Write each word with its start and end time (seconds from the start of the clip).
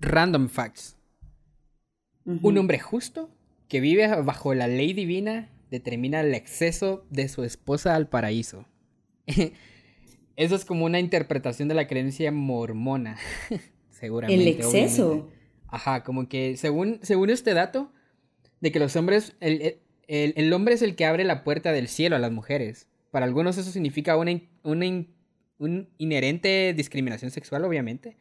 random 0.00 0.48
facts. 0.48 0.96
Un 2.24 2.58
hombre 2.58 2.78
justo 2.78 3.30
que 3.68 3.80
vive 3.80 4.06
bajo 4.22 4.52
la 4.54 4.68
ley 4.68 4.92
divina 4.92 5.48
determina 5.70 6.20
el 6.20 6.34
exceso 6.34 7.06
de 7.10 7.28
su 7.28 7.42
esposa 7.42 7.94
al 7.94 8.08
paraíso. 8.08 8.66
Eso 10.36 10.54
es 10.54 10.64
como 10.64 10.84
una 10.84 11.00
interpretación 11.00 11.68
de 11.68 11.74
la 11.74 11.86
creencia 11.86 12.30
mormona, 12.30 13.18
seguramente. 13.90 14.42
El 14.42 14.48
exceso. 14.48 15.28
Ajá, 15.66 16.04
como 16.04 16.28
que 16.28 16.56
según, 16.56 17.00
según 17.02 17.30
este 17.30 17.54
dato, 17.54 17.92
de 18.60 18.72
que 18.72 18.78
los 18.78 18.94
hombres, 18.96 19.36
el, 19.40 19.80
el, 20.06 20.52
hombre 20.52 20.74
es 20.74 20.82
el 20.82 20.96
que 20.96 21.06
abre 21.06 21.24
la 21.24 21.44
puerta 21.44 21.72
del 21.72 21.88
cielo 21.88 22.16
a 22.16 22.18
las 22.18 22.32
mujeres. 22.32 22.88
Para 23.10 23.26
algunos 23.26 23.58
eso 23.58 23.70
significa 23.70 24.16
una, 24.16 24.40
una, 24.62 25.06
inherente 25.98 26.72
discriminación 26.74 27.30
sexual, 27.30 27.64
obviamente, 27.64 28.16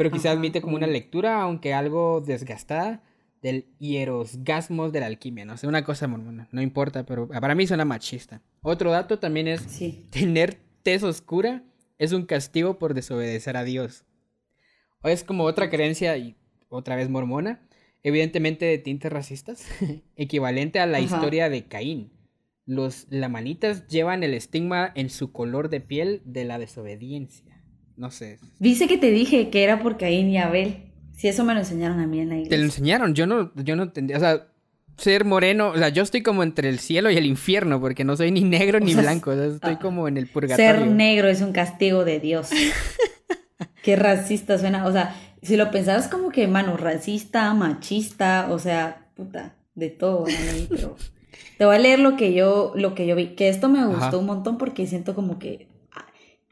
pero 0.00 0.10
quizás 0.10 0.34
admite 0.34 0.62
como 0.62 0.76
una 0.76 0.86
lectura, 0.86 1.42
aunque 1.42 1.74
algo 1.74 2.22
desgastada, 2.22 3.02
del 3.42 3.66
hierosgasmos 3.78 4.92
de 4.92 5.00
la 5.00 5.04
alquimia, 5.04 5.44
no 5.44 5.58
sé, 5.58 5.66
una 5.66 5.84
cosa 5.84 6.08
mormona, 6.08 6.48
no 6.52 6.62
importa, 6.62 7.04
pero 7.04 7.28
para 7.28 7.54
mí 7.54 7.66
suena 7.66 7.84
machista. 7.84 8.40
Otro 8.62 8.92
dato 8.92 9.18
también 9.18 9.46
es 9.46 9.78
tener 10.08 10.58
tez 10.82 11.02
oscura 11.02 11.64
es 11.98 12.12
un 12.12 12.24
castigo 12.24 12.78
por 12.78 12.94
desobedecer 12.94 13.58
a 13.58 13.64
Dios. 13.64 14.06
O 15.02 15.08
es 15.08 15.22
como 15.22 15.44
otra 15.44 15.68
creencia, 15.68 16.16
y 16.16 16.34
otra 16.70 16.96
vez 16.96 17.10
mormona, 17.10 17.60
evidentemente 18.02 18.64
de 18.64 18.78
tintes 18.78 19.12
racistas, 19.12 19.66
equivalente 20.16 20.80
a 20.80 20.86
la 20.86 21.00
historia 21.00 21.50
de 21.50 21.66
Caín. 21.66 22.10
Los 22.64 23.06
lamanitas 23.10 23.86
llevan 23.86 24.22
el 24.22 24.32
estigma 24.32 24.92
en 24.94 25.10
su 25.10 25.30
color 25.30 25.68
de 25.68 25.82
piel 25.82 26.22
de 26.24 26.46
la 26.46 26.58
desobediencia. 26.58 27.59
No 28.00 28.10
sé. 28.10 28.38
Dice 28.58 28.88
que 28.88 28.96
te 28.96 29.10
dije 29.10 29.50
que 29.50 29.62
era 29.62 29.82
por 29.82 29.98
Caín 29.98 30.30
y 30.30 30.38
Abel. 30.38 30.86
Si 31.18 31.28
eso 31.28 31.44
me 31.44 31.52
lo 31.52 31.60
enseñaron 31.60 32.00
a 32.00 32.06
mí 32.06 32.20
en 32.20 32.30
la 32.30 32.36
iglesia. 32.36 32.50
Te 32.50 32.56
lo 32.56 32.64
enseñaron, 32.64 33.14
yo 33.14 33.26
no, 33.26 33.52
yo 33.54 33.76
no 33.76 33.82
entendía, 33.82 34.16
o 34.16 34.20
sea, 34.20 34.46
ser 34.96 35.26
moreno, 35.26 35.68
o 35.68 35.76
sea, 35.76 35.90
yo 35.90 36.02
estoy 36.02 36.22
como 36.22 36.42
entre 36.42 36.70
el 36.70 36.78
cielo 36.78 37.10
y 37.10 37.18
el 37.18 37.26
infierno, 37.26 37.78
porque 37.78 38.04
no 38.04 38.16
soy 38.16 38.30
ni 38.30 38.40
negro 38.40 38.80
ni 38.80 38.94
blanco, 38.96 39.32
o 39.32 39.34
sea, 39.34 39.44
estoy 39.48 39.74
ah, 39.74 39.78
como 39.78 40.08
en 40.08 40.16
el 40.16 40.28
purgatorio. 40.28 40.72
Ser 40.72 40.86
negro 40.86 41.28
es 41.28 41.42
un 41.42 41.52
castigo 41.52 42.06
de 42.06 42.20
Dios. 42.20 42.48
Qué 43.82 43.96
racista 43.96 44.56
suena, 44.56 44.86
o 44.86 44.92
sea, 44.92 45.14
si 45.42 45.58
lo 45.58 45.70
pensabas 45.70 46.08
como 46.08 46.30
que, 46.30 46.48
mano, 46.48 46.78
racista, 46.78 47.52
machista, 47.52 48.46
o 48.50 48.58
sea, 48.58 49.08
puta, 49.14 49.56
de 49.74 49.90
todo, 49.90 50.24
pero 50.70 50.96
te 51.58 51.66
voy 51.66 51.76
a 51.76 51.78
leer 51.78 51.98
lo 51.98 52.16
que 52.16 52.32
yo, 52.32 52.72
lo 52.74 52.94
que 52.94 53.06
yo 53.06 53.14
vi, 53.14 53.34
que 53.34 53.50
esto 53.50 53.68
me 53.68 53.84
gustó 53.84 54.20
un 54.20 54.24
montón 54.24 54.56
porque 54.56 54.86
siento 54.86 55.14
como 55.14 55.38
que 55.38 55.69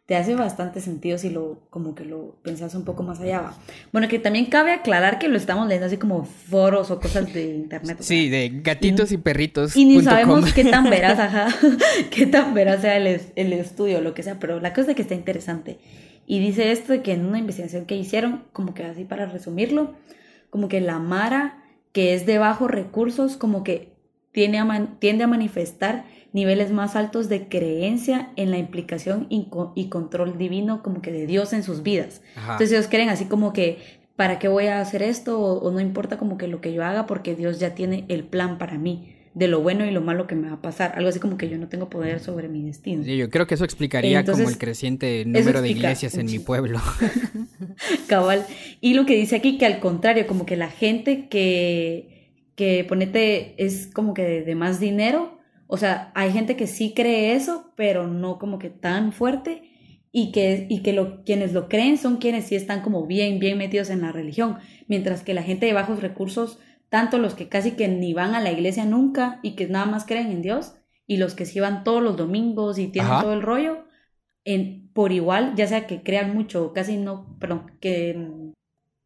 te 0.09 0.17
hace 0.17 0.35
bastante 0.35 0.81
sentido 0.81 1.19
si 1.19 1.29
lo, 1.29 1.61
como 1.69 1.95
que 1.95 2.07
lo 2.07 2.37
pensás 2.43 2.75
un 2.75 2.87
poco 2.87 3.03
más 3.03 3.21
allá. 3.21 3.53
Bueno, 3.93 4.09
que 4.09 4.19
también 4.19 4.47
cabe 4.47 4.73
aclarar 4.73 5.19
que 5.19 5.29
lo 5.29 5.37
estamos 5.37 5.69
leyendo 5.69 5.87
así 5.87 5.99
como 5.99 6.25
foros 6.25 6.91
o 6.91 6.99
cosas 6.99 7.31
de 7.35 7.55
internet. 7.55 7.99
Sí, 8.01 8.31
de 8.31 8.49
gatitos 8.63 9.13
y, 9.13 9.19
perritos. 9.19 9.77
Y 9.77 9.85
ni 9.85 10.01
sabemos 10.01 10.51
qué 10.55 10.65
tan 10.65 10.85
veraz, 10.91 11.19
ajá, 11.19 11.49
qué 12.11 12.25
tan 12.25 12.55
veraz 12.55 12.81
sea 12.81 12.97
el, 12.97 13.21
el 13.37 13.53
estudio 13.53 14.01
lo 14.01 14.15
que 14.15 14.23
sea, 14.23 14.39
pero 14.39 14.61
la 14.61 14.73
cosa 14.73 14.93
es 14.93 14.97
que 14.97 15.03
está 15.03 15.15
interesante. 15.15 15.79
Y 16.27 16.39
dice 16.39 16.73
esto 16.73 16.95
de 16.95 17.03
que 17.03 17.13
en 17.13 17.27
una 17.27 17.39
investigación 17.39 17.85
que 17.85 17.95
hicieron, 17.95 18.45
como 18.55 18.73
que 18.73 18.85
así 18.85 19.05
para 19.05 19.27
resumirlo, 19.27 19.93
como 20.49 20.69
que 20.69 20.81
la 20.81 20.99
Mara, 21.01 21.63
que 21.93 22.15
es 22.15 22.25
de 22.25 22.39
bajos 22.39 22.71
recursos, 22.71 23.37
como 23.37 23.63
que 23.63 23.93
tiende 24.33 24.59
a, 24.59 24.89
tiende 24.99 25.25
a 25.25 25.27
manifestar 25.27 26.05
niveles 26.33 26.71
más 26.73 26.97
altos 26.97 27.29
de 27.29 27.49
creencia 27.49 28.31
en 28.37 28.51
la 28.51 28.59
implicación 28.59 29.27
y, 29.31 29.49
control 29.89 30.39
divino 30.39 30.83
como 30.83 31.01
que 31.01 31.11
de 31.11 31.27
Dios 31.27 31.53
en 31.53 31.63
sus 31.63 31.83
vidas. 31.83 32.23
Entonces 32.37 32.73
ellos 32.73 32.89
creen 32.89 33.09
así 33.09 33.25
como 33.25 33.53
que, 33.53 33.79
¿para 34.17 34.39
qué 34.39 34.49
voy 34.49 34.67
a 34.67 34.81
hacer 34.81 35.03
esto? 35.03 35.41
O, 35.41 35.71
no 35.71 35.81
importa 35.81 36.19
como 36.19 36.39
que 36.39 36.47
lo 36.47 36.61
que 36.61 36.73
yo 36.73 36.85
haga 36.85 37.07
porque 37.07 37.35
Dios 37.35 37.59
ya 37.59 37.75
tiene 37.75 38.05
el 38.09 38.25
plan 38.25 38.59
para 38.59 38.79
mí 38.79 39.15
de 39.35 39.47
lo 39.47 39.61
bueno 39.61 39.87
y 39.87 39.91
lo 39.91 40.01
malo 40.01 40.27
que 40.27 40.35
me 40.35 40.49
va 40.49 40.55
a 40.55 40.63
pasar. 40.63 40.95
Algo 40.97 41.09
así 41.09 41.21
como 41.21 41.39
que 41.39 41.49
yo 41.49 41.59
no 41.59 41.69
tengo 41.69 41.89
poder 41.89 42.19
sobre 42.21 42.49
mi 42.49 42.63
destino. 42.65 43.05
Sí, 43.05 43.17
yo 43.17 43.31
creo 43.31 43.47
que 43.47 43.55
eso 43.55 43.65
explicaría 43.65 44.25
como 44.25 44.49
el 44.49 44.59
creciente 44.59 45.25
número 45.25 45.63
de 45.63 45.71
iglesias 45.71 46.15
en 46.17 46.27
mi 46.27 46.41
pueblo. 46.41 46.81
Cabal. 48.09 48.45
Y 48.81 48.95
lo 48.95 49.07
que 49.07 49.15
dice 49.15 49.37
aquí 49.37 49.57
que 49.57 49.67
al 49.67 49.79
contrario, 49.79 50.27
como 50.27 50.45
que 50.45 50.57
la 50.57 50.69
gente 50.69 51.29
que, 51.29 52.18
que 52.59 52.83
ponete 52.83 53.55
es 53.65 53.87
como 53.87 54.15
que 54.15 54.43
de 54.43 54.55
más 54.57 54.81
dinero, 54.81 55.39
o 55.69 55.77
sea, 55.77 56.11
hay 56.17 56.33
gente 56.33 56.57
que 56.57 56.67
sí 56.67 56.93
cree 56.93 57.35
eso, 57.35 57.73
pero 57.77 58.09
no 58.09 58.41
como 58.41 58.59
que 58.59 58.69
tan 58.69 59.13
fuerte 59.13 59.63
y 60.11 60.33
que, 60.33 60.67
y 60.69 60.83
que 60.83 60.93
lo, 60.93 61.23
quienes 61.23 61.53
lo 61.53 61.69
creen 61.69 61.99
son 61.99 62.17
quienes 62.17 62.47
sí 62.47 62.57
están 62.57 62.83
como 62.83 63.07
bien, 63.07 63.39
bien 63.39 63.59
metidos 63.59 63.91
en 63.91 64.01
la 64.01 64.11
religión, 64.11 64.59
mientras 64.89 65.23
que 65.23 65.35
la 65.35 65.45
gente 65.45 65.67
de 65.67 65.73
bajos 65.73 66.03
recursos, 66.03 66.59
tanto 66.89 67.19
los 67.19 67.35
que 67.35 67.49
casi 67.49 67.77
que 67.77 67.87
ni 67.87 68.13
van 68.13 68.35
a 68.35 68.41
la 68.41 68.51
iglesia 68.51 68.85
nunca 68.85 69.39
y 69.45 69.53
que 69.53 69.69
nada 69.69 69.87
más 69.87 70.05
creen 70.05 70.33
en 70.33 70.43
Dios, 70.43 70.75
y 71.07 71.19
los 71.19 71.35
que 71.37 71.47
sí 71.47 71.61
van 71.61 71.85
todos 71.85 72.03
los 72.03 72.17
domingos 72.17 72.81
y 72.81 72.89
tienen 72.89 73.13
todo 73.21 73.35
el 73.35 73.43
rollo, 73.43 73.85
en, 74.45 74.91
por 74.93 75.13
igual, 75.13 75.55
ya 75.55 75.69
sea 75.69 75.87
que 75.87 76.03
crean 76.03 76.35
mucho, 76.35 76.73
casi 76.73 76.97
no, 76.97 77.37
perdón, 77.39 77.71
que 77.81 78.53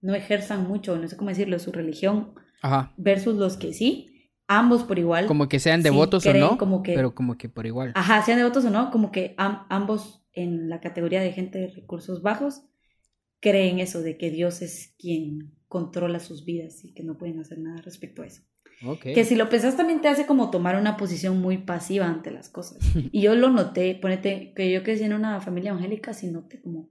no 0.01 0.15
ejerzan 0.15 0.67
mucho, 0.67 0.97
no 0.97 1.07
sé 1.07 1.19
cómo 1.19 1.29
decirlo, 1.29 1.59
su 1.59 1.71
religión, 1.71 2.33
versus 2.97 3.37
los 3.37 3.56
que 3.56 3.73
sí, 3.73 4.31
ambos 4.47 4.84
por 4.84 4.99
igual. 4.99 5.27
Como 5.27 5.49
que 5.49 5.59
sean 5.59 5.83
devotos 5.83 6.25
o 6.27 6.34
no, 6.34 6.59
como 6.59 6.83
que, 6.83 6.95
pero 6.95 7.15
como 7.15 7.37
que 7.37 7.49
por 7.49 7.67
igual. 7.67 7.93
Ajá, 7.95 8.23
sean 8.23 8.39
devotos 8.39 8.65
o 8.65 8.71
no, 8.71 8.91
como 8.91 9.12
que 9.12 9.34
ambos 9.37 10.25
en 10.33 10.69
la 10.69 10.81
categoría 10.81 11.21
de 11.21 11.33
gente 11.33 11.59
de 11.59 11.69
recursos 11.69 12.22
bajos 12.22 12.62
creen 13.41 13.81
eso 13.81 14.01
de 14.01 14.17
que 14.17 14.31
Dios 14.31 14.62
es 14.62 14.95
quien 14.99 15.56
controla 15.69 16.21
sus 16.21 16.45
vidas 16.45 16.84
y 16.84 16.95
que 16.95 17.03
no 17.03 17.19
pueden 17.19 17.41
hacer 17.41 17.59
nada 17.59 17.83
respecto 17.83 18.22
a 18.22 18.27
eso. 18.27 18.43
Que 19.01 19.25
si 19.25 19.37
lo 19.37 19.49
pensás 19.49 19.77
también 19.77 20.01
te 20.01 20.09
hace 20.09 20.27
como 20.27 20.51
tomar 20.51 20.77
una 20.77 20.97
posición 20.97 21.41
muy 21.41 21.59
pasiva 21.59 22.06
ante 22.06 22.31
las 22.31 22.49
cosas. 22.49 22.78
Y 23.12 23.22
yo 23.22 23.34
lo 23.34 23.49
noté, 23.49 23.95
ponete, 23.95 24.53
que 24.55 24.72
yo 24.72 24.83
crecí 24.83 25.05
en 25.05 25.12
una 25.12 25.41
familia 25.41 25.71
evangélica, 25.71 26.12
sí 26.12 26.28
noté 26.28 26.61
como 26.61 26.89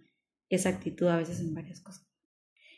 esa 0.49 0.69
actitud 0.69 1.07
a 1.07 1.17
veces 1.17 1.39
en 1.41 1.53
varias 1.53 1.81
cosas. 1.81 2.07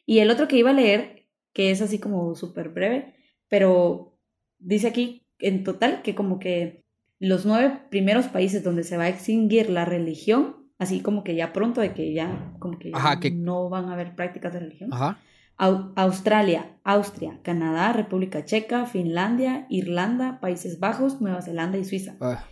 Y 0.06 0.20
el 0.20 0.32
otro 0.32 0.48
que 0.48 0.58
iba 0.58 0.72
a 0.72 0.74
leer, 0.74 1.23
que 1.54 1.72
es 1.72 1.82
así 1.82 2.00
como 2.00 2.36
súper 2.36 2.70
breve, 2.70 3.16
pero 3.48 4.18
dice 4.60 4.88
aquí 4.88 5.26
en 5.40 5.64
total 5.64 6.02
que 6.02 6.16
como 6.16 6.40
que 6.40 6.84
los 7.20 7.46
nueve 7.46 7.80
primeros 7.90 8.28
países 8.28 8.64
donde 8.64 8.84
se 8.84 8.98
va 8.98 9.04
a 9.04 9.10
extinguir 9.10 9.70
la 9.70 9.86
religión, 9.86 10.68
así 10.80 11.00
como 11.02 11.24
que 11.24 11.36
ya 11.36 11.54
pronto 11.54 11.82
de 11.82 11.94
que 11.94 12.14
ya 12.14 12.54
como 12.60 12.80
que, 12.80 12.92
no 13.32 13.70
van 13.70 13.86
a 13.86 13.94
haber 13.94 14.16
prácticas 14.16 14.54
de 14.54 14.60
religión. 14.60 14.90
Australia, 15.56 16.78
Austria, 16.84 17.40
Canadá, 17.44 17.94
República 17.94 18.44
Checa, 18.44 18.86
Finlandia, 18.86 19.68
Irlanda, 19.70 20.40
Países 20.42 20.80
Bajos, 20.80 21.22
Nueva 21.22 21.42
Zelanda 21.42 21.78
y 21.78 21.86
Suiza. 21.86 22.16
Ah. 22.20 22.44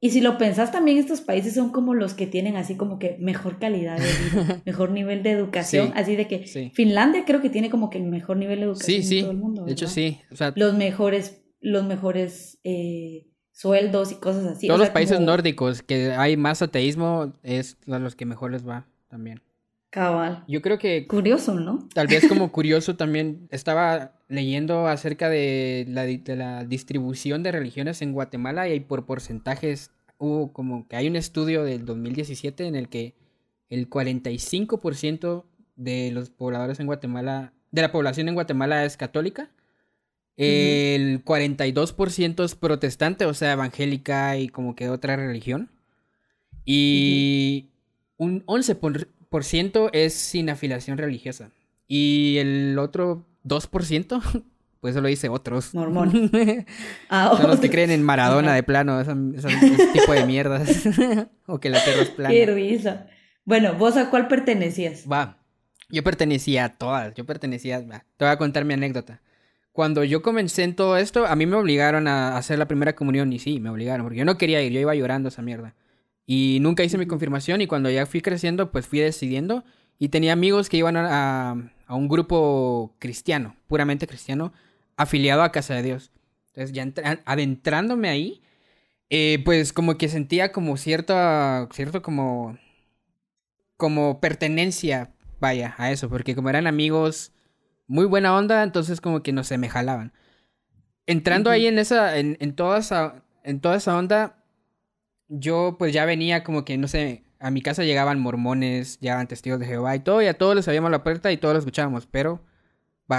Y 0.00 0.10
si 0.10 0.20
lo 0.20 0.36
pensás 0.36 0.72
también 0.72 0.98
estos 0.98 1.22
países 1.22 1.54
son 1.54 1.70
como 1.70 1.94
los 1.94 2.14
que 2.14 2.26
tienen 2.26 2.56
así 2.56 2.76
como 2.76 2.98
que 2.98 3.16
mejor 3.18 3.58
calidad 3.58 3.98
de 3.98 4.04
vida, 4.04 4.62
mejor 4.66 4.90
nivel 4.90 5.22
de 5.22 5.30
educación, 5.30 5.92
así 5.94 6.16
de 6.16 6.28
que 6.28 6.70
Finlandia 6.74 7.24
creo 7.24 7.40
que 7.40 7.50
tiene 7.50 7.70
como 7.70 7.88
que 7.88 7.98
el 7.98 8.04
mejor 8.04 8.36
nivel 8.36 8.60
de 8.60 8.66
educación 8.66 9.02
en 9.02 9.20
todo 9.20 9.30
el 9.30 9.36
mundo. 9.38 9.64
De 9.64 9.72
hecho 9.72 9.86
sí, 9.86 10.20
los 10.54 10.74
mejores 10.74 11.42
los 11.60 11.84
mejores 11.84 12.58
eh, 12.64 13.26
sueldos 13.52 14.12
y 14.12 14.16
cosas 14.16 14.44
así. 14.46 14.66
Todos 14.68 14.80
los 14.80 14.90
países 14.90 15.18
nórdicos 15.18 15.82
que 15.82 16.12
hay 16.12 16.36
más 16.36 16.62
ateísmo 16.62 17.32
es 17.42 17.76
a 17.90 17.98
los 17.98 18.14
que 18.14 18.26
mejor 18.26 18.52
les 18.52 18.66
va 18.66 18.86
también. 19.08 19.42
Cabal. 19.90 20.44
Yo 20.46 20.60
creo 20.62 20.78
que... 20.78 21.06
Curioso, 21.06 21.54
¿no? 21.54 21.88
Tal 21.94 22.06
vez 22.06 22.28
como 22.28 22.52
curioso 22.52 22.96
también 22.96 23.48
estaba 23.50 24.15
leyendo 24.28 24.86
acerca 24.88 25.28
de 25.28 25.86
la, 25.88 26.04
de 26.04 26.36
la 26.36 26.64
distribución 26.64 27.42
de 27.42 27.52
religiones 27.52 28.02
en 28.02 28.12
Guatemala 28.12 28.68
y 28.68 28.80
por 28.80 29.06
porcentajes 29.06 29.90
hubo 30.18 30.52
como 30.52 30.88
que 30.88 30.96
hay 30.96 31.08
un 31.08 31.16
estudio 31.16 31.62
del 31.64 31.84
2017 31.84 32.66
en 32.66 32.74
el 32.74 32.88
que 32.88 33.14
el 33.68 33.88
45% 33.90 35.44
de 35.76 36.10
los 36.12 36.30
pobladores 36.30 36.80
en 36.80 36.86
Guatemala, 36.86 37.52
de 37.70 37.82
la 37.82 37.92
población 37.92 38.28
en 38.28 38.34
Guatemala 38.34 38.84
es 38.84 38.96
católica 38.96 39.50
el 40.36 41.24
42% 41.24 42.44
es 42.44 42.54
protestante, 42.54 43.24
o 43.24 43.34
sea, 43.34 43.52
evangélica 43.52 44.36
y 44.36 44.48
como 44.48 44.74
que 44.74 44.90
otra 44.90 45.16
religión. 45.16 45.70
Y 46.64 47.70
un 48.18 48.44
11% 48.46 49.90
es 49.92 50.14
sin 50.14 50.50
afiliación 50.50 50.98
religiosa. 50.98 51.50
Y 51.88 52.36
el 52.38 52.78
otro 52.78 53.24
2%, 53.46 54.44
pues 54.80 54.94
eso 54.94 55.00
lo 55.00 55.08
dice 55.08 55.28
otros. 55.28 55.74
Mormón. 55.74 56.30
Ah, 57.08 57.36
Son 57.40 57.50
los 57.50 57.60
que 57.60 57.70
creen 57.70 57.90
en 57.90 58.02
Maradona 58.02 58.54
de 58.54 58.62
plano, 58.62 59.00
ese, 59.00 59.14
tipo 59.92 60.12
de 60.12 60.26
mierdas. 60.26 60.86
o 61.46 61.60
que 61.60 61.70
la 61.70 61.82
tierra 61.82 62.02
es 62.02 62.10
plana. 62.10 62.34
Qué 62.34 62.46
risa. 62.46 63.06
Bueno, 63.44 63.74
¿vos 63.74 63.96
a 63.96 64.10
cuál 64.10 64.28
pertenecías? 64.28 65.04
Va. 65.10 65.38
Yo 65.88 66.02
pertenecía 66.02 66.64
a 66.64 66.68
todas. 66.70 67.14
Yo 67.14 67.24
pertenecía. 67.24 67.80
te 67.80 68.24
voy 68.24 68.32
a 68.32 68.38
contar 68.38 68.64
mi 68.64 68.74
anécdota 68.74 69.20
cuando 69.76 70.04
yo 70.04 70.22
comencé 70.22 70.64
en 70.64 70.74
todo 70.74 70.96
esto, 70.96 71.26
a 71.26 71.36
mí 71.36 71.44
me 71.44 71.54
obligaron 71.54 72.08
a 72.08 72.38
hacer 72.38 72.58
la 72.58 72.66
primera 72.66 72.96
comunión 72.96 73.30
y 73.34 73.38
sí, 73.38 73.60
me 73.60 73.68
obligaron, 73.68 74.06
porque 74.06 74.18
yo 74.18 74.24
no 74.24 74.38
quería 74.38 74.62
ir, 74.62 74.72
yo 74.72 74.80
iba 74.80 74.94
llorando 74.94 75.28
esa 75.28 75.42
mierda. 75.42 75.74
Y 76.26 76.58
nunca 76.62 76.82
hice 76.82 76.96
mi 76.96 77.06
confirmación 77.06 77.60
y 77.60 77.66
cuando 77.66 77.90
ya 77.90 78.06
fui 78.06 78.22
creciendo, 78.22 78.72
pues 78.72 78.86
fui 78.86 79.00
decidiendo 79.00 79.64
y 79.98 80.08
tenía 80.08 80.32
amigos 80.32 80.70
que 80.70 80.78
iban 80.78 80.96
a, 80.96 81.50
a 81.50 81.68
un 81.94 82.08
grupo 82.08 82.94
cristiano, 82.98 83.56
puramente 83.68 84.06
cristiano, 84.06 84.52
afiliado 84.96 85.42
a 85.42 85.52
Casa 85.52 85.74
de 85.74 85.82
Dios. 85.82 86.10
Entonces, 86.48 86.72
ya 86.72 86.86
adentrándome 87.24 88.08
ahí, 88.08 88.42
eh, 89.10 89.40
pues 89.44 89.72
como 89.72 89.98
que 89.98 90.08
sentía 90.08 90.52
como 90.52 90.76
cierta, 90.76 91.68
cierto 91.72 92.02
como, 92.02 92.58
como 93.76 94.20
pertenencia, 94.20 95.12
vaya, 95.38 95.74
a 95.78 95.92
eso, 95.92 96.08
porque 96.08 96.34
como 96.34 96.48
eran 96.48 96.66
amigos 96.66 97.32
muy 97.86 98.06
buena 98.06 98.34
onda, 98.34 98.62
entonces 98.62 99.00
como 99.00 99.22
que 99.22 99.32
no 99.32 99.44
se 99.44 99.58
me 99.58 99.68
jalaban. 99.68 100.12
Entrando 101.06 101.50
ahí 101.50 101.66
en 101.66 101.78
esa, 101.78 102.18
en, 102.18 102.36
en, 102.40 102.54
toda 102.56 102.78
esa, 102.78 103.22
en 103.44 103.60
toda 103.60 103.76
esa 103.76 103.96
onda, 103.96 104.42
yo 105.28 105.76
pues 105.78 105.92
ya 105.92 106.04
venía 106.04 106.42
como 106.42 106.64
que, 106.64 106.76
no 106.78 106.88
sé, 106.88 107.25
a 107.38 107.50
mi 107.50 107.62
casa 107.62 107.84
llegaban 107.84 108.18
mormones, 108.18 108.98
llegaban 109.00 109.26
testigos 109.26 109.60
de 109.60 109.66
Jehová 109.66 109.94
y 109.96 110.00
todo, 110.00 110.22
y 110.22 110.26
a 110.26 110.34
todos 110.34 110.54
les 110.54 110.66
abríamos 110.68 110.90
la 110.90 111.02
puerta 111.02 111.32
y 111.32 111.36
todos 111.36 111.54
lo 111.54 111.58
escuchábamos, 111.58 112.06
pero, 112.06 112.40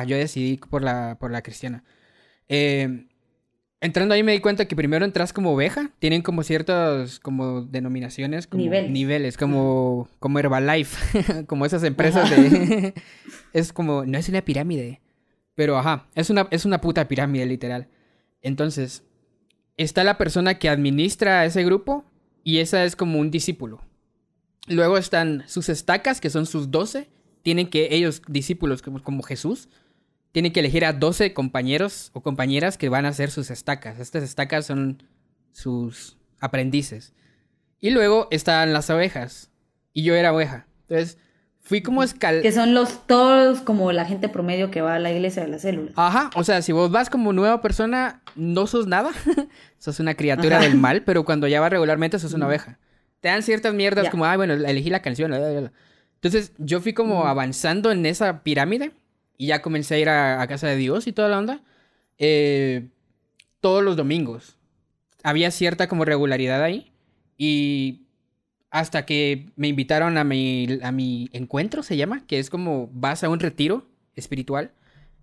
yo 0.06 0.18
decidí 0.18 0.58
por 0.58 0.84
la, 0.84 1.18
por 1.20 1.32
la 1.32 1.42
cristiana. 1.42 1.84
Eh, 2.50 3.08
entrando 3.82 4.14
ahí 4.14 4.24
me 4.24 4.32
di 4.32 4.40
cuenta 4.40 4.66
que 4.66 4.76
primero 4.76 5.06
entras 5.06 5.34
como 5.34 5.54
oveja, 5.54 5.92
tienen 6.00 6.22
como 6.22 6.44
ciertas 6.44 7.20
como 7.20 7.62
denominaciones, 7.62 8.48
como 8.48 8.64
niveles, 8.64 9.38
como, 9.38 10.10
como 10.20 10.40
Herbalife, 10.40 11.46
como 11.48 11.66
esas 11.66 11.84
empresas 11.84 12.30
de... 12.30 12.94
es 13.54 13.74
como, 13.74 14.06
no 14.06 14.18
es 14.18 14.30
una 14.30 14.42
pirámide, 14.42 15.02
pero 15.56 15.78
ajá, 15.78 16.08
es 16.16 16.30
una, 16.30 16.48
es 16.52 16.66
una 16.66 16.82
puta 16.82 17.08
pirámide 17.08 17.46
literal. 17.46 17.88
Entonces, 18.42 19.04
está 19.78 20.04
la 20.04 20.18
persona 20.18 20.60
que 20.60 20.70
administra 20.70 21.46
ese 21.46 21.64
grupo 21.64 22.06
y 22.44 22.60
esa 22.60 22.84
es 22.84 22.96
como 22.96 23.20
un 23.20 23.32
discípulo. 23.32 23.82
Luego 24.68 24.98
están 24.98 25.44
sus 25.48 25.70
estacas, 25.70 26.20
que 26.20 26.30
son 26.30 26.46
sus 26.46 26.72
doce. 26.72 27.10
Tienen 27.42 27.70
que 27.70 27.96
ellos, 27.96 28.22
discípulos 28.28 28.82
como, 28.82 29.02
como 29.02 29.24
Jesús, 29.24 29.70
tienen 30.34 30.52
que 30.52 30.60
elegir 30.60 30.86
a 30.86 30.94
doce 30.94 31.34
compañeros 31.34 32.12
o 32.14 32.22
compañeras 32.22 32.78
que 32.78 32.90
van 32.90 33.06
a 33.06 33.14
ser 33.14 33.32
sus 33.32 33.50
estacas. 33.50 34.00
Estas 34.00 34.24
estacas 34.24 34.66
son 34.66 35.04
sus 35.54 36.18
aprendices. 36.40 37.14
Y 37.80 37.92
luego 37.92 38.28
están 38.30 38.74
las 38.74 38.90
ovejas. 38.90 39.50
Y 39.94 40.04
yo 40.04 40.16
era 40.16 40.34
oveja. 40.34 40.68
Entonces, 40.82 41.18
fui 41.62 41.82
como 41.82 42.04
escal... 42.04 42.42
Que 42.42 42.52
son 42.52 42.74
los 42.74 43.08
todos 43.08 43.62
como 43.62 43.94
la 43.94 44.06
gente 44.06 44.28
promedio 44.28 44.70
que 44.70 44.82
va 44.82 44.96
a 44.96 45.00
la 45.00 45.12
iglesia 45.12 45.44
de 45.44 45.48
las 45.48 45.62
células. 45.62 45.94
Ajá, 45.96 46.30
o 46.36 46.44
sea, 46.44 46.62
si 46.62 46.74
vos 46.74 46.92
vas 46.92 47.10
como 47.10 47.32
nueva 47.32 47.62
persona, 47.62 48.22
no 48.36 48.68
sos 48.68 48.86
nada. 48.86 49.12
sos 49.80 50.02
una 50.02 50.16
criatura 50.16 50.60
del 50.60 50.76
mal, 50.76 51.04
pero 51.04 51.24
cuando 51.24 51.48
ya 51.48 51.62
vas 51.62 51.72
regularmente, 51.72 52.20
sos 52.20 52.34
una 52.34 52.48
oveja 52.48 52.78
te 53.22 53.30
dan 53.30 53.44
ciertas 53.44 53.74
mierdas 53.74 54.10
como, 54.10 54.26
ay, 54.26 54.38
bueno, 54.38 54.54
elegí 54.54 54.90
la 54.90 55.02
canción. 55.02 55.34
Entonces 56.16 56.54
yo 56.58 56.82
fui 56.82 56.94
como 56.94 57.26
avanzando 57.26 57.92
en 57.92 58.06
esa 58.06 58.44
pirámide 58.44 58.92
y 59.38 59.48
ya 59.48 59.62
comencé 59.62 59.96
a 59.96 60.00
ir 60.00 60.10
a, 60.10 60.48
casa 60.48 60.68
de 60.68 60.76
Dios 60.76 61.08
y 61.08 61.12
toda 61.12 61.30
la 61.30 61.38
onda. 61.38 61.62
Eh, 62.18 62.88
todos 63.60 63.84
los 63.84 63.96
domingos. 63.96 64.58
Había 65.24 65.52
cierta 65.52 65.88
como 65.88 66.06
regularidad 66.06 66.64
ahí 66.64 66.92
y 67.38 68.04
hasta 68.70 69.06
que 69.06 69.48
me 69.56 69.68
invitaron 69.68 70.18
a 70.18 70.24
mi, 70.24 70.80
a 70.84 70.92
mi 70.92 71.30
encuentro, 71.34 71.84
se 71.84 71.98
llama, 71.98 72.26
que 72.28 72.40
es 72.40 72.50
como 72.50 72.90
vas 72.94 73.24
a 73.24 73.30
un 73.30 73.40
retiro 73.40 73.88
espiritual 74.16 74.72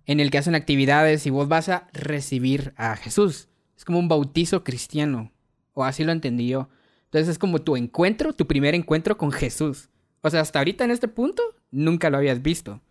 en 0.05 0.19
el 0.19 0.31
que 0.31 0.37
hacen 0.37 0.55
actividades 0.55 1.25
y 1.25 1.29
vos 1.29 1.47
vas 1.47 1.69
a 1.69 1.87
recibir 1.93 2.73
a 2.77 2.95
Jesús. 2.95 3.47
Es 3.77 3.85
como 3.85 3.99
un 3.99 4.07
bautizo 4.07 4.63
cristiano, 4.63 5.31
o 5.73 5.83
así 5.83 6.03
lo 6.03 6.11
entendí 6.11 6.47
yo. 6.47 6.69
Entonces 7.15 7.31
es 7.31 7.39
como 7.39 7.61
tu 7.61 7.77
encuentro, 7.77 8.33
tu 8.33 8.45
primer 8.45 8.75
encuentro 8.75 9.17
con 9.17 9.31
Jesús. 9.31 9.87
O 10.19 10.29
sea, 10.29 10.41
hasta 10.41 10.59
ahorita 10.59 10.83
en 10.83 10.91
este 10.91 11.07
punto 11.07 11.41
nunca 11.71 12.09
lo 12.09 12.17
habías 12.17 12.41
visto. 12.41 12.81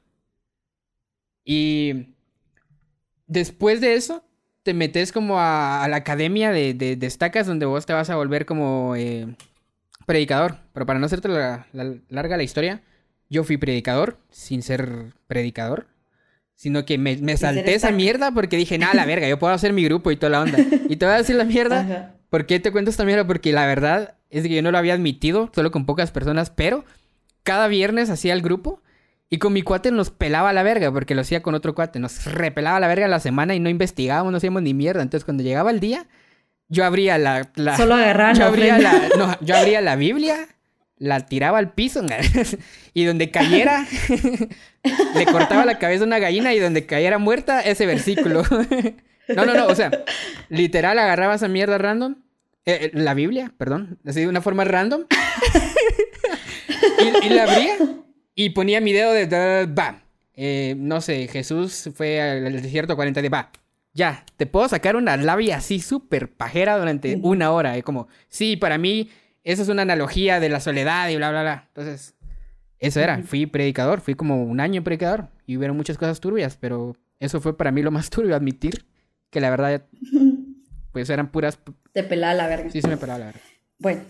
Y 1.44 2.14
después 3.26 3.82
de 3.82 3.96
eso, 3.96 4.24
te 4.62 4.72
metes 4.72 5.12
como 5.12 5.38
a, 5.38 5.86
la 5.90 5.96
academia 5.96 6.52
de, 6.52 6.72
de, 6.72 6.96
destacas 6.96 7.46
donde 7.46 7.66
vos 7.66 7.84
te 7.84 7.92
vas 7.92 8.08
a 8.08 8.16
volver 8.16 8.46
como 8.46 8.96
eh, 8.96 9.26
predicador. 10.06 10.56
Pero 10.72 10.86
para 10.86 10.98
no 10.98 11.04
hacerte 11.04 11.28
la, 11.28 11.66
larga 12.08 12.38
la 12.38 12.44
historia, 12.44 12.80
yo 13.28 13.44
fui 13.44 13.58
predicador 13.58 14.16
sin 14.30 14.62
ser 14.62 15.12
predicador. 15.26 15.86
Sino 16.54 16.86
que 16.86 16.96
me, 16.96 17.36
salté 17.36 17.74
esa 17.74 17.90
mierda 17.90 18.32
porque 18.32 18.56
dije, 18.56 18.78
nada, 18.78 18.94
la 18.94 19.04
verga, 19.04 19.28
yo 19.28 19.38
puedo 19.38 19.52
hacer 19.52 19.74
mi 19.74 19.84
grupo 19.84 20.10
y 20.10 20.16
toda 20.16 20.30
la 20.30 20.40
onda. 20.40 20.58
Y 20.88 20.96
te 20.96 21.04
voy 21.04 21.14
a 21.14 21.18
decir 21.18 21.36
la 21.36 21.44
mierda 21.44 22.16
¿Por 22.34 22.46
qué 22.46 22.58
te 22.58 22.72
cuento 22.72 22.90
esta 22.90 23.04
mierda? 23.04 23.28
Porque 23.28 23.52
la 23.52 23.64
verdad 23.64 24.16
es 24.28 24.42
que 24.42 24.48
yo 24.48 24.60
no 24.60 24.72
lo 24.72 24.78
había 24.78 24.94
admitido, 24.94 25.52
solo 25.54 25.70
con 25.70 25.86
pocas 25.86 26.10
personas, 26.10 26.50
pero 26.50 26.84
cada 27.44 27.68
viernes 27.68 28.10
hacía 28.10 28.32
el 28.32 28.42
grupo 28.42 28.82
y 29.30 29.38
con 29.38 29.52
mi 29.52 29.62
cuate 29.62 29.92
nos 29.92 30.10
pelaba 30.10 30.52
la 30.52 30.64
verga, 30.64 30.90
porque 30.90 31.14
lo 31.14 31.20
hacía 31.20 31.42
con 31.42 31.54
otro 31.54 31.76
cuate, 31.76 32.00
nos 32.00 32.24
repelaba 32.24 32.80
la 32.80 32.88
verga 32.88 33.06
la 33.06 33.20
semana 33.20 33.54
y 33.54 33.60
no 33.60 33.68
investigábamos, 33.68 34.32
no 34.32 34.38
hacíamos 34.38 34.62
ni 34.62 34.74
mierda. 34.74 35.02
Entonces 35.02 35.24
cuando 35.24 35.44
llegaba 35.44 35.70
el 35.70 35.78
día, 35.78 36.08
yo 36.66 36.84
abría 36.84 37.18
la... 37.18 37.52
Solo 37.76 37.94
agarrar 37.94 38.36
yo 38.36 38.46
abría 38.46 38.80
la, 38.80 39.10
no, 39.16 39.36
yo 39.40 39.56
abría 39.56 39.80
la 39.80 39.94
Biblia, 39.94 40.48
la 40.96 41.26
tiraba 41.26 41.58
al 41.58 41.72
piso 41.72 42.04
y 42.94 43.04
donde 43.04 43.30
cayera, 43.30 43.86
le 45.14 45.26
cortaba 45.26 45.64
la 45.64 45.78
cabeza 45.78 46.02
a 46.02 46.08
una 46.08 46.18
gallina 46.18 46.52
y 46.52 46.58
donde 46.58 46.84
cayera 46.84 47.18
muerta, 47.18 47.60
ese 47.60 47.86
versículo. 47.86 48.42
No, 49.26 49.46
no, 49.46 49.54
no, 49.54 49.68
o 49.68 49.74
sea, 49.74 49.90
literal 50.50 50.98
agarraba 50.98 51.36
esa 51.36 51.48
mierda 51.48 51.78
random 51.78 52.16
eh, 52.66 52.86
eh, 52.86 52.90
la 52.94 53.14
Biblia, 53.14 53.52
perdón, 53.56 53.98
así 54.04 54.20
de 54.20 54.28
una 54.28 54.40
forma 54.40 54.64
random. 54.64 55.04
y, 57.22 57.28
la 57.28 57.44
abría 57.44 57.76
y 58.34 58.50
ponía 58.50 58.80
mi 58.80 58.92
dedo 58.92 59.12
de, 59.12 59.26
va. 59.66 60.02
Eh, 60.34 60.74
no 60.78 61.00
sé, 61.00 61.28
Jesús 61.28 61.90
fue 61.94 62.20
al 62.20 62.62
desierto 62.62 62.96
40 62.96 63.22
de 63.22 63.28
va. 63.28 63.50
Ya, 63.92 64.24
te 64.36 64.46
puedo 64.46 64.68
sacar 64.68 64.96
una 64.96 65.16
labia 65.16 65.58
así 65.58 65.78
súper 65.78 66.32
pajera 66.32 66.78
durante 66.78 67.18
una 67.22 67.52
hora. 67.52 67.80
como, 67.82 68.08
sí, 68.28 68.56
para 68.56 68.76
mí, 68.76 69.10
eso 69.44 69.62
es 69.62 69.68
una 69.68 69.82
analogía 69.82 70.40
de 70.40 70.48
la 70.48 70.58
soledad 70.58 71.08
y 71.10 71.16
bla, 71.16 71.30
bla, 71.30 71.42
bla. 71.42 71.64
Entonces, 71.68 72.14
eso 72.80 73.00
era. 73.00 73.22
Fui 73.22 73.46
predicador, 73.46 74.00
fui 74.00 74.14
como 74.14 74.42
un 74.42 74.58
año 74.58 74.82
predicador 74.82 75.28
y 75.46 75.56
hubieron 75.56 75.76
muchas 75.76 75.96
cosas 75.96 76.18
turbias, 76.18 76.56
pero 76.56 76.96
eso 77.20 77.40
fue 77.40 77.56
para 77.56 77.70
mí 77.70 77.82
lo 77.82 77.90
más 77.90 78.10
turbio, 78.10 78.34
admitir 78.34 78.86
que 79.30 79.40
la 79.40 79.50
verdad 79.50 79.84
pues 80.94 81.10
eran 81.10 81.32
puras... 81.32 81.58
Te 81.92 82.04
pelaba 82.04 82.34
la 82.34 82.46
verga. 82.46 82.70
Sí, 82.70 82.80
se 82.80 82.86
me 82.86 82.96
pelaba 82.96 83.18
la 83.18 83.26
verga. 83.26 83.40
Bueno, 83.80 84.00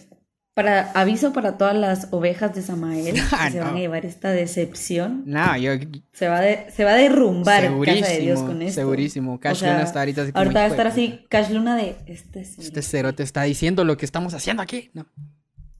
para 0.52 0.92
aviso 0.92 1.32
para 1.32 1.56
todas 1.56 1.74
las 1.74 2.08
ovejas 2.10 2.54
de 2.54 2.60
Samael 2.60 3.14
que 3.14 3.50
se 3.50 3.58
van 3.58 3.74
a 3.74 3.78
llevar 3.78 4.04
esta 4.04 4.32
decepción. 4.32 5.22
No, 5.24 5.56
yo... 5.56 5.72
Se 6.12 6.28
va, 6.28 6.42
de, 6.42 6.66
se 6.70 6.84
va 6.84 6.90
a 6.90 6.96
derrumbar 6.96 7.72
Casa 7.84 8.08
de 8.08 8.20
Dios 8.20 8.40
con 8.40 8.60
esto. 8.60 8.82
Segurísimo. 8.82 9.40
Cash 9.40 9.62
Luna 9.62 9.82
está 9.82 10.00
ahorita 10.00 10.22
así 10.22 10.32
Ahorita 10.34 10.58
va 10.60 10.64
a 10.66 10.68
estar 10.68 10.86
así, 10.86 11.24
Cash 11.30 11.50
Luna 11.50 11.74
de... 11.74 11.96
Este 12.06 12.44
cero. 12.44 12.62
Este 12.62 12.82
cero 12.82 13.14
te 13.14 13.22
está 13.22 13.44
diciendo 13.44 13.82
lo 13.82 13.96
que 13.96 14.04
estamos 14.04 14.34
haciendo 14.34 14.62
aquí. 14.62 14.90
No. 14.92 15.06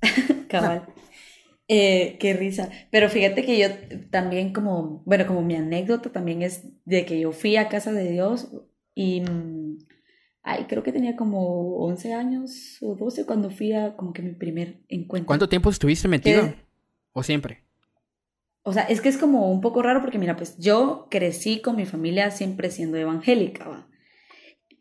Cabal. 0.49 0.87
Eh, 1.69 2.17
qué 2.19 2.33
risa. 2.33 2.71
Pero 2.91 3.11
fíjate 3.11 3.45
que 3.45 3.59
yo 3.59 3.69
también 4.11 4.55
como, 4.55 5.03
bueno, 5.05 5.27
como 5.27 5.43
mi 5.43 5.55
anécdota 5.55 6.11
también 6.11 6.41
es 6.41 6.63
de 6.87 7.05
que 7.05 7.21
yo 7.21 7.33
fui 7.33 7.57
a 7.57 7.69
casa 7.69 7.93
de 7.93 8.11
Dios 8.11 8.49
y 8.95 9.21
mm, 9.21 9.79
Ay, 10.47 10.67
creo 10.69 10.83
que 10.83 10.93
tenía 10.93 11.17
como 11.17 11.79
11 11.79 12.13
años 12.13 12.77
o 12.83 12.95
12 12.95 13.25
cuando 13.25 13.51
fui 13.51 13.73
a 13.73 13.97
como 13.97 14.13
que 14.13 14.21
mi 14.21 14.33
primer 14.33 14.83
encuentro. 14.89 15.27
¿Cuánto 15.27 15.49
tiempo 15.49 15.71
estuviste 15.71 16.07
metido? 16.07 16.55
¿O 17.13 17.23
siempre? 17.23 17.65
O 18.63 18.75
sea, 18.75 18.83
es 18.83 19.01
que 19.01 19.09
es 19.09 19.17
como 19.17 19.51
un 19.51 19.63
poco 19.63 19.83
raro 19.83 20.03
porque 20.03 20.19
mira, 20.19 20.37
pues 20.37 20.59
yo 20.59 21.09
crecí 21.11 21.61
con 21.61 21.77
mi 21.77 21.87
familia 21.87 22.31
siempre 22.31 22.71
siendo 22.71 22.99
evangélica, 22.99 23.69
¿va? 23.69 23.89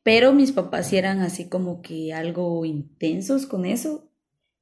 Pero 0.04 0.34
mis 0.34 0.52
papás 0.52 0.92
eran 0.92 1.22
así 1.22 1.48
como 1.48 1.82
que 1.82 2.14
algo 2.14 2.66
intensos 2.66 3.46
con 3.46 3.66
eso, 3.66 4.12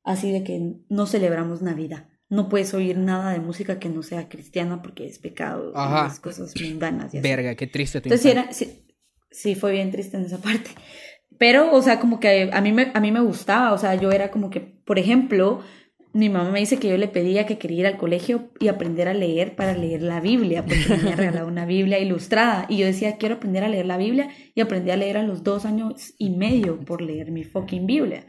así 0.04 0.32
de 0.32 0.44
que 0.44 0.76
no 0.88 1.08
celebramos 1.08 1.64
Navidad. 1.64 2.10
No 2.30 2.48
puedes 2.48 2.76
oír 2.76 2.98
nada 2.98 3.32
de 3.32 3.40
música 3.40 3.80
que 3.80 3.90
no 3.90 4.04
sea 4.04 4.30
cristiana 4.30 4.84
porque 4.84 5.08
es 5.08 5.18
pecado, 5.18 5.72
Ajá. 5.76 6.16
cosas 6.22 6.54
mundanas. 6.62 7.12
Verga, 7.12 7.56
qué 7.56 7.66
triste 7.66 8.02
tu 8.02 8.10
Entonces, 8.10 8.32
era, 8.32 8.52
sí 9.32 9.56
fue 9.56 9.72
bien 9.72 9.92
triste 9.92 10.18
en 10.18 10.26
esa 10.26 10.38
parte. 10.40 10.72
Pero, 11.38 11.74
o 11.74 11.82
sea, 11.82 12.00
como 12.00 12.20
que 12.20 12.52
a 12.54 12.62
mí, 12.62 12.72
me, 12.72 12.92
a 12.94 13.00
mí 13.00 13.12
me 13.12 13.22
gustaba, 13.22 13.74
o 13.74 13.78
sea, 13.78 13.96
yo 13.96 14.12
era 14.12 14.30
como 14.30 14.52
que, 14.52 14.60
por 14.60 15.00
ejemplo, 15.00 15.62
mi 16.14 16.30
mamá 16.30 16.52
me 16.52 16.60
dice 16.60 16.78
que 16.78 16.90
yo 16.90 16.98
le 16.98 17.08
pedía 17.08 17.46
que 17.46 17.58
quería 17.58 17.80
ir 17.80 17.88
al 17.88 17.98
colegio 17.98 18.52
y 18.60 18.68
aprender 18.68 19.08
a 19.08 19.14
leer 19.14 19.56
para 19.56 19.76
leer 19.76 20.02
la 20.02 20.20
Biblia, 20.20 20.64
porque 20.66 20.86
me 20.90 20.96
había 20.96 21.16
regalado 21.16 21.48
una 21.48 21.66
Biblia 21.66 22.00
ilustrada. 22.00 22.66
Y 22.70 22.78
yo 22.78 22.86
decía, 22.86 23.18
quiero 23.18 23.36
aprender 23.36 23.64
a 23.64 23.70
leer 23.70 23.86
la 23.86 23.98
Biblia 23.98 24.30
y 24.54 24.62
aprendí 24.62 24.92
a 24.92 24.98
leer 24.98 25.18
a 25.18 25.24
los 25.24 25.44
dos 25.44 25.66
años 25.66 26.14
y 26.18 26.32
medio 26.32 26.80
por 26.82 27.02
leer 27.02 27.32
mi 27.32 27.44
fucking 27.44 27.88
Biblia. 27.88 28.26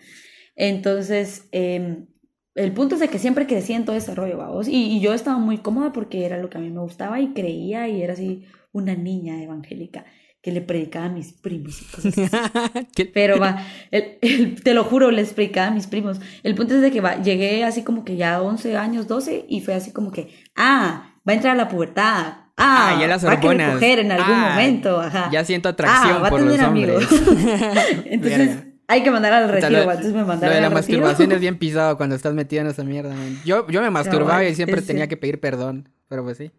Entonces, 0.54 1.48
em, 1.52 2.06
el 2.54 2.72
punto 2.72 2.94
es 2.94 3.00
de 3.00 3.08
que 3.08 3.18
siempre 3.18 3.46
crecí 3.46 3.72
en 3.72 3.84
todo 3.84 3.96
ese 3.96 4.14
rollo, 4.14 4.38
vamos. 4.38 4.68
Y, 4.68 4.96
y, 4.96 5.00
yo 5.00 5.12
estaba 5.12 5.38
muy 5.38 5.58
cómoda 5.58 5.92
porque 5.92 6.24
era 6.24 6.38
lo 6.38 6.48
que 6.50 6.58
a 6.58 6.60
mí 6.60 6.70
me 6.70 6.80
gustaba 6.80 7.20
y 7.20 7.32
creía 7.32 7.88
y 7.88 8.02
era 8.02 8.12
así 8.12 8.44
una 8.72 8.94
niña 8.94 9.42
evangélica 9.42 10.06
que 10.42 10.50
le 10.50 10.60
predicaba 10.60 11.06
a 11.06 11.08
mis 11.08 11.32
primos 11.32 11.82
Pero 13.14 13.38
va, 13.38 13.64
te 13.90 14.74
lo 14.74 14.84
juro, 14.84 15.10
les 15.12 15.32
predicaba 15.32 15.68
a 15.68 15.70
mis 15.70 15.86
primos. 15.86 16.20
El 16.42 16.56
punto 16.56 16.74
es 16.74 16.80
de 16.80 16.90
que 16.90 17.00
va, 17.00 17.22
llegué 17.22 17.64
así 17.64 17.82
como 17.84 18.04
que 18.04 18.16
ya 18.16 18.42
11 18.42 18.76
años, 18.76 19.06
12, 19.06 19.46
y 19.48 19.60
fue 19.60 19.74
así 19.74 19.92
como 19.92 20.10
que, 20.10 20.34
ah, 20.56 21.14
va 21.26 21.32
a 21.32 21.36
entrar 21.36 21.54
a 21.54 21.56
la 21.56 21.68
pubertad. 21.68 22.34
Ah, 22.56 22.98
ya 23.00 23.06
las. 23.06 23.24
Va 23.24 23.32
a 23.32 23.40
coger 23.40 24.00
en 24.00 24.12
algún 24.12 24.34
ah, 24.34 24.50
momento, 24.50 25.00
ajá. 25.00 25.30
Ya 25.32 25.44
siento 25.44 25.68
atracción 25.68 26.16
ah, 26.16 26.18
va 26.18 26.26
a 26.26 26.30
por 26.30 26.40
tener 26.40 26.58
los 26.58 26.66
amigos. 26.66 27.04
Entonces, 28.04 28.58
hay 28.88 29.02
que 29.02 29.10
mandar 29.10 29.32
al 29.32 29.48
retiro, 29.48 29.82
entonces 29.82 30.12
me 30.12 30.24
mandaron 30.24 30.50
Lo 30.50 30.54
de 30.54 30.60
la 30.60 30.68
masturbación 30.68 31.32
es 31.32 31.40
bien 31.40 31.58
pisado 31.58 31.96
cuando 31.96 32.14
estás 32.14 32.34
metido 32.34 32.62
en 32.62 32.68
esa 32.68 32.84
mierda, 32.84 33.14
Yo, 33.44 33.66
yo 33.68 33.80
me 33.80 33.88
masturbaba 33.90 34.44
y 34.44 34.54
siempre 34.54 34.82
tenía 34.82 35.06
que 35.06 35.16
pedir 35.16 35.40
perdón, 35.40 35.88
pero 36.08 36.24
pues 36.24 36.36
sí. 36.36 36.50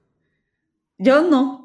Yo 0.98 1.22
no, 1.22 1.63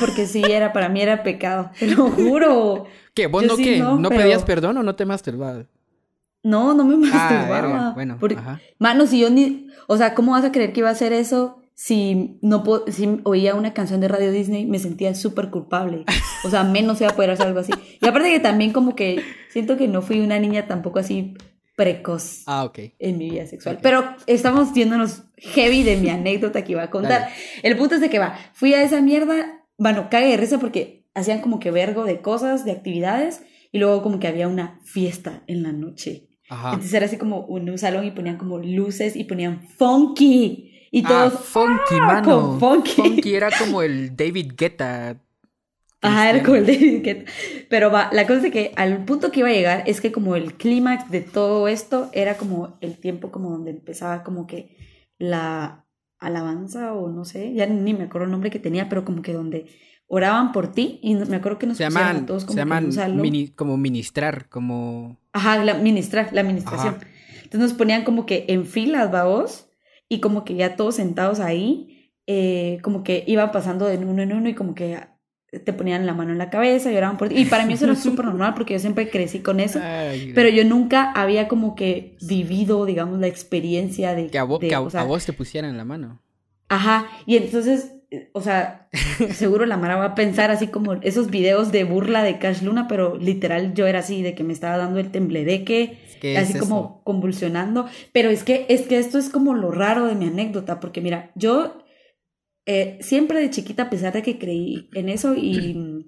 porque 0.00 0.26
sí, 0.26 0.42
era, 0.44 0.72
para 0.72 0.88
mí 0.88 1.00
era 1.00 1.22
pecado, 1.22 1.70
te 1.78 1.86
lo 1.86 2.10
juro. 2.10 2.86
¿Qué? 3.14 3.26
¿Vos 3.26 3.44
no 3.44 3.56
qué? 3.56 3.78
¿No, 3.78 4.08
pedías 4.08 4.44
perdón 4.44 4.78
o 4.78 4.82
no 4.82 4.94
te 4.94 5.04
masturbabas? 5.04 5.66
No, 6.42 6.72
no 6.74 6.84
me 6.84 6.96
masturbaba. 6.96 7.88
Ah, 7.88 7.92
bueno, 7.94 8.18
ajá. 8.38 8.60
Mano, 8.78 9.06
si 9.06 9.20
yo 9.20 9.28
ni... 9.28 9.68
O 9.86 9.96
sea, 9.96 10.14
¿cómo 10.14 10.32
vas 10.32 10.44
a 10.44 10.52
creer 10.52 10.72
que 10.72 10.80
iba 10.80 10.88
a 10.88 10.92
hacer 10.92 11.12
eso 11.12 11.60
si 11.80 12.38
no 12.42 12.62
si 12.88 13.20
oía 13.24 13.54
una 13.54 13.72
canción 13.72 14.00
de 14.00 14.08
Radio 14.08 14.30
Disney, 14.32 14.66
me 14.66 14.78
sentía 14.78 15.14
súper 15.14 15.48
culpable. 15.48 16.04
O 16.44 16.50
sea, 16.50 16.62
menos 16.62 17.00
iba 17.00 17.08
a 17.08 17.16
poder 17.16 17.30
hacer 17.30 17.46
algo 17.46 17.60
así. 17.60 17.72
Y 18.02 18.06
aparte 18.06 18.30
que 18.30 18.38
también 18.38 18.74
como 18.74 18.94
que 18.94 19.22
siento 19.48 19.78
que 19.78 19.88
no 19.88 20.02
fui 20.02 20.20
una 20.20 20.38
niña 20.38 20.66
tampoco 20.66 20.98
así 20.98 21.38
precoz 21.80 22.42
ah, 22.44 22.64
ok 22.64 22.78
en 22.98 23.16
mi 23.16 23.30
vida 23.30 23.46
sexual. 23.46 23.78
Pero 23.80 24.04
estamos 24.26 24.74
viéndonos 24.74 25.22
heavy 25.38 25.82
de 25.82 25.96
mi 25.96 26.10
anécdota 26.10 26.62
que 26.62 26.72
iba 26.72 26.82
a 26.82 26.90
contar. 26.90 27.30
El 27.62 27.74
punto 27.78 27.94
es 27.94 28.02
de 28.02 28.10
que 28.10 28.18
va, 28.18 28.38
fui 28.52 28.74
a 28.74 28.82
esa 28.82 29.00
mierda, 29.00 29.64
bueno, 29.78 30.08
cague 30.10 30.28
de 30.28 30.36
risa 30.36 30.58
porque 30.58 31.06
hacían 31.14 31.40
como 31.40 31.58
que 31.58 31.70
vergo 31.70 32.04
de 32.04 32.20
cosas, 32.20 32.66
de 32.66 32.72
actividades, 32.72 33.42
y 33.72 33.78
luego 33.78 34.02
como 34.02 34.18
que 34.18 34.28
había 34.28 34.46
una 34.46 34.78
fiesta 34.84 35.42
en 35.46 35.62
la 35.62 35.72
noche. 35.72 36.28
Ajá. 36.50 36.68
Entonces 36.72 36.92
era 36.92 37.06
así 37.06 37.16
como 37.16 37.46
un 37.46 37.78
salón 37.78 38.04
y 38.04 38.10
ponían 38.10 38.36
como 38.36 38.58
luces 38.58 39.16
y 39.16 39.24
ponían 39.24 39.62
funky. 39.78 40.88
Y 40.90 41.02
ah, 41.06 41.08
todos. 41.08 41.44
funky, 41.46 41.94
¡ah! 41.98 42.06
mano. 42.06 42.58
Funky. 42.60 42.90
funky. 42.90 43.34
era 43.34 43.48
como 43.58 43.80
el 43.80 44.14
David 44.16 44.52
Guetta. 44.54 45.18
Ajá, 46.02 46.30
era 46.30 46.42
como 46.42 46.56
el 46.56 46.66
David 46.66 47.02
Guetta. 47.02 47.30
Pero 47.68 47.90
va, 47.90 48.10
la 48.12 48.26
cosa 48.26 48.46
es 48.46 48.52
que 48.52 48.72
al 48.76 49.04
punto 49.04 49.30
que 49.30 49.40
iba 49.40 49.48
a 49.48 49.52
llegar 49.52 49.82
es 49.86 50.00
que 50.00 50.12
como 50.12 50.34
el 50.34 50.54
clímax 50.54 51.10
de 51.10 51.20
todo 51.20 51.68
esto 51.68 52.08
era 52.12 52.36
como 52.36 52.78
el 52.80 52.96
tiempo 52.96 53.30
como 53.30 53.50
donde 53.50 53.70
empezaba 53.70 54.22
como 54.22 54.46
que 54.46 54.76
la 55.18 55.86
alabanza 56.18 56.94
o 56.94 57.08
no 57.08 57.24
sé, 57.24 57.52
ya 57.54 57.66
ni 57.66 57.94
me 57.94 58.04
acuerdo 58.04 58.26
el 58.26 58.30
nombre 58.30 58.50
que 58.50 58.58
tenía, 58.58 58.88
pero 58.88 59.04
como 59.04 59.22
que 59.22 59.32
donde 59.32 59.66
oraban 60.06 60.52
por 60.52 60.72
ti 60.72 60.98
y 61.02 61.14
me 61.14 61.36
acuerdo 61.36 61.58
que 61.58 61.66
nos 61.66 61.76
se 61.76 61.84
llaman, 61.84 62.26
todos 62.26 62.44
como 62.44 62.54
se 62.54 62.58
llaman 62.58 62.90
como 63.54 63.76
ministrar, 63.76 64.48
como... 64.48 65.18
Ajá, 65.32 65.62
la 65.62 65.74
ministrar, 65.74 66.32
la 66.32 66.40
administración. 66.40 66.96
Entonces 67.44 67.70
nos 67.70 67.72
ponían 67.74 68.04
como 68.04 68.26
que 68.26 68.44
en 68.48 68.66
filas, 68.66 69.10
vos 69.10 69.68
y 70.08 70.20
como 70.20 70.44
que 70.44 70.56
ya 70.56 70.76
todos 70.76 70.96
sentados 70.96 71.40
ahí, 71.40 72.12
eh, 72.26 72.78
como 72.82 73.02
que 73.04 73.24
iban 73.26 73.52
pasando 73.52 73.86
de 73.86 73.98
uno 73.98 74.22
en 74.22 74.32
uno 74.32 74.48
y 74.48 74.54
como 74.54 74.74
que 74.74 74.98
te 75.50 75.72
ponían 75.72 76.06
la 76.06 76.14
mano 76.14 76.30
en 76.30 76.38
la 76.38 76.48
cabeza, 76.48 76.92
lloraban 76.92 77.16
por 77.16 77.28
ti. 77.28 77.36
Y 77.36 77.44
para 77.46 77.66
mí 77.66 77.74
eso 77.74 77.84
era 77.84 77.96
súper 77.96 78.26
normal 78.26 78.54
porque 78.54 78.74
yo 78.74 78.80
siempre 78.80 79.10
crecí 79.10 79.40
con 79.40 79.58
eso, 79.60 79.80
pero 80.34 80.48
yo 80.48 80.64
nunca 80.64 81.10
había 81.12 81.48
como 81.48 81.74
que 81.74 82.16
vivido, 82.20 82.86
digamos, 82.86 83.18
la 83.18 83.26
experiencia 83.26 84.14
de... 84.14 84.28
Que 84.28 84.38
a, 84.38 84.44
vos 84.44 85.24
te 85.24 85.32
pusieran 85.32 85.76
la 85.76 85.84
mano. 85.84 86.20
Ajá, 86.68 87.08
y 87.26 87.36
entonces, 87.36 87.94
eh, 88.12 88.30
o 88.32 88.40
sea, 88.40 88.88
seguro 89.34 89.66
la 89.66 89.76
Mara 89.76 89.96
va 89.96 90.04
a 90.04 90.14
pensar 90.14 90.52
así 90.52 90.68
como 90.68 90.94
esos 90.94 91.30
videos 91.30 91.72
de 91.72 91.82
burla 91.82 92.22
de 92.22 92.38
Cash 92.38 92.62
Luna, 92.62 92.86
pero 92.86 93.16
literal 93.16 93.74
yo 93.74 93.88
era 93.88 93.98
así, 93.98 94.22
de 94.22 94.36
que 94.36 94.44
me 94.44 94.52
estaba 94.52 94.76
dando 94.76 95.00
el 95.00 95.10
tembledeque 95.10 95.98
así 96.38 96.56
como 96.58 97.02
convulsionando. 97.02 97.86
Pero 98.12 98.30
es 98.30 98.44
que, 98.44 98.66
es 98.68 98.82
que 98.82 98.98
esto 98.98 99.18
es 99.18 99.30
como 99.30 99.54
lo 99.54 99.72
raro 99.72 100.06
de 100.06 100.14
mi 100.14 100.26
anécdota, 100.26 100.78
porque 100.78 101.00
mira, 101.00 101.32
yo 101.34 101.82
eh, 102.72 102.98
siempre 103.00 103.40
de 103.40 103.50
chiquita, 103.50 103.82
a 103.82 103.90
pesar 103.90 104.12
de 104.12 104.22
que 104.22 104.38
creí 104.38 104.88
en 104.94 105.08
eso 105.08 105.34
y 105.34 106.06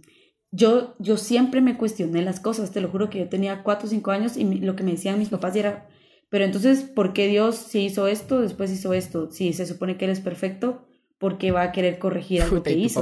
yo, 0.53 0.95
yo 1.01 1.17
siempre 1.17 1.61
me 1.61 1.77
cuestioné 1.77 2.23
las 2.23 2.39
cosas, 2.39 2.71
te 2.71 2.81
lo 2.81 2.89
juro 2.89 3.11
que 3.11 3.19
yo 3.19 3.29
tenía 3.29 3.65
cuatro 3.65 3.89
o 3.89 3.91
cinco 3.91 4.13
años 4.13 4.37
y 4.37 4.45
lo 4.45 4.77
que 4.77 4.85
me 4.85 4.93
decían 4.93 5.19
mis 5.19 5.29
papás 5.29 5.57
era, 5.57 5.89
pero 6.29 6.45
entonces, 6.45 6.83
¿por 6.83 7.15
qué 7.15 7.27
Dios 7.27 7.57
si 7.57 7.81
hizo 7.81 8.07
esto, 8.07 8.41
después 8.41 8.71
hizo 8.71 8.93
esto? 8.93 9.29
Si 9.33 9.53
se 9.55 9.67
supone 9.67 9.97
que 9.97 10.05
Él 10.05 10.13
es 10.13 10.21
perfecto, 10.21 10.87
porque 11.19 11.51
va 11.51 11.63
a 11.63 11.73
querer 11.73 11.99
corregir 11.99 12.43
algo 12.43 12.63
que 12.63 12.75
hizo. 12.75 13.01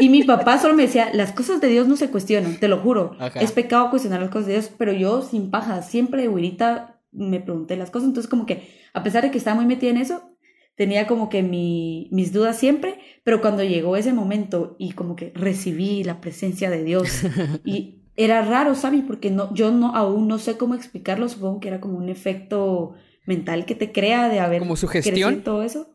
y 0.00 0.08
mi 0.08 0.24
papá 0.24 0.58
solo 0.58 0.74
me 0.74 0.82
decía, 0.82 1.10
las 1.14 1.30
cosas 1.30 1.60
de 1.60 1.68
Dios 1.68 1.86
no 1.86 1.96
se 1.96 2.10
cuestionan, 2.10 2.58
te 2.58 2.66
lo 2.66 2.78
juro. 2.78 3.16
Es 3.36 3.52
pecado 3.52 3.90
cuestionar 3.90 4.20
las 4.20 4.30
cosas 4.30 4.48
de 4.48 4.54
Dios, 4.54 4.72
pero 4.76 4.90
yo 4.92 5.22
sin 5.22 5.52
paja, 5.52 5.82
siempre 5.82 6.22
de 6.22 6.28
güerita 6.28 7.00
me 7.12 7.38
pregunté 7.38 7.76
las 7.76 7.92
cosas, 7.92 8.08
entonces 8.08 8.28
como 8.28 8.44
que 8.44 8.80
a 8.92 9.04
pesar 9.04 9.22
de 9.22 9.30
que 9.30 9.38
estaba 9.38 9.54
muy 9.54 9.66
metida 9.66 9.90
en 9.90 9.98
eso, 9.98 10.29
tenía 10.74 11.06
como 11.06 11.28
que 11.28 11.42
mi, 11.42 12.08
mis 12.10 12.32
dudas 12.32 12.58
siempre, 12.58 12.98
pero 13.24 13.40
cuando 13.40 13.62
llegó 13.62 13.96
ese 13.96 14.12
momento 14.12 14.76
y 14.78 14.92
como 14.92 15.16
que 15.16 15.32
recibí 15.34 16.04
la 16.04 16.20
presencia 16.20 16.70
de 16.70 16.84
Dios 16.84 17.22
y 17.64 18.02
era 18.16 18.42
raro, 18.42 18.74
¿sabes? 18.74 19.02
Porque 19.06 19.30
no, 19.30 19.54
yo 19.54 19.70
no, 19.70 19.94
aún 19.94 20.28
no 20.28 20.38
sé 20.38 20.56
cómo 20.56 20.74
explicarlo, 20.74 21.28
supongo 21.28 21.60
que 21.60 21.68
era 21.68 21.80
como 21.80 21.98
un 21.98 22.08
efecto 22.08 22.94
mental 23.26 23.64
que 23.64 23.74
te 23.74 23.92
crea 23.92 24.28
de 24.28 24.40
haber 24.40 24.60
como 24.60 24.76
sugestión 24.76 25.42
todo 25.42 25.62
eso 25.62 25.94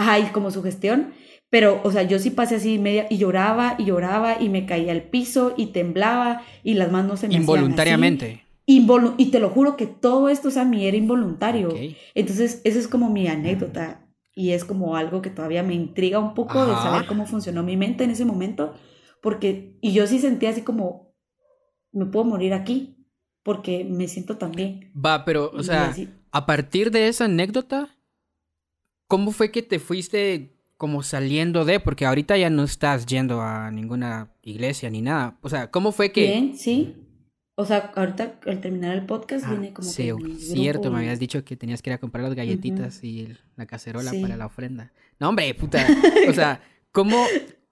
ajá, 0.00 0.18
y 0.18 0.24
como 0.32 0.50
gestión, 0.50 1.12
pero, 1.50 1.80
o 1.84 1.92
sea, 1.92 2.02
yo 2.02 2.18
sí 2.18 2.30
pasé 2.30 2.56
así 2.56 2.78
media 2.78 3.06
y 3.10 3.18
lloraba 3.18 3.76
y 3.78 3.84
lloraba 3.86 4.40
y 4.40 4.48
me 4.48 4.66
caía 4.66 4.92
al 4.92 5.02
piso 5.02 5.54
y 5.56 5.66
temblaba 5.66 6.42
y 6.62 6.74
las 6.74 6.90
manos 6.90 7.20
se 7.20 7.28
me 7.28 7.34
Involuntariamente. 7.34 8.44
Y 8.76 9.30
te 9.30 9.40
lo 9.40 9.50
juro 9.50 9.76
que 9.76 9.86
todo 9.86 10.28
esto, 10.28 10.48
o 10.48 10.50
sea, 10.50 10.62
a 10.62 10.66
mí 10.66 10.86
era 10.86 10.96
involuntario. 10.96 11.74
Entonces, 12.14 12.60
eso 12.64 12.78
es 12.78 12.88
como 12.88 13.10
mi 13.10 13.26
anécdota 13.28 14.06
y 14.34 14.50
es 14.50 14.64
como 14.64 14.96
algo 14.96 15.22
que 15.22 15.30
todavía 15.30 15.62
me 15.62 15.74
intriga 15.74 16.18
un 16.18 16.34
poco 16.34 16.64
de 16.66 16.74
saber 16.74 17.06
cómo 17.06 17.26
funcionó 17.26 17.62
mi 17.62 17.76
mente 17.76 18.04
en 18.04 18.10
ese 18.10 18.24
momento, 18.24 18.74
porque, 19.22 19.76
y 19.80 19.92
yo 19.92 20.06
sí 20.06 20.18
sentía 20.18 20.50
así 20.50 20.62
como, 20.62 21.14
me 21.92 22.06
puedo 22.06 22.24
morir 22.24 22.54
aquí, 22.54 22.96
porque 23.42 23.84
me 23.84 24.08
siento 24.08 24.36
tan 24.36 24.52
bien. 24.52 24.92
Va, 24.94 25.24
pero, 25.24 25.50
o 25.54 25.62
sea, 25.62 25.94
a 26.30 26.46
partir 26.46 26.90
de 26.90 27.08
esa 27.08 27.24
anécdota, 27.24 27.96
¿Cómo 29.10 29.32
fue 29.32 29.50
que 29.50 29.62
te 29.62 29.80
fuiste 29.80 30.54
como 30.76 31.02
saliendo 31.02 31.64
de? 31.64 31.80
Porque 31.80 32.06
ahorita 32.06 32.36
ya 32.36 32.48
no 32.48 32.62
estás 32.62 33.06
yendo 33.06 33.40
a 33.42 33.72
ninguna 33.72 34.32
iglesia 34.40 34.88
ni 34.88 35.02
nada. 35.02 35.36
O 35.42 35.48
sea, 35.48 35.68
¿cómo 35.72 35.90
fue 35.90 36.12
que...? 36.12 36.26
Bien, 36.26 36.56
sí. 36.56 36.94
O 37.60 37.66
sea, 37.66 37.92
ahorita 37.94 38.36
al 38.46 38.60
terminar 38.62 38.94
el 38.96 39.04
podcast 39.04 39.44
ah, 39.46 39.50
viene 39.50 39.74
como 39.74 39.86
sí, 39.86 40.10
cierto, 40.38 40.90
me 40.90 41.00
habías 41.00 41.18
dicho 41.18 41.44
que 41.44 41.56
tenías 41.56 41.82
que 41.82 41.90
ir 41.90 41.94
a 41.94 41.98
comprar 41.98 42.24
las 42.24 42.34
galletitas 42.34 43.04
y 43.04 43.36
la 43.56 43.66
cacerola 43.66 44.12
para 44.22 44.38
la 44.38 44.46
ofrenda. 44.46 44.92
No, 45.18 45.28
hombre, 45.28 45.54
puta. 45.54 45.86
O 46.30 46.32
sea, 46.32 46.62
¿cómo, 46.90 47.22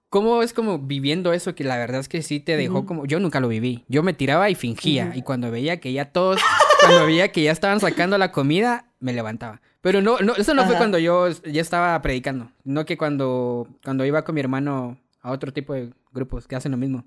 ¿cómo 0.09 0.43
es 0.43 0.53
como 0.53 0.77
viviendo 0.77 1.33
eso 1.33 1.55
que 1.55 1.63
la 1.63 1.75
verdad 1.77 2.01
es 2.01 2.07
que 2.07 2.21
sí 2.21 2.39
te 2.39 2.55
dejó 2.55 2.85
como... 2.85 3.07
Yo 3.07 3.19
nunca 3.19 3.39
lo 3.39 3.47
viví. 3.47 3.83
Yo 3.87 4.03
me 4.03 4.13
tiraba 4.13 4.51
y 4.51 4.53
fingía. 4.55 5.11
Y 5.15 5.23
cuando 5.23 5.49
veía 5.49 5.79
que 5.79 5.91
ya 5.91 6.05
todos... 6.05 6.39
cuando 6.81 7.07
veía 7.07 7.31
que 7.31 7.41
ya 7.41 7.51
estaban 7.51 7.79
sacando 7.79 8.19
la 8.19 8.31
comida, 8.31 8.85
me 8.99 9.11
levantaba. 9.13 9.59
Pero 9.81 10.03
no, 10.03 10.19
no 10.19 10.35
eso 10.35 10.53
no 10.53 10.65
fue 10.65 10.77
cuando 10.77 10.99
yo 10.99 11.29
ya 11.29 11.61
estaba 11.61 11.99
predicando. 12.03 12.51
No 12.63 12.85
que 12.85 12.95
cuando, 12.95 13.67
cuando 13.83 14.05
iba 14.05 14.23
con 14.23 14.35
mi 14.35 14.41
hermano 14.41 14.99
a 15.21 15.31
otro 15.31 15.51
tipo 15.51 15.73
de 15.73 15.89
grupos 16.13 16.47
que 16.47 16.55
hacen 16.55 16.73
lo 16.73 16.77
mismo. 16.77 17.05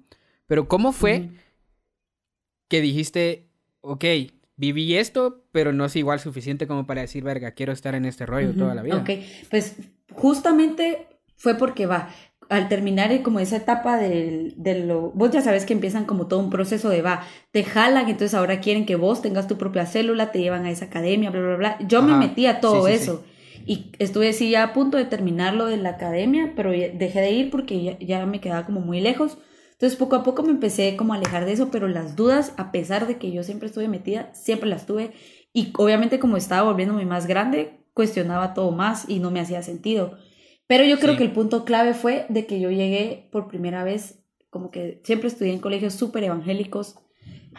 Pero 0.48 0.66
¿cómo 0.66 0.90
fue 0.90 1.30
que 2.72 2.80
dijiste, 2.80 3.50
ok, 3.82 4.02
viví 4.56 4.96
esto, 4.96 5.44
pero 5.52 5.74
no 5.74 5.84
es 5.84 5.94
igual 5.94 6.20
suficiente 6.20 6.66
como 6.66 6.86
para 6.86 7.02
decir, 7.02 7.22
verga, 7.22 7.50
quiero 7.50 7.70
estar 7.70 7.94
en 7.94 8.06
este 8.06 8.24
rollo 8.24 8.54
toda 8.54 8.74
la 8.74 8.80
vida? 8.80 8.96
Ok, 8.96 9.10
pues 9.50 9.76
justamente 10.14 11.06
fue 11.36 11.56
porque 11.56 11.84
va, 11.84 12.08
al 12.48 12.70
terminar 12.70 13.20
como 13.20 13.40
esa 13.40 13.56
etapa 13.56 13.98
de, 13.98 14.54
lo, 14.86 15.10
vos 15.10 15.30
ya 15.32 15.42
sabes 15.42 15.66
que 15.66 15.74
empiezan 15.74 16.06
como 16.06 16.28
todo 16.28 16.40
un 16.40 16.48
proceso 16.48 16.88
de 16.88 17.02
va, 17.02 17.26
te 17.50 17.62
jalan, 17.62 18.08
entonces 18.08 18.32
ahora 18.32 18.60
quieren 18.60 18.86
que 18.86 18.96
vos 18.96 19.20
tengas 19.20 19.46
tu 19.46 19.58
propia 19.58 19.84
célula, 19.84 20.32
te 20.32 20.38
llevan 20.38 20.64
a 20.64 20.70
esa 20.70 20.86
academia, 20.86 21.28
bla, 21.28 21.42
bla, 21.42 21.56
bla. 21.56 21.78
Yo 21.86 22.00
me 22.00 22.16
metí 22.16 22.46
a 22.46 22.60
todo 22.60 22.88
eso 22.88 23.22
y 23.66 23.92
estuve 23.98 24.30
así 24.30 24.48
ya 24.48 24.62
a 24.62 24.72
punto 24.72 24.96
de 24.96 25.04
terminar 25.04 25.52
lo 25.52 25.66
de 25.66 25.76
la 25.76 25.90
academia, 25.90 26.54
pero 26.56 26.70
dejé 26.70 27.20
de 27.20 27.32
ir 27.32 27.50
porque 27.50 27.98
ya, 28.00 28.24
me 28.24 28.40
quedaba 28.40 28.64
como 28.64 28.80
muy 28.80 29.02
lejos. 29.02 29.36
Entonces 29.82 29.98
poco 29.98 30.14
a 30.14 30.22
poco 30.22 30.44
me 30.44 30.52
empecé 30.52 30.94
como 30.94 31.12
a 31.12 31.16
alejar 31.16 31.44
de 31.44 31.50
eso, 31.50 31.72
pero 31.72 31.88
las 31.88 32.14
dudas, 32.14 32.54
a 32.56 32.70
pesar 32.70 33.08
de 33.08 33.18
que 33.18 33.32
yo 33.32 33.42
siempre 33.42 33.66
estuve 33.66 33.88
metida, 33.88 34.32
siempre 34.32 34.70
las 34.70 34.86
tuve 34.86 35.10
y 35.52 35.72
obviamente 35.76 36.20
como 36.20 36.36
estaba 36.36 36.70
volviéndome 36.70 37.04
más 37.04 37.26
grande, 37.26 37.80
cuestionaba 37.92 38.54
todo 38.54 38.70
más 38.70 39.08
y 39.08 39.18
no 39.18 39.32
me 39.32 39.40
hacía 39.40 39.60
sentido. 39.62 40.18
Pero 40.68 40.84
yo 40.84 41.00
creo 41.00 41.16
que 41.16 41.24
el 41.24 41.32
punto 41.32 41.64
clave 41.64 41.94
fue 41.94 42.26
de 42.28 42.46
que 42.46 42.60
yo 42.60 42.70
llegué 42.70 43.28
por 43.32 43.48
primera 43.48 43.82
vez, 43.82 44.22
como 44.50 44.70
que 44.70 45.00
siempre 45.02 45.26
estudié 45.26 45.52
en 45.52 45.58
colegios 45.58 45.94
súper 45.94 46.22
evangélicos. 46.22 47.00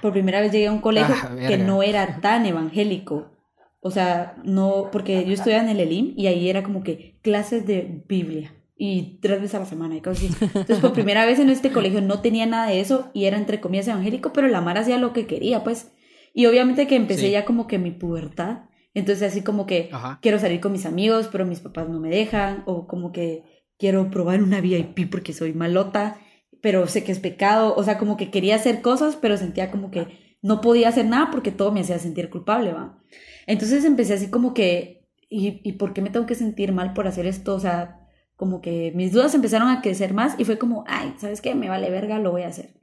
Por 0.01 0.13
primera 0.13 0.39
vez 0.39 0.53
llegué 0.53 0.68
a 0.68 0.72
un 0.72 0.80
colegio 0.80 1.13
ah, 1.22 1.36
que 1.36 1.58
no 1.58 1.84
era 1.84 2.22
tan 2.22 2.46
evangélico. 2.46 3.34
O 3.82 3.92
sea, 3.92 4.38
no, 4.46 4.92
porque 4.94 5.25
yo 5.25 5.34
estudiaba 5.34 5.63
en 5.63 5.72
el 5.72 5.82
ELIM 5.82 6.13
y 6.15 6.27
ahí 6.27 6.50
era 6.50 6.63
como 6.63 6.84
que 6.84 7.20
clases 7.22 7.68
de 7.68 8.01
Biblia 8.08 8.53
y 8.75 9.20
tres 9.22 9.42
veces 9.42 9.56
a 9.56 9.60
la 9.60 9.65
semana 9.65 9.96
y 9.96 10.01
cosas 10.01 10.24
así. 10.25 10.46
Entonces, 10.56 10.80
por 10.80 10.94
primera 10.94 11.25
vez 11.25 11.39
en 11.39 11.50
este 11.50 11.72
colegio 11.72 12.01
no 12.01 12.22
tenía 12.22 12.46
nada 12.46 12.68
de 12.68 12.80
eso 12.80 13.12
y 13.13 13.25
era 13.25 13.38
entre 13.38 13.62
comillas 13.62 13.88
evangélico, 13.88 14.34
pero 14.34 14.48
la 14.48 14.62
Mara 14.62 14.82
hacía 14.82 14.98
lo 14.98 15.13
que 15.13 15.27
quería, 15.27 15.63
pues. 15.63 15.92
Y 16.34 16.48
obviamente 16.48 16.88
que 16.88 16.96
empecé 16.96 17.30
ya 17.30 17.46
como 17.46 17.68
que 17.68 17.77
mi 17.77 17.92
pubertad 17.92 18.63
entonces 18.94 19.32
así 19.32 19.42
como 19.42 19.65
que 19.65 19.89
quiero 20.22 20.39
salir 20.39 20.60
con 20.60 20.72
mis 20.72 20.86
amigos, 20.86 21.30
pero 21.32 21.46
mis 21.46 21.60
papás 21.60 21.89
no 21.89 22.00
me 22.00 22.10
dejan, 22.10 22.63
o 22.65 22.88
como 22.88 23.12
que 23.12 23.44
quiero 23.77 24.10
probar 24.10 24.44
una 24.44 24.62
VIP 24.62 25.10
porque 25.10 25.34
soy 25.34 25.53
malota, 25.53 26.20
pero 26.62 26.88
sé 26.88 27.03
que 27.03 27.12
es 27.12 27.20
pecado, 27.20 27.74
o 27.75 27.84
sea, 27.84 27.98
como 27.98 28.18
que 28.18 28.30
quería 28.30 28.56
hacer 28.56 28.82
cosas, 28.82 29.15
pero 29.15 29.38
sentía 29.38 29.72
como 29.72 29.89
que 29.89 30.38
no 30.42 30.62
podía 30.62 30.89
hacer 30.89 31.06
nada 31.06 31.30
porque 31.32 31.51
todo 31.51 31.72
me 31.72 31.82
hacía 31.82 31.98
sentir 32.00 32.30
culpable, 32.30 32.72
¿va? 32.72 33.01
Entonces 33.48 33.84
empecé 33.84 34.13
así 34.13 34.30
como 34.30 34.53
que, 34.53 35.08
¿y, 35.30 35.60
¿y 35.63 35.74
por 35.74 35.94
qué 35.94 36.01
me 36.01 36.10
tengo 36.12 36.25
que 36.25 36.36
sentir 36.36 36.72
mal 36.72 36.94
por 36.94 37.08
hacer 37.08 37.25
esto? 37.25 37.56
O 37.56 37.60
sea, 37.60 38.03
como 38.36 38.62
que 38.62 38.92
mis 38.96 39.12
dudas 39.12 39.34
empezaron 39.36 39.70
a 39.70 39.82
crecer 39.82 40.13
más 40.13 40.36
y 40.40 40.46
fue 40.46 40.58
como, 40.58 40.84
ay, 40.88 41.13
¿sabes 41.18 41.42
qué? 41.42 41.56
Me 41.56 41.70
vale 41.70 41.90
verga, 41.90 42.20
lo 42.20 42.32
voy 42.32 42.44
a 42.44 42.48
hacer. 42.48 42.74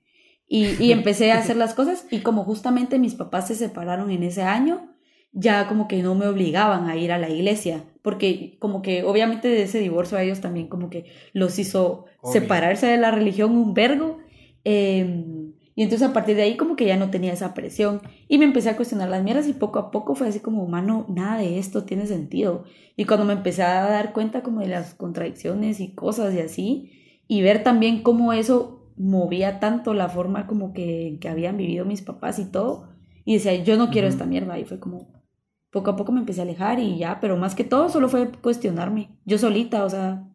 Y, 0.47 0.83
y 0.83 0.93
empecé 0.93 1.33
a 1.33 1.39
hacer 1.39 1.57
las 1.57 1.75
cosas 1.75 2.07
y 2.11 2.21
como 2.21 2.45
justamente 2.45 2.99
mis 2.99 3.15
papás 3.15 3.49
se 3.49 3.55
separaron 3.55 4.11
en 4.11 4.23
ese 4.23 4.43
año, 4.43 4.91
ya 5.33 5.69
como 5.69 5.87
que 5.87 6.03
no 6.03 6.15
me 6.15 6.27
obligaban 6.27 6.89
a 6.89 6.97
ir 6.97 7.13
a 7.13 7.19
la 7.19 7.29
iglesia, 7.29 7.85
porque 8.03 8.57
como 8.59 8.83
que 8.83 9.05
obviamente 9.05 9.49
de 9.49 9.63
ese 9.63 9.79
divorcio 9.79 10.19
a 10.19 10.23
ellos 10.23 10.41
también 10.41 10.69
como 10.69 10.91
que 10.91 11.07
los 11.33 11.59
hizo 11.59 12.07
separarse 12.25 12.87
de 12.87 12.97
la 12.97 13.11
religión 13.11 13.57
un 13.57 13.75
vergo. 13.75 14.19
Em, 14.65 15.40
y 15.81 15.83
entonces 15.83 16.07
a 16.07 16.13
partir 16.13 16.37
de 16.37 16.43
ahí 16.43 16.59
como 16.59 16.77
que 16.77 16.85
ya 16.85 16.99
no 16.99 17.09
tenía 17.09 17.33
esa 17.33 17.55
presión 17.55 18.03
y 18.29 18.37
me 18.37 18.45
empecé 18.45 18.69
a 18.69 18.77
cuestionar 18.77 19.09
las 19.09 19.25
mierdas 19.25 19.49
y 19.49 19.55
poco 19.55 19.79
a 19.79 19.91
poco 19.91 20.15
fue 20.15 20.29
así 20.29 20.39
como, 20.39 20.67
mano, 20.69 21.07
nada 21.09 21.39
de 21.39 21.59
esto 21.59 21.85
tiene 21.85 22.05
sentido. 22.05 22.65
Y 22.97 23.07
cuando 23.07 23.25
me 23.25 23.33
empecé 23.33 23.63
a 23.63 23.89
dar 23.89 24.13
cuenta 24.13 24.43
como 24.43 24.61
de 24.61 24.67
las 24.67 24.93
contradicciones 24.93 25.81
y 25.81 25.95
cosas 25.95 26.35
y 26.35 26.41
así, 26.41 27.23
y 27.27 27.41
ver 27.41 27.63
también 27.63 28.03
cómo 28.03 28.35
eso 28.35 28.93
movía 28.99 29.59
tanto 29.59 29.95
la 29.95 30.11
forma 30.11 30.47
como 30.47 30.75
que, 30.75 31.17
que 31.19 31.31
habían 31.31 31.57
vivido 31.57 31.87
mis 31.87 32.03
papás 32.03 32.39
y 32.39 32.45
todo, 32.45 32.91
y 33.25 33.37
decía, 33.37 33.55
yo 33.55 33.79
no 33.79 33.89
quiero 33.89 34.07
esta 34.07 34.27
mierda, 34.27 34.59
y 34.59 34.67
fue 34.67 34.81
como, 34.81 35.25
poco 35.71 35.93
a 35.93 35.97
poco 35.97 36.13
me 36.13 36.21
empecé 36.21 36.41
a 36.41 36.45
alejar 36.45 36.79
y 36.79 36.99
ya, 36.99 37.21
pero 37.21 37.39
más 37.39 37.55
que 37.55 37.65
todo 37.65 37.89
solo 37.89 38.11
fue 38.11 38.31
cuestionarme, 38.31 39.19
yo 39.25 39.39
solita, 39.39 39.83
o 39.87 39.89
sea, 39.89 40.29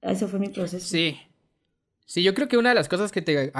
ese 0.00 0.26
fue 0.26 0.40
mi 0.40 0.48
proceso. 0.48 0.84
Sí. 0.84 1.16
Sí, 2.04 2.22
yo 2.22 2.34
creo 2.34 2.48
que 2.48 2.56
una 2.56 2.70
de 2.70 2.74
las 2.74 2.88
cosas 2.88 3.12
que 3.12 3.22
te 3.22 3.52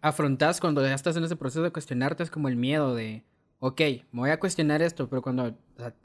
afrontas 0.00 0.60
cuando 0.60 0.82
ya 0.82 0.94
estás 0.94 1.16
en 1.16 1.24
ese 1.24 1.36
proceso 1.36 1.62
de 1.62 1.70
cuestionarte 1.70 2.22
es 2.22 2.30
como 2.30 2.48
el 2.48 2.56
miedo 2.56 2.94
de, 2.94 3.24
ok, 3.58 3.80
me 4.12 4.20
voy 4.20 4.30
a 4.30 4.40
cuestionar 4.40 4.82
esto, 4.82 5.08
pero 5.08 5.22
cuando 5.22 5.54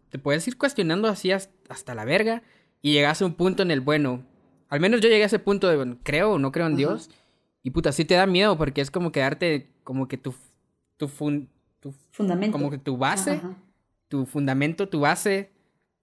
te 0.09 0.19
puedes 0.19 0.47
ir 0.47 0.57
cuestionando 0.57 1.07
así 1.07 1.31
hasta, 1.31 1.95
la 1.95 2.05
verga 2.05 2.41
y 2.81 2.93
llegas 2.93 3.21
a 3.21 3.25
un 3.25 3.35
punto 3.35 3.63
en 3.63 3.71
el, 3.71 3.81
bueno, 3.81 4.25
al 4.69 4.79
menos 4.79 5.01
yo 5.01 5.09
llegué 5.09 5.23
a 5.23 5.27
ese 5.27 5.39
punto 5.39 5.69
de, 5.69 5.77
bueno, 5.77 5.97
creo 6.03 6.33
o 6.33 6.39
no 6.39 6.51
creo 6.51 6.67
en 6.67 6.75
Dios, 6.75 7.09
y 7.63 7.71
puta, 7.71 7.91
sí 7.91 8.03
te 8.03 8.15
da 8.15 8.25
miedo 8.25 8.57
porque 8.57 8.81
es 8.81 8.91
como 8.91 9.11
quedarte, 9.11 9.71
como 9.83 10.07
que 10.07 10.17
tu, 10.17 10.33
tu, 10.97 11.07
tu 11.79 11.93
fundamento, 12.11 12.57
como 12.57 12.69
que 12.69 12.77
tu 12.77 12.97
base 12.97 13.41
tu 14.07 14.25
fundamento, 14.25 14.87
tu 14.87 15.01
base, 15.01 15.51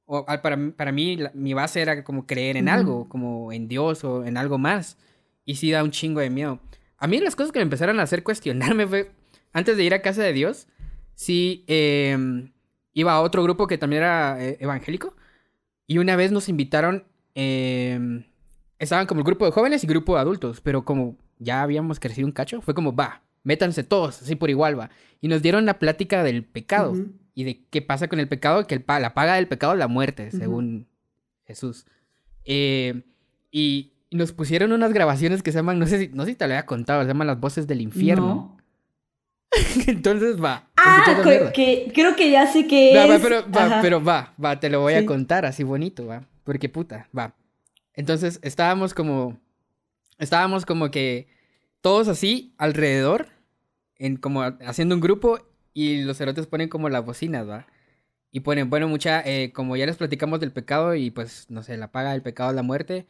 o, 0.04 0.24
para, 0.24 0.58
para 0.76 0.92
mí 0.92 1.18
mi 1.34 1.54
base 1.54 1.80
era 1.80 2.04
como 2.04 2.26
creer 2.26 2.56
en 2.56 2.68
algo, 2.68 3.08
como 3.08 3.52
en 3.52 3.68
Dios 3.68 4.04
o 4.04 4.24
en 4.24 4.36
algo 4.36 4.58
más. 4.58 4.98
Y 5.44 5.56
sí 5.56 5.70
da 5.70 5.82
un 5.82 5.90
chingo 5.90 6.20
de 6.20 6.30
miedo. 6.30 6.60
A 6.98 7.06
mí 7.06 7.18
las 7.18 7.34
cosas 7.36 7.52
que 7.52 7.58
me 7.58 7.64
empezaron 7.64 7.98
a 7.98 8.04
hacer 8.04 8.22
cuestionarme 8.22 8.86
fue, 8.86 9.10
antes 9.52 9.76
de 9.76 9.84
ir 9.84 9.94
a 9.94 10.02
casa 10.02 10.22
de 10.22 10.32
Dios, 10.32 10.68
sí 11.14 11.64
em, 11.66 12.52
iba 12.92 13.12
a 13.12 13.20
otro 13.20 13.42
grupo 13.42 13.66
que 13.66 13.78
también 13.78 14.02
era 14.02 14.42
eh, 14.44 14.56
evangélico. 14.60 15.16
Y 15.86 15.98
una 15.98 16.16
vez 16.16 16.32
nos 16.32 16.48
invitaron, 16.48 17.04
em, 17.34 18.24
estaban 18.78 19.06
como 19.06 19.20
el 19.20 19.24
grupo 19.24 19.44
de 19.44 19.52
jóvenes 19.52 19.84
y 19.84 19.86
grupo 19.86 20.14
de 20.14 20.20
adultos, 20.20 20.60
pero 20.60 20.84
como 20.84 21.16
ya 21.38 21.62
habíamos 21.62 21.98
crecido 21.98 22.26
un 22.26 22.32
cacho, 22.32 22.60
fue 22.62 22.74
como, 22.74 22.94
va, 22.94 23.22
métanse 23.42 23.82
todos, 23.82 24.22
así 24.22 24.36
por 24.36 24.50
igual, 24.50 24.78
va. 24.78 24.90
Y 25.20 25.28
nos 25.28 25.42
dieron 25.42 25.66
la 25.66 25.78
plática 25.78 26.22
del 26.22 26.44
pecado 26.44 26.94
y 27.34 27.44
de 27.44 27.64
qué 27.70 27.82
pasa 27.82 28.08
con 28.08 28.20
el 28.20 28.28
pecado, 28.28 28.66
que 28.66 28.74
el, 28.76 28.84
la 28.86 29.14
paga 29.14 29.34
del 29.34 29.48
pecado 29.48 29.72
es 29.72 29.78
la 29.78 29.88
muerte, 29.88 30.30
según 30.30 30.86
Jesús. 31.44 31.86
Eh, 32.44 33.02
y, 33.50 33.91
nos 34.12 34.32
pusieron 34.32 34.72
unas 34.72 34.92
grabaciones 34.92 35.42
que 35.42 35.52
se 35.52 35.58
llaman, 35.58 35.78
no 35.78 35.86
sé 35.86 35.98
si, 35.98 36.08
no 36.08 36.24
sé 36.24 36.30
si 36.30 36.36
te 36.36 36.46
lo 36.46 36.54
había 36.54 36.66
contado, 36.66 37.02
se 37.02 37.08
llaman 37.08 37.26
Las 37.26 37.40
Voces 37.40 37.66
del 37.66 37.80
Infierno. 37.80 38.58
Entonces 39.86 40.42
va. 40.42 40.70
Ah, 40.76 41.22
que, 41.54 41.90
creo 41.94 42.16
que 42.16 42.30
ya 42.30 42.46
sé 42.46 42.66
que 42.66 42.92
es. 42.92 43.20
pero, 43.20 43.50
va, 43.50 43.80
pero 43.82 44.02
va, 44.02 44.34
va, 44.42 44.60
te 44.60 44.70
lo 44.70 44.80
voy 44.80 44.94
a 44.94 45.06
contar 45.06 45.44
así 45.44 45.62
bonito, 45.62 46.06
va. 46.06 46.26
Porque 46.44 46.68
puta, 46.68 47.08
va. 47.16 47.34
Entonces 47.94 48.38
estábamos 48.42 48.94
como, 48.94 49.38
estábamos 50.18 50.64
como 50.66 50.90
que 50.90 51.28
todos 51.80 52.08
así 52.08 52.54
alrededor, 52.58 53.28
en 53.96 54.16
como 54.16 54.42
haciendo 54.42 54.94
un 54.94 55.00
grupo 55.00 55.38
y 55.74 56.02
los 56.02 56.18
cerotes 56.18 56.46
ponen 56.46 56.68
como 56.68 56.88
las 56.88 57.04
bocinas, 57.04 57.48
¿va? 57.48 57.66
Y 58.30 58.40
ponen, 58.40 58.70
bueno, 58.70 58.88
mucha, 58.88 59.20
eh, 59.20 59.52
como 59.52 59.76
ya 59.76 59.84
les 59.86 59.96
platicamos 59.96 60.40
del 60.40 60.52
pecado 60.52 60.94
y 60.94 61.10
pues, 61.10 61.46
no 61.50 61.62
sé, 61.62 61.76
la 61.76 61.92
paga 61.92 62.12
del 62.12 62.22
pecado 62.22 62.50
es 62.50 62.56
la 62.56 62.62
muerte. 62.62 63.06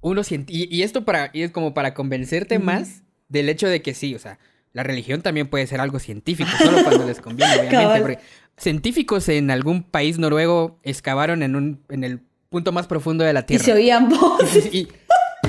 Uno 0.00 0.22
siente, 0.22 0.52
y, 0.52 0.82
esto 0.82 1.04
para, 1.04 1.30
y 1.32 1.42
es 1.42 1.50
como 1.50 1.74
para 1.74 1.92
convencerte 1.92 2.58
más 2.58 3.02
del 3.28 3.48
hecho 3.48 3.68
de 3.68 3.82
que 3.82 3.94
sí, 3.94 4.14
o 4.14 4.18
sea, 4.18 4.38
la 4.72 4.82
religión 4.84 5.22
también 5.22 5.48
puede 5.48 5.66
ser 5.66 5.80
algo 5.80 5.98
científico, 5.98 6.50
solo 6.56 6.84
cuando 6.84 7.04
les 7.04 7.20
conviene, 7.20 7.52
obviamente. 7.68 8.00
Porque 8.00 8.18
científicos 8.56 9.28
en 9.28 9.50
algún 9.50 9.82
país 9.82 10.18
noruego 10.18 10.78
excavaron 10.82 11.42
en, 11.42 11.56
un, 11.56 11.82
en 11.88 12.04
el 12.04 12.20
punto 12.48 12.70
más 12.70 12.86
profundo 12.86 13.24
de 13.24 13.32
la 13.32 13.42
Tierra. 13.44 13.62
Y 13.62 13.64
se 13.64 13.72
oían 13.72 14.08
voces. 14.08 14.68
y, 14.72 14.88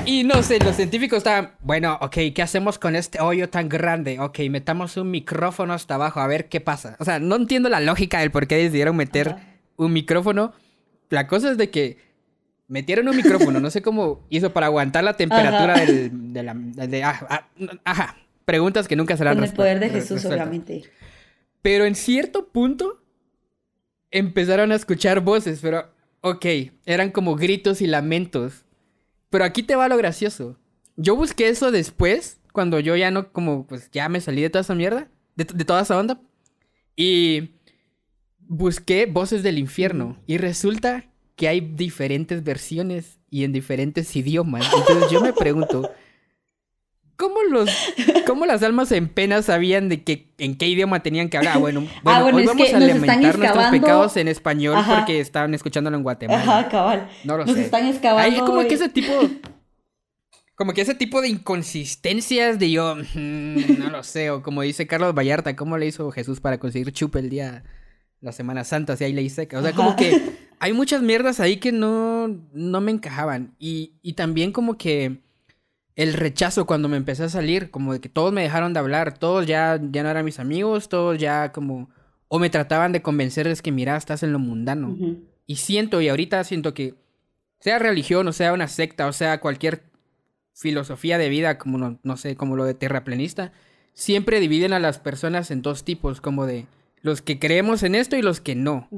y 0.04 0.24
no 0.24 0.42
sé, 0.42 0.58
los 0.58 0.74
científicos 0.74 1.18
estaban, 1.18 1.52
bueno, 1.60 1.98
ok, 2.00 2.16
¿qué 2.34 2.42
hacemos 2.42 2.78
con 2.78 2.96
este 2.96 3.20
hoyo 3.20 3.48
tan 3.48 3.68
grande? 3.68 4.18
Ok, 4.18 4.40
metamos 4.50 4.96
un 4.96 5.10
micrófono 5.10 5.74
hasta 5.74 5.94
abajo, 5.94 6.20
a 6.20 6.26
ver 6.26 6.48
qué 6.48 6.60
pasa. 6.60 6.96
O 6.98 7.04
sea, 7.04 7.18
no 7.18 7.36
entiendo 7.36 7.68
la 7.68 7.80
lógica 7.80 8.20
del 8.20 8.30
por 8.30 8.46
qué 8.46 8.56
decidieron 8.56 8.96
meter 8.96 9.36
un 9.76 9.92
micrófono. 9.92 10.52
La 11.08 11.26
cosa 11.26 11.52
es 11.52 11.58
de 11.58 11.70
que 11.70 11.98
metieron 12.70 13.06
un 13.08 13.16
micrófono, 13.16 13.60
no 13.60 13.70
sé 13.70 13.82
cómo 13.82 14.24
hizo 14.30 14.54
para 14.54 14.66
aguantar 14.66 15.04
la 15.04 15.18
temperatura 15.18 15.78
del, 15.84 16.32
de 16.32 16.42
la... 16.42 16.54
De, 16.54 17.04
ah, 17.04 17.26
ah, 17.28 17.48
ajá, 17.84 18.16
preguntas 18.46 18.88
que 18.88 18.96
nunca 18.96 19.18
serán 19.18 19.34
Con 19.34 19.44
el 19.44 19.52
poder 19.52 19.78
de 19.78 19.90
Jesús, 19.90 20.24
obviamente. 20.24 20.84
Pero 21.60 21.84
en 21.84 21.94
cierto 21.94 22.48
punto 22.48 23.02
empezaron 24.10 24.72
a 24.72 24.76
escuchar 24.76 25.20
voces, 25.20 25.58
pero 25.60 25.92
ok, 26.22 26.46
eran 26.86 27.10
como 27.10 27.36
gritos 27.36 27.82
y 27.82 27.86
lamentos 27.86 28.64
pero 29.30 29.44
aquí 29.44 29.62
te 29.62 29.76
va 29.76 29.88
lo 29.88 29.96
gracioso. 29.96 30.58
Yo 30.96 31.16
busqué 31.16 31.48
eso 31.48 31.70
después, 31.70 32.40
cuando 32.52 32.80
yo 32.80 32.96
ya 32.96 33.10
no, 33.10 33.32
como, 33.32 33.66
pues 33.66 33.90
ya 33.92 34.08
me 34.08 34.20
salí 34.20 34.42
de 34.42 34.50
toda 34.50 34.62
esa 34.62 34.74
mierda, 34.74 35.08
de, 35.36 35.44
toda 35.44 35.82
esa 35.82 35.96
onda. 35.96 36.20
Y 36.96 37.52
busqué 38.40 39.06
voces 39.06 39.42
del 39.42 39.56
infierno. 39.56 40.20
Y 40.26 40.36
resulta 40.36 41.09
que 41.40 41.48
hay 41.48 41.60
diferentes 41.62 42.44
versiones 42.44 43.18
y 43.30 43.44
en 43.44 43.52
diferentes 43.54 44.14
idiomas. 44.14 44.70
Entonces 44.76 45.10
yo 45.10 45.22
me 45.22 45.32
pregunto, 45.32 45.90
¿cómo 47.16 47.36
los, 47.50 47.70
cómo 48.26 48.44
las 48.44 48.62
almas 48.62 48.92
en 48.92 49.08
pena 49.08 49.40
sabían 49.40 49.88
de 49.88 50.04
que 50.04 50.34
en 50.36 50.54
qué 50.58 50.68
idioma 50.68 51.02
tenían 51.02 51.30
que 51.30 51.38
hablar? 51.38 51.56
Ah, 51.56 51.58
bueno, 51.58 51.86
ah, 52.04 52.20
bueno, 52.20 52.36
hoy 52.36 52.44
vamos 52.44 52.74
a 52.74 52.78
lamentar 52.78 53.38
nuestros 53.38 53.66
pecados 53.68 54.18
en 54.18 54.28
español 54.28 54.84
porque 54.86 55.18
estaban 55.18 55.54
escuchándolo 55.54 55.96
en 55.96 56.02
Guatemala. 56.02 56.42
Ajá, 56.42 56.68
cabal. 56.68 57.08
No 57.24 57.38
lo 57.38 57.46
nos 57.46 57.56
están 57.56 57.86
excavando. 57.86 58.36
Hay 58.36 58.38
como 58.40 58.60
que 58.60 58.74
ese 58.74 58.90
tipo 58.90 59.10
como 60.56 60.74
que 60.74 60.82
ese 60.82 60.94
tipo 60.94 61.22
de 61.22 61.28
inconsistencias 61.28 62.58
de 62.58 62.70
yo, 62.70 62.96
mm, 62.96 63.78
no 63.78 63.88
lo 63.88 64.02
sé, 64.02 64.28
o 64.28 64.42
como 64.42 64.60
dice 64.60 64.86
Carlos 64.86 65.14
Vallarta, 65.14 65.56
¿cómo 65.56 65.78
le 65.78 65.86
hizo 65.86 66.10
Jesús 66.10 66.38
para 66.38 66.58
conseguir 66.58 66.92
chupe 66.92 67.18
el 67.18 67.30
día, 67.30 67.64
la 68.20 68.32
Semana 68.32 68.62
Santa, 68.64 68.94
si 68.94 69.04
ahí 69.04 69.14
le 69.14 69.22
hice? 69.22 69.48
O 69.54 69.62
sea, 69.62 69.72
como 69.72 69.96
que 69.96 70.39
hay 70.60 70.74
muchas 70.74 71.02
mierdas 71.02 71.40
ahí 71.40 71.56
que 71.56 71.72
no, 71.72 72.28
no 72.52 72.80
me 72.80 72.92
encajaban. 72.92 73.54
Y, 73.58 73.94
y 74.02 74.12
también 74.12 74.52
como 74.52 74.76
que 74.76 75.18
el 75.96 76.12
rechazo 76.12 76.66
cuando 76.66 76.88
me 76.88 76.98
empecé 76.98 77.24
a 77.24 77.28
salir, 77.30 77.70
como 77.70 77.94
de 77.94 78.00
que 78.00 78.10
todos 78.10 78.32
me 78.32 78.42
dejaron 78.42 78.74
de 78.74 78.78
hablar, 78.78 79.18
todos 79.18 79.46
ya, 79.46 79.80
ya 79.90 80.02
no 80.02 80.10
eran 80.10 80.24
mis 80.24 80.38
amigos, 80.38 80.88
todos 80.88 81.18
ya 81.18 81.50
como, 81.50 81.88
o 82.28 82.38
me 82.38 82.50
trataban 82.50 82.92
de 82.92 83.02
convencerles 83.02 83.62
que 83.62 83.72
mira, 83.72 83.96
estás 83.96 84.22
en 84.22 84.32
lo 84.32 84.38
mundano. 84.38 84.96
Y 85.46 85.56
siento, 85.56 86.00
y 86.02 86.08
ahorita 86.08 86.44
siento 86.44 86.74
que, 86.74 86.94
sea 87.58 87.78
religión, 87.78 88.28
o 88.28 88.32
sea 88.32 88.52
una 88.52 88.68
secta, 88.68 89.06
o 89.06 89.12
sea 89.12 89.40
cualquier 89.40 89.82
filosofía 90.54 91.16
de 91.16 91.30
vida, 91.30 91.58
como 91.58 91.78
no, 91.78 91.98
no 92.02 92.16
sé, 92.18 92.36
como 92.36 92.54
lo 92.54 92.64
de 92.64 92.74
terraplenista, 92.74 93.52
siempre 93.94 94.40
dividen 94.40 94.74
a 94.74 94.78
las 94.78 94.98
personas 94.98 95.50
en 95.50 95.62
dos 95.62 95.84
tipos, 95.84 96.20
como 96.20 96.46
de 96.46 96.66
los 97.02 97.22
que 97.22 97.38
creemos 97.38 97.82
en 97.82 97.94
esto 97.94 98.16
y 98.16 98.22
los 98.22 98.40
que 98.40 98.54
no. 98.54 98.88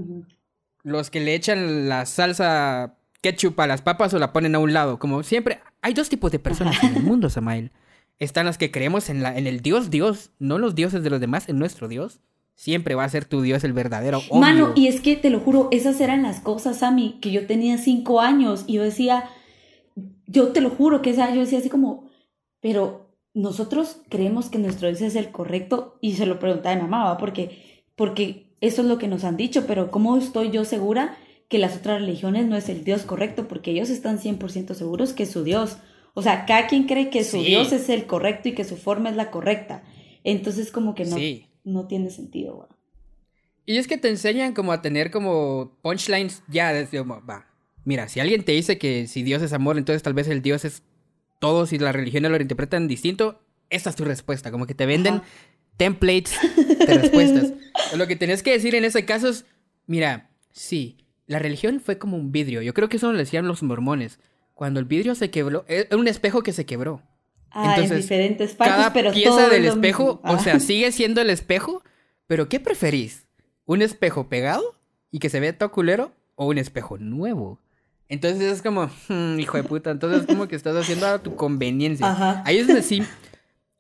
Los 0.83 1.11
que 1.11 1.21
le 1.21 1.35
echan 1.35 1.89
la 1.89 2.07
salsa 2.07 2.97
ketchup 3.23 3.59
a 3.61 3.67
las 3.67 3.83
papas 3.83 4.13
o 4.13 4.19
la 4.19 4.33
ponen 4.33 4.55
a 4.55 4.59
un 4.59 4.73
lado, 4.73 4.99
como 4.99 5.23
siempre. 5.23 5.61
Hay 5.81 5.95
dos 5.95 6.09
tipos 6.09 6.31
de 6.31 6.39
personas 6.39 6.83
en 6.83 6.97
el 6.97 7.03
mundo, 7.05 7.31
Samael. 7.31 7.71
Están 8.19 8.47
las 8.47 8.59
que 8.59 8.71
creemos 8.71 9.09
en, 9.09 9.23
la, 9.23 9.37
en 9.37 9.47
el 9.47 9.61
Dios 9.61 9.91
Dios, 9.91 10.31
no 10.39 10.59
los 10.59 10.75
dioses 10.75 11.03
de 11.03 11.11
los 11.11 11.21
demás, 11.21 11.49
en 11.49 11.59
nuestro 11.59 11.89
Dios. 11.89 12.21
Siempre 12.55 12.95
va 12.95 13.05
a 13.05 13.09
ser 13.09 13.25
tu 13.25 13.41
Dios 13.41 13.65
el 13.65 13.73
verdadero. 13.73 14.21
Mano, 14.33 14.73
y 14.77 14.87
es 14.87 15.01
que 15.01 15.17
te 15.17 15.31
lo 15.31 15.41
juro, 15.41 15.69
esas 15.71 16.01
eran 16.01 16.23
las 16.23 16.41
cosas, 16.41 16.79
Sammy, 16.79 17.19
que 17.21 17.33
yo 17.33 17.47
tenía 17.47 17.79
cinco 17.79 18.21
años 18.21 18.65
y 18.67 18.75
yo 18.75 18.83
decía, 18.83 19.31
yo 20.27 20.49
te 20.49 20.61
lo 20.61 20.71
juro 20.71 21.01
que 21.03 21.11
esa, 21.11 21.35
yo 21.35 21.41
decía 21.41 21.59
así 21.59 21.71
como, 21.71 22.11
pero 22.61 23.11
nosotros 23.35 24.03
creemos 24.09 24.51
que 24.51 24.59
nuestro 24.59 24.89
Dios 24.89 25.01
es 25.01 25.17
el 25.17 25.31
correcto 25.31 25.99
y 26.01 26.15
se 26.15 26.27
lo 26.27 26.39
preguntaba 26.39 26.75
a 26.75 26.77
mi 26.77 26.83
mamá, 26.83 27.17
porque, 27.17 27.85
porque 27.97 28.52
eso 28.63 28.81
es 28.81 28.89
lo 28.89 28.97
que 28.97 29.09
nos 29.09 29.25
han 29.25 29.37
dicho, 29.37 29.67
pero 29.67 29.91
¿cómo 29.91 30.17
estoy 30.17 30.51
yo 30.51 30.65
segura 30.65 31.19
que 31.53 31.59
las 31.59 31.77
otras 31.77 32.01
religiones 32.01 32.47
no 32.47 32.57
es 32.57 32.71
el 32.71 32.83
Dios 32.83 33.03
correcto, 33.03 33.47
porque 33.47 33.73
ellos 33.73 33.91
están 33.91 34.19
100% 34.19 34.73
seguros 34.73 35.13
que 35.13 35.25
es 35.25 35.31
su 35.31 35.45
Dios. 35.45 35.77
O 36.15 36.23
sea, 36.23 36.47
cada 36.47 36.67
quien 36.67 36.85
cree 36.85 37.11
que 37.11 37.25
su 37.25 37.43
Dios 37.43 37.73
es 37.73 37.91
el 37.91 38.07
correcto 38.07 38.49
y 38.49 38.55
que 38.55 38.65
su 38.65 38.79
forma 38.79 39.11
es 39.11 39.17
la 39.17 39.31
correcta. 39.31 39.83
Entonces 40.25 40.71
como 40.71 40.95
que 40.95 41.05
no, 41.05 41.19
no 41.65 41.87
tiene 41.87 42.09
sentido. 42.09 42.71
Y 43.67 43.77
es 43.77 43.87
que 43.87 43.99
te 43.99 44.09
enseñan 44.09 44.55
como 44.55 44.73
a 44.73 44.81
tener 44.81 45.11
como 45.11 45.77
punchlines 45.83 46.43
ya 46.49 46.73
desde, 46.73 47.03
va, 47.03 47.47
mira, 47.85 48.09
si 48.09 48.21
alguien 48.21 48.45
te 48.45 48.53
dice 48.53 48.79
que 48.79 49.07
si 49.07 49.23
Dios 49.23 49.43
es 49.43 49.53
amor, 49.53 49.77
entonces 49.77 50.03
tal 50.03 50.15
vez 50.15 50.29
el 50.29 50.41
Dios 50.41 50.65
es 50.65 50.83
todo, 51.39 51.67
si 51.67 51.79
las 51.79 51.95
religiones 51.95 52.31
lo 52.31 52.41
interpretan 52.41 52.89
distinto, 52.89 53.43
esta 53.69 53.91
es 53.91 53.97
tu 53.97 54.07
respuesta, 54.07 54.51
como 54.51 54.67
que 54.67 54.75
te 54.75 54.87
venden 54.87 55.21
templates 55.77 56.37
de 56.79 56.95
respuestas. 56.95 57.53
lo 57.97 58.07
que 58.07 58.17
tenés 58.17 58.43
que 58.43 58.53
decir 58.53 58.75
en 58.75 58.85
ese 58.85 59.05
caso 59.05 59.29
es, 59.29 59.45
mira, 59.87 60.31
sí, 60.51 60.99
la 61.27 61.39
religión 61.39 61.81
fue 61.81 61.99
como 61.99 62.17
un 62.17 62.33
vidrio, 62.33 62.63
yo 62.63 62.75
creo 62.75 62.89
que 62.89 62.97
eso 62.97 63.13
lo 63.13 63.19
decían 63.19 63.47
los 63.47 63.63
mormones, 63.63 64.19
cuando 64.55 64.81
el 64.81 64.87
vidrio 64.87 65.15
se 65.15 65.31
quebró, 65.31 65.65
es 65.69 65.91
un 65.93 66.09
espejo 66.09 66.43
que 66.43 66.53
se 66.53 66.67
quebró. 66.67 67.03
Ah, 67.51 67.75
Entonces, 67.75 67.91
en 67.91 68.01
diferentes 68.03 68.55
partes, 68.55 68.77
cada 68.77 68.93
pero 68.93 69.13
pieza 69.13 69.49
del 69.49 69.67
espejo, 69.67 70.21
o 70.25 70.39
sea, 70.39 70.59
sigue 70.61 70.91
siendo 70.93 71.21
el 71.21 71.31
espejo, 71.31 71.83
pero 72.27 72.49
¿qué 72.49 72.61
preferís? 72.61 73.27
¿Un 73.67 73.83
espejo 73.83 74.29
pegado 74.29 74.63
y 75.11 75.19
que 75.19 75.29
se 75.29 75.41
ve 75.41 75.53
todo 75.53 75.71
culero 75.71 76.13
o 76.35 76.47
un 76.47 76.59
espejo 76.59 76.97
nuevo? 76.99 77.61
Entonces 78.09 78.53
es 78.53 78.63
como, 78.63 78.91
hmm, 79.09 79.39
hijo 79.39 79.57
de 79.57 79.65
puta, 79.65 79.91
entonces 79.91 80.21
es 80.23 80.27
como 80.27 80.49
que 80.49 80.57
estás 80.57 80.77
haciendo 80.77 81.07
a 81.07 81.19
tu 81.19 81.35
conveniencia. 81.35 82.43
Ahí 82.45 82.59
es 82.59 82.67
donde 82.67 82.83
sí. 82.83 83.03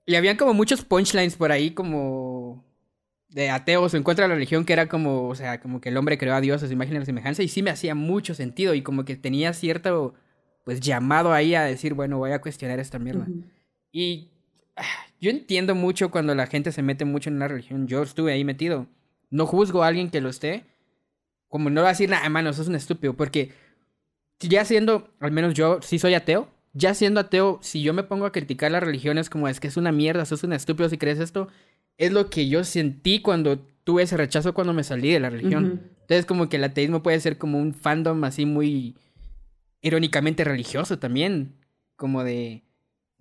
Y 0.06 0.14
habían 0.14 0.36
como 0.36 0.54
muchos 0.54 0.84
punchlines 0.84 1.36
por 1.36 1.52
ahí 1.52 1.70
como 1.72 2.64
de 3.28 3.50
ateos 3.50 3.94
en 3.94 4.02
contra 4.02 4.24
de 4.24 4.28
la 4.28 4.34
religión 4.34 4.64
que 4.64 4.72
era 4.72 4.88
como, 4.88 5.28
o 5.28 5.34
sea, 5.34 5.60
como 5.60 5.80
que 5.80 5.88
el 5.88 5.96
hombre 5.96 6.18
creó 6.18 6.34
a 6.34 6.40
Dios 6.40 6.62
a 6.62 6.66
su 6.66 6.72
imagen 6.72 7.00
y 7.00 7.06
semejanza 7.06 7.42
y 7.42 7.48
sí 7.48 7.62
me 7.62 7.70
hacía 7.70 7.94
mucho 7.94 8.34
sentido 8.34 8.74
y 8.74 8.82
como 8.82 9.04
que 9.04 9.16
tenía 9.16 9.52
cierto, 9.54 10.14
pues, 10.64 10.80
llamado 10.80 11.32
ahí 11.32 11.54
a 11.54 11.62
decir, 11.62 11.94
bueno, 11.94 12.18
voy 12.18 12.32
a 12.32 12.40
cuestionar 12.40 12.78
esta 12.78 12.98
mierda. 12.98 13.26
Y 13.90 14.30
ah, 14.76 14.82
yo 15.20 15.30
entiendo 15.30 15.74
mucho 15.74 16.10
cuando 16.10 16.34
la 16.34 16.46
gente 16.46 16.72
se 16.72 16.82
mete 16.82 17.04
mucho 17.04 17.30
en 17.30 17.36
una 17.36 17.48
religión. 17.48 17.86
Yo 17.86 18.02
estuve 18.02 18.32
ahí 18.32 18.44
metido. 18.44 18.86
No 19.30 19.46
juzgo 19.46 19.82
a 19.82 19.86
alguien 19.86 20.10
que 20.10 20.20
lo 20.20 20.28
esté. 20.28 20.64
Como 21.48 21.70
no 21.70 21.82
va 21.82 21.88
a 21.88 21.92
decir, 21.92 22.10
nada, 22.10 22.24
hermano, 22.24 22.50
eso 22.50 22.62
es 22.62 22.68
un 22.68 22.74
estúpido. 22.74 23.14
Porque 23.14 23.52
ya 24.40 24.64
siendo, 24.64 25.10
al 25.20 25.30
menos 25.30 25.54
yo 25.54 25.80
sí 25.82 25.98
soy 25.98 26.14
ateo. 26.14 26.48
Ya 26.72 26.94
siendo 26.94 27.20
ateo, 27.20 27.58
si 27.62 27.82
yo 27.82 27.92
me 27.92 28.02
pongo 28.02 28.26
a 28.26 28.32
criticar 28.32 28.70
las 28.70 28.82
religiones 28.82 29.28
como 29.28 29.48
es 29.48 29.60
que 29.60 29.68
es 29.68 29.76
una 29.76 29.92
mierda, 29.92 30.24
sos 30.24 30.42
un 30.44 30.52
estúpido 30.52 30.88
si 30.88 30.98
crees 30.98 31.18
esto, 31.18 31.48
es 31.98 32.12
lo 32.12 32.30
que 32.30 32.48
yo 32.48 32.64
sentí 32.64 33.20
cuando 33.20 33.58
tuve 33.84 34.04
ese 34.04 34.16
rechazo 34.16 34.54
cuando 34.54 34.72
me 34.72 34.84
salí 34.84 35.12
de 35.12 35.20
la 35.20 35.30
religión. 35.30 35.82
Entonces 36.00 36.24
como 36.24 36.48
que 36.48 36.56
el 36.56 36.64
ateísmo 36.64 37.02
puede 37.02 37.20
ser 37.20 37.38
como 37.38 37.58
un 37.58 37.74
fandom 37.74 38.24
así 38.24 38.46
muy 38.46 38.96
irónicamente 39.82 40.44
religioso 40.44 40.98
también. 40.98 41.54
Como 41.96 42.24
de 42.24 42.62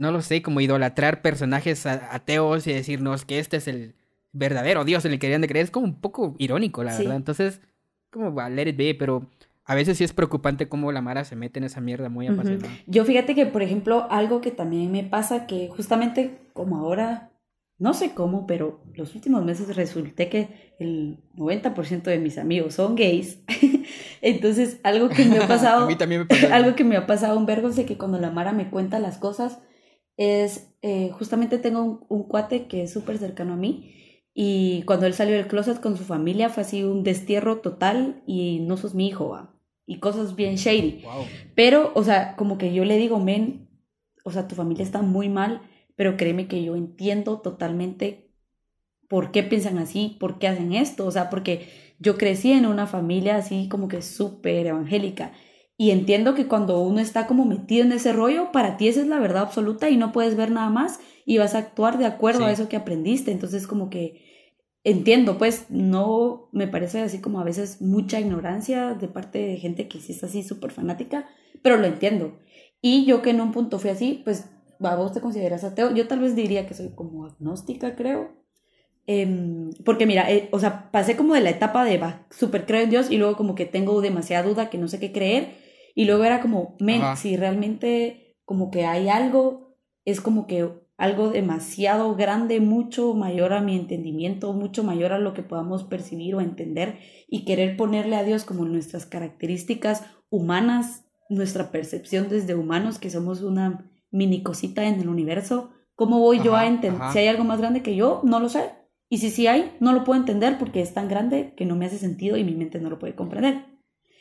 no 0.01 0.11
lo 0.11 0.23
sé, 0.23 0.41
como 0.41 0.61
idolatrar 0.61 1.21
personajes 1.21 1.85
ateos 1.85 2.65
y 2.65 2.73
decirnos 2.73 3.23
que 3.23 3.37
este 3.37 3.57
es 3.57 3.67
el 3.67 3.93
verdadero 4.31 4.83
Dios 4.83 5.05
en 5.05 5.11
el 5.11 5.17
que 5.17 5.27
querían 5.27 5.41
de 5.41 5.47
creer. 5.47 5.65
Es 5.65 5.71
como 5.71 5.85
un 5.85 6.01
poco 6.01 6.35
irónico, 6.39 6.83
la 6.83 6.97
verdad. 6.97 7.15
Entonces, 7.15 7.61
como 8.09 8.33
va, 8.33 8.49
let 8.49 8.69
it 8.69 8.77
be, 8.77 8.95
pero 8.95 9.29
a 9.65 9.75
veces 9.75 9.97
sí 9.97 10.03
es 10.03 10.13
preocupante 10.13 10.67
cómo 10.67 10.91
la 10.91 11.01
Mara 11.01 11.23
se 11.23 11.35
mete 11.35 11.59
en 11.59 11.65
esa 11.65 11.81
mierda 11.81 12.09
muy 12.09 12.27
apasionada. 12.27 12.73
Yo 12.87 13.05
fíjate 13.05 13.35
que, 13.35 13.45
por 13.45 13.61
ejemplo, 13.61 14.07
algo 14.09 14.41
que 14.41 14.51
también 14.51 14.91
me 14.91 15.03
pasa, 15.03 15.45
que 15.45 15.69
justamente 15.69 16.39
como 16.53 16.77
ahora, 16.77 17.31
no 17.77 17.93
sé 17.93 18.13
cómo, 18.13 18.47
pero 18.47 18.83
los 18.95 19.15
últimos 19.15 19.45
meses 19.45 19.75
resulté 19.75 20.29
que 20.29 20.73
el 20.79 21.19
90% 21.35 22.03
de 22.03 22.19
mis 22.19 22.37
amigos 22.37 22.73
son 22.73 22.95
gays. 22.95 23.43
Entonces, 24.21 24.79
algo 24.83 25.09
que 25.09 25.25
me 25.25 25.37
ha 25.37 25.47
pasado... 25.47 25.85
a 25.85 25.87
mí 25.87 25.95
también 25.95 26.21
me 26.21 26.27
pasa. 26.27 26.47
Algo 26.55 26.75
que 26.75 26.83
me 26.83 26.97
ha 26.97 27.07
pasado 27.07 27.37
un 27.37 27.45
vergo 27.45 27.69
es 27.69 27.75
de 27.75 27.85
que 27.85 27.97
cuando 27.97 28.19
la 28.19 28.31
Mara 28.31 28.53
me 28.53 28.69
cuenta 28.69 28.99
las 28.99 29.17
cosas 29.17 29.59
es, 30.17 30.73
eh, 30.81 31.11
justamente 31.13 31.57
tengo 31.57 32.05
un, 32.09 32.23
cuate 32.23 32.67
que 32.67 32.83
es 32.83 32.91
súper 32.91 33.17
cercano 33.17 33.53
a 33.53 33.57
mí 33.57 33.95
y 34.33 34.83
cuando 34.83 35.05
él 35.05 35.13
salió 35.13 35.35
del 35.35 35.47
closet 35.47 35.81
con 35.81 35.97
su 35.97 36.03
familia 36.03 36.49
fue 36.49 36.63
así 36.63 36.83
un 36.83 37.03
destierro 37.03 37.59
total 37.59 38.23
y 38.25 38.59
no 38.61 38.77
sos 38.77 38.95
mi 38.95 39.07
hijo, 39.07 39.29
¿va? 39.29 39.53
Y 39.85 39.99
cosas 39.99 40.35
bien 40.35 40.55
shady. 40.55 41.03
Pero, 41.55 41.91
o 41.95 42.03
sea, 42.03 42.35
como 42.37 42.57
que 42.57 42.73
yo 42.73 42.85
le 42.85 42.97
digo, 42.97 43.19
men, 43.19 43.67
o 44.23 44.31
sea, 44.31 44.47
tu 44.47 44.55
familia 44.55 44.83
está 44.83 45.01
muy 45.01 45.27
mal, 45.27 45.61
pero 45.95 46.15
créeme 46.15 46.47
que 46.47 46.63
yo 46.63 46.75
entiendo 46.75 47.39
totalmente 47.41 48.31
por 49.09 49.31
qué 49.31 49.43
piensan 49.43 49.77
así, 49.77 50.15
por 50.19 50.39
qué 50.39 50.47
hacen 50.47 50.73
esto, 50.73 51.05
o 51.05 51.11
sea, 51.11 51.29
porque 51.29 51.67
yo 51.99 52.17
crecí 52.17 52.53
en 52.53 52.65
una 52.65 52.87
familia 52.87 53.35
así 53.35 53.67
como 53.67 53.89
que 53.89 54.01
súper 54.01 54.65
evangélica 54.67 55.33
y 55.81 55.89
entiendo 55.89 56.35
que 56.35 56.47
cuando 56.47 56.79
uno 56.79 56.99
está 56.99 57.25
como 57.25 57.43
metido 57.43 57.83
en 57.83 57.91
ese 57.91 58.13
rollo, 58.13 58.51
para 58.51 58.77
ti 58.77 58.87
esa 58.87 59.01
es 59.01 59.07
la 59.07 59.17
verdad 59.17 59.41
absoluta 59.41 59.89
y 59.89 59.97
no 59.97 60.11
puedes 60.11 60.35
ver 60.35 60.51
nada 60.51 60.69
más 60.69 60.99
y 61.31 61.37
vas 61.37 61.55
a 61.55 61.59
actuar 61.59 61.97
de 61.97 62.05
acuerdo 62.05 62.43
a 62.43 62.51
eso 62.51 62.67
que 62.67 62.75
aprendiste. 62.75 63.31
Entonces 63.31 63.65
como 63.65 63.89
que 63.89 64.21
entiendo, 64.83 65.37
pues 65.37 65.67
no 65.69 66.49
me 66.51 66.67
parece 66.67 66.99
así 66.99 67.21
como 67.21 67.39
a 67.39 67.45
veces 67.45 67.81
mucha 67.81 68.19
ignorancia 68.19 68.95
de 68.95 69.07
parte 69.07 69.39
de 69.39 69.55
gente 69.55 69.87
que 69.87 70.01
sí 70.01 70.11
es 70.11 70.25
así 70.25 70.43
súper 70.43 70.71
fanática, 70.71 71.29
pero 71.61 71.77
lo 71.77 71.85
entiendo. 71.85 72.37
Y 72.81 73.05
yo 73.05 73.21
que 73.21 73.29
en 73.29 73.39
un 73.39 73.53
punto 73.53 73.79
fui 73.79 73.91
así, 73.91 74.19
pues 74.25 74.49
vos 74.77 75.13
te 75.13 75.21
consideras 75.21 75.63
ateo. 75.63 75.95
Yo 75.95 76.05
tal 76.05 76.19
vez 76.19 76.35
diría 76.35 76.67
que 76.67 76.73
soy 76.73 76.89
como 76.89 77.25
agnóstica, 77.27 77.95
creo. 77.95 78.35
Em, 79.07 79.69
porque 79.85 80.05
mira, 80.05 80.29
eh, 80.29 80.49
o 80.51 80.59
sea, 80.59 80.91
pasé 80.91 81.15
como 81.15 81.33
de 81.33 81.39
la 81.39 81.51
etapa 81.51 81.85
de 81.85 81.97
va, 81.97 82.27
súper 82.29 82.65
creo 82.65 82.81
en 82.81 82.89
Dios 82.89 83.09
y 83.09 83.15
luego 83.15 83.37
como 83.37 83.55
que 83.55 83.65
tengo 83.65 84.01
demasiada 84.01 84.45
duda 84.45 84.69
que 84.69 84.77
no 84.77 84.89
sé 84.89 84.99
qué 84.99 85.13
creer 85.13 85.55
y 85.95 86.03
luego 86.03 86.25
era 86.25 86.41
como, 86.41 86.75
men, 86.81 87.01
si 87.15 87.37
realmente 87.37 88.35
como 88.43 88.69
que 88.69 88.85
hay 88.85 89.07
algo, 89.07 89.77
es 90.03 90.19
como 90.19 90.45
que 90.45 90.81
algo 90.97 91.29
demasiado 91.29 92.15
grande, 92.15 92.59
mucho 92.59 93.13
mayor 93.13 93.53
a 93.53 93.61
mi 93.61 93.75
entendimiento, 93.75 94.53
mucho 94.53 94.83
mayor 94.83 95.13
a 95.13 95.19
lo 95.19 95.33
que 95.33 95.43
podamos 95.43 95.83
percibir 95.83 96.35
o 96.35 96.41
entender 96.41 96.99
y 97.27 97.45
querer 97.45 97.75
ponerle 97.75 98.15
a 98.15 98.23
Dios 98.23 98.43
como 98.45 98.65
nuestras 98.65 99.05
características 99.05 100.03
humanas, 100.29 101.05
nuestra 101.29 101.71
percepción 101.71 102.29
desde 102.29 102.55
humanos, 102.55 102.99
que 102.99 103.09
somos 103.09 103.41
una 103.41 103.89
mini 104.11 104.43
cosita 104.43 104.85
en 104.85 104.99
el 104.99 105.09
universo. 105.09 105.71
¿Cómo 105.95 106.19
voy 106.19 106.41
yo 106.41 106.55
a 106.55 106.67
entender? 106.67 107.01
Si 107.11 107.19
hay 107.19 107.27
algo 107.27 107.43
más 107.43 107.59
grande 107.59 107.81
que 107.81 107.95
yo, 107.95 108.21
no 108.23 108.39
lo 108.39 108.49
sé. 108.49 108.71
Y 109.09 109.17
si 109.17 109.29
sí 109.29 109.47
hay, 109.47 109.75
no 109.79 109.93
lo 109.93 110.03
puedo 110.03 110.19
entender 110.19 110.57
porque 110.57 110.81
es 110.81 110.93
tan 110.93 111.07
grande 111.07 111.53
que 111.57 111.65
no 111.65 111.75
me 111.75 111.85
hace 111.85 111.97
sentido 111.97 112.37
y 112.37 112.43
mi 112.43 112.55
mente 112.55 112.79
no 112.79 112.89
lo 112.89 112.97
puede 112.97 113.15
comprender. 113.15 113.65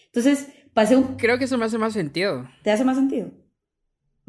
Entonces, 0.06 0.48
pasé 0.74 0.96
un... 0.96 1.16
Creo 1.16 1.38
que 1.38 1.44
eso 1.44 1.58
me 1.58 1.64
hace 1.64 1.78
más 1.78 1.92
sentido. 1.92 2.48
¿Te 2.64 2.72
hace 2.72 2.84
más 2.84 2.96
sentido? 2.96 3.30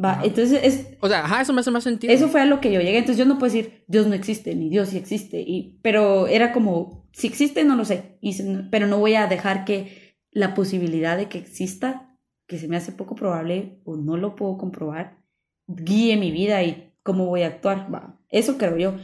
Va, 0.03 0.21
entonces 0.23 0.59
es... 0.63 0.97
O 0.99 1.07
sea, 1.07 1.25
ajá, 1.25 1.41
eso 1.41 1.53
me 1.53 1.61
hace 1.61 1.71
más 1.71 1.83
sentido. 1.83 2.13
Eso 2.13 2.27
fue 2.27 2.41
a 2.41 2.45
lo 2.45 2.59
que 2.59 2.71
yo 2.71 2.79
llegué, 2.79 2.97
entonces 2.97 3.17
yo 3.17 3.25
no 3.25 3.37
puedo 3.37 3.53
decir, 3.53 3.83
Dios 3.87 4.07
no 4.07 4.15
existe, 4.15 4.55
ni 4.55 4.69
Dios 4.69 4.89
sí 4.89 4.97
existe, 4.97 5.41
y, 5.41 5.79
pero 5.81 6.27
era 6.27 6.53
como, 6.53 7.07
si 7.11 7.27
existe, 7.27 7.63
no 7.63 7.75
lo 7.75 7.85
sé, 7.85 8.17
y, 8.21 8.35
pero 8.71 8.87
no 8.87 8.97
voy 8.97 9.15
a 9.15 9.27
dejar 9.27 9.65
que 9.65 10.17
la 10.31 10.53
posibilidad 10.55 11.17
de 11.17 11.27
que 11.27 11.37
exista, 11.37 12.17
que 12.47 12.57
se 12.57 12.67
me 12.67 12.77
hace 12.77 12.91
poco 12.91 13.15
probable 13.15 13.79
o 13.83 13.95
no 13.95 14.17
lo 14.17 14.35
puedo 14.35 14.57
comprobar, 14.57 15.19
guíe 15.67 16.17
mi 16.17 16.31
vida 16.31 16.63
y 16.63 16.93
cómo 17.03 17.27
voy 17.27 17.43
a 17.43 17.47
actuar. 17.47 17.93
Va, 17.93 18.19
eso 18.29 18.57
creo 18.57 18.77
yo. 18.77 18.95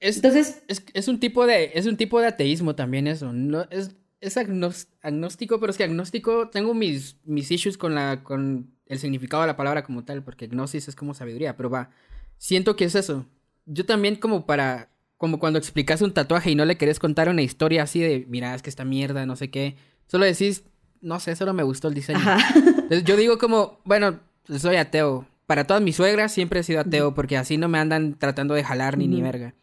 Entonces... 0.00 0.64
Es, 0.68 0.84
es, 0.92 1.08
un 1.08 1.18
tipo 1.18 1.46
de, 1.46 1.70
es 1.74 1.86
un 1.86 1.96
tipo 1.96 2.20
de 2.20 2.26
ateísmo 2.26 2.74
también 2.74 3.06
eso, 3.06 3.32
no, 3.32 3.66
es 3.70 3.96
es 4.22 4.36
agnóstico, 4.36 5.58
pero 5.58 5.70
es 5.70 5.76
que 5.76 5.82
agnóstico 5.84 6.48
tengo 6.48 6.74
mis, 6.74 7.16
mis 7.24 7.50
issues 7.50 7.76
con, 7.76 7.96
la, 7.96 8.22
con 8.22 8.70
el 8.92 8.98
significado 8.98 9.42
de 9.42 9.46
la 9.46 9.56
palabra 9.56 9.84
como 9.84 10.04
tal, 10.04 10.22
porque 10.22 10.46
gnosis 10.46 10.86
es 10.86 10.94
como 10.94 11.14
sabiduría, 11.14 11.56
pero 11.56 11.70
va, 11.70 11.90
siento 12.36 12.76
que 12.76 12.84
es 12.84 12.94
eso. 12.94 13.26
Yo 13.64 13.86
también 13.86 14.16
como 14.16 14.44
para, 14.44 14.90
como 15.16 15.38
cuando 15.38 15.58
explicas 15.58 16.02
un 16.02 16.12
tatuaje 16.12 16.50
y 16.50 16.54
no 16.54 16.64
le 16.64 16.76
querés 16.76 16.98
contar 16.98 17.28
una 17.28 17.42
historia 17.42 17.84
así 17.84 18.00
de, 18.00 18.26
mira, 18.28 18.54
es 18.54 18.60
que 18.60 18.68
esta 18.68 18.84
mierda, 18.84 19.24
no 19.24 19.34
sé 19.34 19.50
qué, 19.50 19.76
solo 20.06 20.26
decís, 20.26 20.64
no 21.00 21.20
sé, 21.20 21.34
solo 21.36 21.54
me 21.54 21.62
gustó 21.62 21.88
el 21.88 21.94
diseño. 21.94 22.20
Entonces 22.54 23.04
yo 23.04 23.16
digo 23.16 23.38
como, 23.38 23.80
bueno, 23.84 24.20
soy 24.58 24.76
ateo. 24.76 25.26
Para 25.46 25.66
todas 25.66 25.82
mis 25.82 25.96
suegras 25.96 26.32
siempre 26.32 26.60
he 26.60 26.62
sido 26.62 26.80
ateo, 26.80 27.14
porque 27.14 27.36
así 27.36 27.56
no 27.56 27.68
me 27.68 27.78
andan 27.78 28.18
tratando 28.18 28.54
de 28.54 28.64
jalar 28.64 28.98
ni 28.98 29.08
ni 29.08 29.22
verga. 29.22 29.54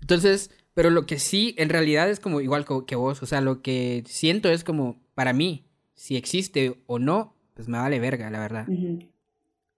Entonces, 0.00 0.50
pero 0.74 0.90
lo 0.90 1.06
que 1.06 1.18
sí, 1.18 1.54
en 1.56 1.70
realidad 1.70 2.10
es 2.10 2.20
como 2.20 2.40
igual 2.40 2.66
que 2.86 2.96
vos. 2.96 3.22
O 3.22 3.26
sea, 3.26 3.40
lo 3.40 3.62
que 3.62 4.04
siento 4.06 4.50
es 4.50 4.64
como, 4.64 5.00
para 5.14 5.32
mí, 5.32 5.66
si 5.94 6.16
existe 6.16 6.82
o 6.86 6.98
no, 6.98 7.35
pues 7.56 7.68
me 7.68 7.78
vale 7.78 7.98
verga, 7.98 8.28
la 8.30 8.38
verdad. 8.38 8.66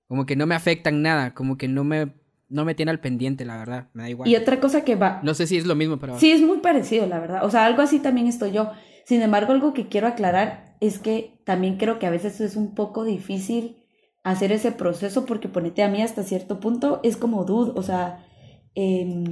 Como 0.08 0.26
que 0.26 0.34
no 0.34 0.46
me 0.46 0.56
afecta 0.56 0.90
en 0.90 1.00
nada, 1.00 1.32
como 1.32 1.56
que 1.56 1.68
no 1.68 1.84
me, 1.84 2.12
no 2.48 2.64
me 2.64 2.74
tiene 2.74 2.90
al 2.90 2.98
pendiente, 2.98 3.44
la 3.44 3.56
verdad. 3.56 3.88
Me 3.92 4.02
da 4.02 4.10
igual. 4.10 4.28
Y 4.28 4.34
otra 4.34 4.58
cosa 4.58 4.84
que 4.84 4.96
va. 4.96 5.20
No 5.22 5.32
sé 5.32 5.46
si 5.46 5.56
es 5.56 5.64
lo 5.64 5.76
mismo, 5.76 5.98
pero. 5.98 6.18
Sí, 6.18 6.32
es 6.32 6.42
muy 6.42 6.58
parecido, 6.58 7.06
la 7.06 7.20
verdad. 7.20 7.44
O 7.44 7.50
sea, 7.50 7.64
algo 7.64 7.80
así 7.80 8.00
también 8.00 8.26
estoy 8.26 8.50
yo. 8.50 8.72
Sin 9.04 9.22
embargo, 9.22 9.52
algo 9.52 9.72
que 9.74 9.86
quiero 9.86 10.08
aclarar 10.08 10.76
es 10.80 10.98
que 10.98 11.40
también 11.44 11.76
creo 11.76 12.00
que 12.00 12.06
a 12.06 12.10
veces 12.10 12.40
es 12.40 12.56
un 12.56 12.74
poco 12.74 13.04
difícil 13.04 13.76
hacer 14.24 14.50
ese 14.50 14.72
proceso 14.72 15.24
porque 15.24 15.48
ponete 15.48 15.84
a 15.84 15.88
mí 15.88 16.02
hasta 16.02 16.24
cierto 16.24 16.58
punto 16.58 17.00
es 17.04 17.16
como 17.16 17.44
dude, 17.44 17.72
o 17.76 17.82
sea, 17.82 18.26
eh, 18.74 19.24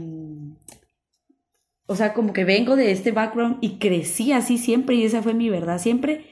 o 1.87 1.97
sea, 1.97 2.15
como 2.15 2.33
que 2.33 2.45
vengo 2.45 2.77
de 2.77 2.93
este 2.93 3.13
background 3.13 3.59
y 3.61 3.79
crecí 3.79 4.33
así 4.33 4.57
siempre 4.57 4.95
y 4.95 5.05
esa 5.05 5.23
fue 5.23 5.35
mi 5.35 5.51
verdad 5.51 5.79
siempre, 5.79 6.25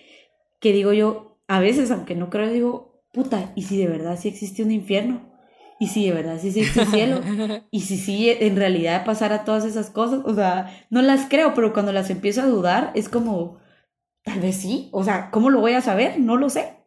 que 0.61 0.73
digo 0.73 0.93
yo, 0.93 1.34
a 1.49 1.61
veces, 1.61 1.91
aunque 1.91 2.15
no 2.15 2.31
creo, 2.31 2.51
digo, 2.51 3.05
puta, 3.13 3.53
¿y 3.55 3.63
si 3.63 3.79
de 3.79 3.89
verdad 3.89 4.19
sí 4.21 4.29
existe 4.29 4.63
un 4.63 4.71
infierno? 4.71 5.33
¿Y 5.81 5.89
si 5.89 6.07
de 6.07 6.13
verdad 6.13 6.39
sí 6.41 6.49
existe 6.49 6.81
un 6.81 6.87
cielo? 6.87 7.21
¿Y 7.71 7.81
si 7.81 7.97
sí 7.97 8.31
en 8.31 8.57
realidad 8.57 9.05
pasara 9.05 9.45
todas 9.45 9.65
esas 9.65 9.91
cosas? 9.91 10.21
O 10.25 10.35
sea, 10.35 10.87
no 10.91 11.03
las 11.03 11.27
creo, 11.29 11.55
pero 11.55 11.73
cuando 11.73 11.93
las 11.93 12.11
empiezo 12.11 12.43
a 12.43 12.47
dudar 12.47 12.93
es 12.95 13.09
como, 13.09 13.59
tal 14.23 14.41
vez 14.41 14.57
sí, 14.57 14.89
o 14.93 15.05
sea, 15.05 15.31
¿cómo 15.31 15.51
lo 15.51 15.61
voy 15.61 15.73
a 15.73 15.81
saber? 15.81 16.19
No 16.21 16.37
lo 16.37 16.49
sé 16.51 16.85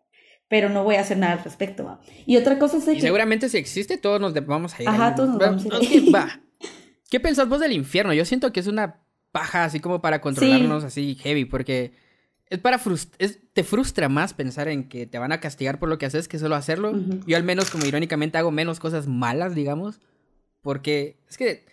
pero 0.49 0.69
no 0.69 0.83
voy 0.83 0.95
a 0.95 1.01
hacer 1.01 1.17
nada 1.17 1.33
al 1.33 1.43
respecto. 1.43 1.99
Y 2.25 2.37
otra 2.37 2.57
cosa 2.57 2.77
es 2.77 2.85
que... 2.85 3.01
seguramente 3.01 3.49
si 3.49 3.57
existe, 3.57 3.97
todos 3.97 4.21
nos 4.21 4.33
vamos 4.45 4.73
a 4.77 4.81
ir. 4.81 4.89
Ajá, 4.89 5.15
todos 5.15 5.29
nos 5.29 5.39
vamos 5.39 5.65
a 5.65 5.83
ir. 5.83 6.13
va. 6.13 6.41
¿Qué 7.09 7.19
pensás 7.19 7.47
vos 7.47 7.59
del 7.59 7.73
infierno? 7.73 8.13
Yo 8.13 8.25
siento 8.25 8.51
que 8.51 8.59
es 8.59 8.67
una 8.67 9.01
paja 9.31 9.65
así 9.65 9.79
como 9.79 10.01
para 10.01 10.21
controlarnos 10.21 10.83
así 10.83 11.15
heavy, 11.15 11.45
porque 11.45 11.91
es 12.49 12.59
para 12.59 12.79
es, 13.19 13.39
te 13.53 13.63
frustra 13.63 14.09
más 14.09 14.33
pensar 14.33 14.67
en 14.67 14.87
que 14.87 15.05
te 15.05 15.19
van 15.19 15.31
a 15.31 15.39
castigar 15.39 15.79
por 15.79 15.89
lo 15.89 15.97
que 15.97 16.05
haces 16.05 16.27
que 16.27 16.39
solo 16.39 16.55
hacerlo. 16.55 16.93
Yo 17.25 17.37
al 17.37 17.43
menos 17.43 17.69
como 17.69 17.85
irónicamente 17.85 18.37
hago 18.37 18.51
menos 18.51 18.79
cosas 18.79 19.07
malas, 19.07 19.55
digamos, 19.55 19.99
porque 20.61 21.17
es 21.29 21.37
que 21.37 21.65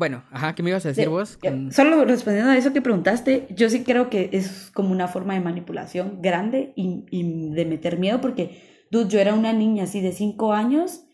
bueno, 0.00 0.22
ajá, 0.30 0.54
¿qué 0.54 0.62
me 0.62 0.70
ibas 0.70 0.86
a 0.86 0.88
decir 0.88 1.10
vos? 1.10 1.38
Solo 1.72 2.04
respondiendo 2.06 2.50
a 2.50 2.56
eso 2.56 2.72
que 2.72 2.80
preguntaste, 2.80 3.46
yo 3.50 3.68
sí 3.68 3.82
creo 3.82 4.08
que 4.08 4.30
es 4.32 4.70
como 4.72 4.92
una 4.92 5.08
forma 5.08 5.34
de 5.34 5.40
manipulación 5.40 6.22
grande 6.22 6.72
y, 6.74 7.50
de 7.50 7.66
meter 7.66 7.98
miedo, 7.98 8.18
porque, 8.22 8.86
dude, 8.90 9.10
yo 9.10 9.20
era 9.20 9.34
una 9.34 9.52
niña 9.52 9.84
así 9.84 10.00
de 10.00 10.12
5 10.12 10.54
años 10.54 11.04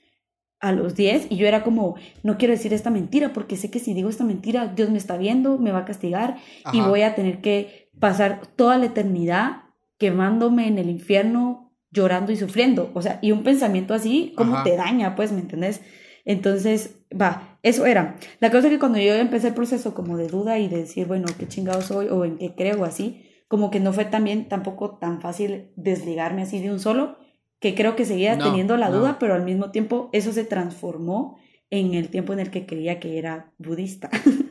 a 0.60 0.70
los 0.70 0.94
10 0.94 1.26
y 1.30 1.36
yo 1.36 1.48
era 1.48 1.64
como, 1.64 1.96
no 2.22 2.38
quiero 2.38 2.54
decir 2.54 2.72
esta 2.72 2.90
mentira, 2.90 3.32
porque 3.32 3.56
sé 3.56 3.72
que 3.72 3.80
si 3.80 3.92
digo 3.92 4.08
esta 4.08 4.22
mentira, 4.22 4.68
Dios 4.68 4.88
me 4.90 4.98
está 4.98 5.16
viendo, 5.16 5.58
me 5.58 5.72
va 5.72 5.80
a 5.80 5.84
castigar 5.84 6.36
y 6.72 6.80
voy 6.80 7.02
a 7.02 7.16
tener 7.16 7.40
que 7.40 7.85
pasar 7.98 8.42
toda 8.56 8.78
la 8.78 8.86
eternidad 8.86 9.62
quemándome 9.98 10.68
en 10.68 10.78
el 10.78 10.90
infierno, 10.90 11.72
llorando 11.90 12.32
y 12.32 12.36
sufriendo. 12.36 12.90
O 12.94 13.02
sea, 13.02 13.18
y 13.22 13.32
un 13.32 13.42
pensamiento 13.42 13.94
así, 13.94 14.34
como 14.36 14.62
te 14.62 14.76
daña, 14.76 15.14
pues, 15.16 15.32
¿me 15.32 15.40
entendés? 15.40 15.80
Entonces, 16.24 16.96
va, 17.10 17.58
eso 17.62 17.86
era. 17.86 18.16
La 18.40 18.50
cosa 18.50 18.66
es 18.66 18.72
que 18.72 18.78
cuando 18.78 18.98
yo 18.98 19.14
empecé 19.14 19.48
el 19.48 19.54
proceso 19.54 19.94
como 19.94 20.16
de 20.16 20.26
duda 20.26 20.58
y 20.58 20.68
de 20.68 20.78
decir, 20.78 21.06
bueno, 21.06 21.26
qué 21.38 21.46
chingado 21.46 21.80
soy 21.80 22.08
o 22.08 22.24
en 22.24 22.38
qué 22.38 22.54
creo 22.54 22.84
así, 22.84 23.24
como 23.48 23.70
que 23.70 23.80
no 23.80 23.92
fue 23.92 24.04
también 24.04 24.48
tampoco 24.48 24.98
tan 24.98 25.20
fácil 25.20 25.70
desligarme 25.76 26.42
así 26.42 26.60
de 26.60 26.72
un 26.72 26.80
solo, 26.80 27.16
que 27.60 27.74
creo 27.74 27.96
que 27.96 28.04
seguía 28.04 28.36
teniendo 28.38 28.76
la 28.76 28.90
duda, 28.90 29.18
pero 29.18 29.34
al 29.34 29.44
mismo 29.44 29.70
tiempo 29.70 30.10
eso 30.12 30.32
se 30.32 30.44
transformó 30.44 31.38
en 31.70 31.94
el 31.94 32.10
tiempo 32.10 32.32
en 32.32 32.40
el 32.40 32.50
que 32.50 32.66
creía 32.66 33.00
que 33.00 33.18
era 33.18 33.52
budista. 33.58 34.10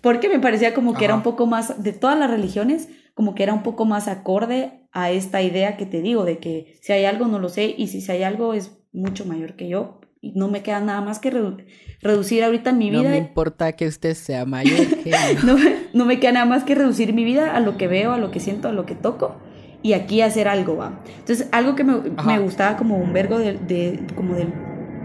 Porque 0.00 0.28
me 0.28 0.38
parecía 0.38 0.74
como 0.74 0.94
que 0.94 1.04
era 1.04 1.14
un 1.14 1.22
poco 1.22 1.46
más, 1.46 1.82
de 1.82 1.92
todas 1.92 2.18
las 2.18 2.30
religiones, 2.30 2.88
como 3.14 3.34
que 3.34 3.42
era 3.42 3.52
un 3.52 3.62
poco 3.62 3.84
más 3.84 4.08
acorde 4.08 4.86
a 4.92 5.10
esta 5.10 5.42
idea 5.42 5.76
que 5.76 5.86
te 5.86 6.00
digo, 6.02 6.24
de 6.24 6.38
que 6.38 6.78
si 6.80 6.92
hay 6.92 7.04
algo 7.04 7.26
no 7.26 7.38
lo 7.38 7.48
sé 7.48 7.74
y 7.76 7.88
si 7.88 8.10
hay 8.10 8.22
algo 8.22 8.54
es 8.54 8.72
mucho 8.92 9.24
mayor 9.24 9.54
que 9.54 9.68
yo, 9.68 10.00
y 10.20 10.32
no 10.32 10.48
me 10.48 10.62
queda 10.62 10.80
nada 10.80 11.00
más 11.00 11.18
que 11.18 11.30
reducir 12.02 12.44
ahorita 12.44 12.72
mi 12.72 12.90
vida. 12.90 13.02
No 13.02 13.08
me 13.10 13.18
importa 13.18 13.72
que 13.72 13.86
usted 13.86 14.14
sea 14.14 14.44
mayor 14.44 14.86
que 15.02 15.12
no, 15.44 15.56
no 15.94 16.04
me 16.04 16.20
queda 16.20 16.32
nada 16.32 16.46
más 16.46 16.64
que 16.64 16.74
reducir 16.74 17.12
mi 17.12 17.24
vida 17.24 17.54
a 17.54 17.60
lo 17.60 17.76
que 17.76 17.88
veo, 17.88 18.12
a 18.12 18.18
lo 18.18 18.30
que 18.30 18.40
siento, 18.40 18.68
a 18.68 18.72
lo 18.72 18.84
que 18.84 18.94
toco 18.94 19.36
y 19.82 19.94
aquí 19.94 20.20
hacer 20.20 20.48
algo, 20.48 20.76
va. 20.76 21.00
Entonces, 21.18 21.48
algo 21.52 21.74
que 21.74 21.84
me, 21.84 22.00
me 22.26 22.38
gustaba 22.38 22.76
como 22.76 22.98
un 22.98 23.12
vergo 23.12 23.38
de, 23.38 23.54
de, 23.54 24.00
como 24.14 24.34
del, 24.34 24.52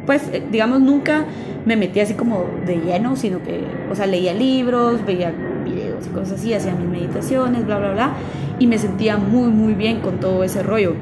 pues, 0.06 0.30
eh, 0.32 0.44
digamos, 0.52 0.82
nunca 0.82 1.26
me 1.66 1.76
metí 1.76 2.00
así 2.00 2.14
como 2.14 2.46
de 2.66 2.78
lleno, 2.78 3.16
sino 3.16 3.42
que, 3.42 3.64
o 3.92 3.96
sea, 3.96 4.06
leía 4.06 4.34
libros, 4.34 5.06
veía 5.06 5.34
videos 5.64 6.06
y 6.06 6.10
cosas 6.10 6.40
así, 6.40 6.54
hacía 6.54 6.74
mis 6.76 6.88
meditaciones, 6.88 7.66
bla, 7.66 7.80
bla, 7.80 7.92
bla, 7.94 8.14
y 8.60 8.68
me 8.68 8.78
sentía 8.78 9.18
muy, 9.18 9.50
muy 9.50 9.74
bien 9.74 10.02
con 10.02 10.20
todo 10.20 10.44
ese 10.44 10.62
rollo. 10.64 10.94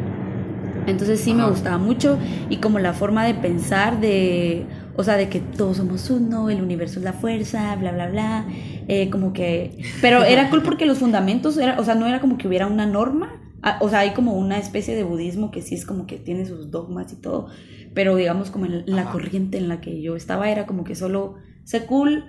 Entonces 0.88 1.22
sí 1.22 1.34
me 1.34 1.48
gustaba 1.48 1.78
mucho 1.78 2.18
y 2.50 2.58
como 2.58 2.80
la 2.80 2.94
forma 2.94 3.24
de 3.24 3.34
pensar 3.34 4.02
de, 4.02 4.66
o 4.96 5.04
sea, 5.04 5.16
de 5.16 5.30
que 5.30 5.40
todos 5.40 5.78
somos 5.78 6.10
uno, 6.10 6.50
el 6.50 6.62
universo 6.62 7.00
es 7.00 7.06
la 7.06 7.14
fuerza, 7.14 7.76
bla, 7.78 7.92
bla, 7.92 8.08
bla, 8.10 8.46
eh, 8.88 9.10
como 9.10 9.34
que, 9.34 9.78
pero 10.02 10.24
era 10.24 10.50
cool 10.50 10.62
porque 10.62 10.86
los 10.86 11.00
fundamentos, 11.00 11.58
era, 11.58 11.80
o 11.80 11.86
sea, 11.86 11.96
no 11.96 12.06
era 12.06 12.20
como 12.20 12.38
que 12.38 12.48
hubiera 12.48 12.68
una 12.68 12.86
norma, 12.86 13.43
o 13.80 13.90
sea, 13.90 14.00
hay 14.00 14.12
como 14.12 14.34
una 14.34 14.58
especie 14.58 14.96
de 14.96 15.04
budismo 15.04 15.52
que 15.52 15.62
sí 15.62 15.76
es 15.76 15.86
como 15.86 16.06
que 16.06 16.18
tiene 16.18 16.46
sus 16.46 16.72
dogmas 16.72 17.14
y 17.14 17.16
todo, 17.16 17.48
pero 17.94 18.16
digamos 18.16 18.52
como 18.52 18.66
en 18.66 18.84
la 18.86 19.12
corriente 19.12 19.58
en 19.58 19.70
la 19.70 19.82
que 19.82 20.02
yo 20.02 20.16
estaba 20.16 20.50
era 20.50 20.66
como 20.66 20.84
que 20.84 20.96
solo 20.96 21.36
sé 21.64 21.86
cool, 21.86 22.26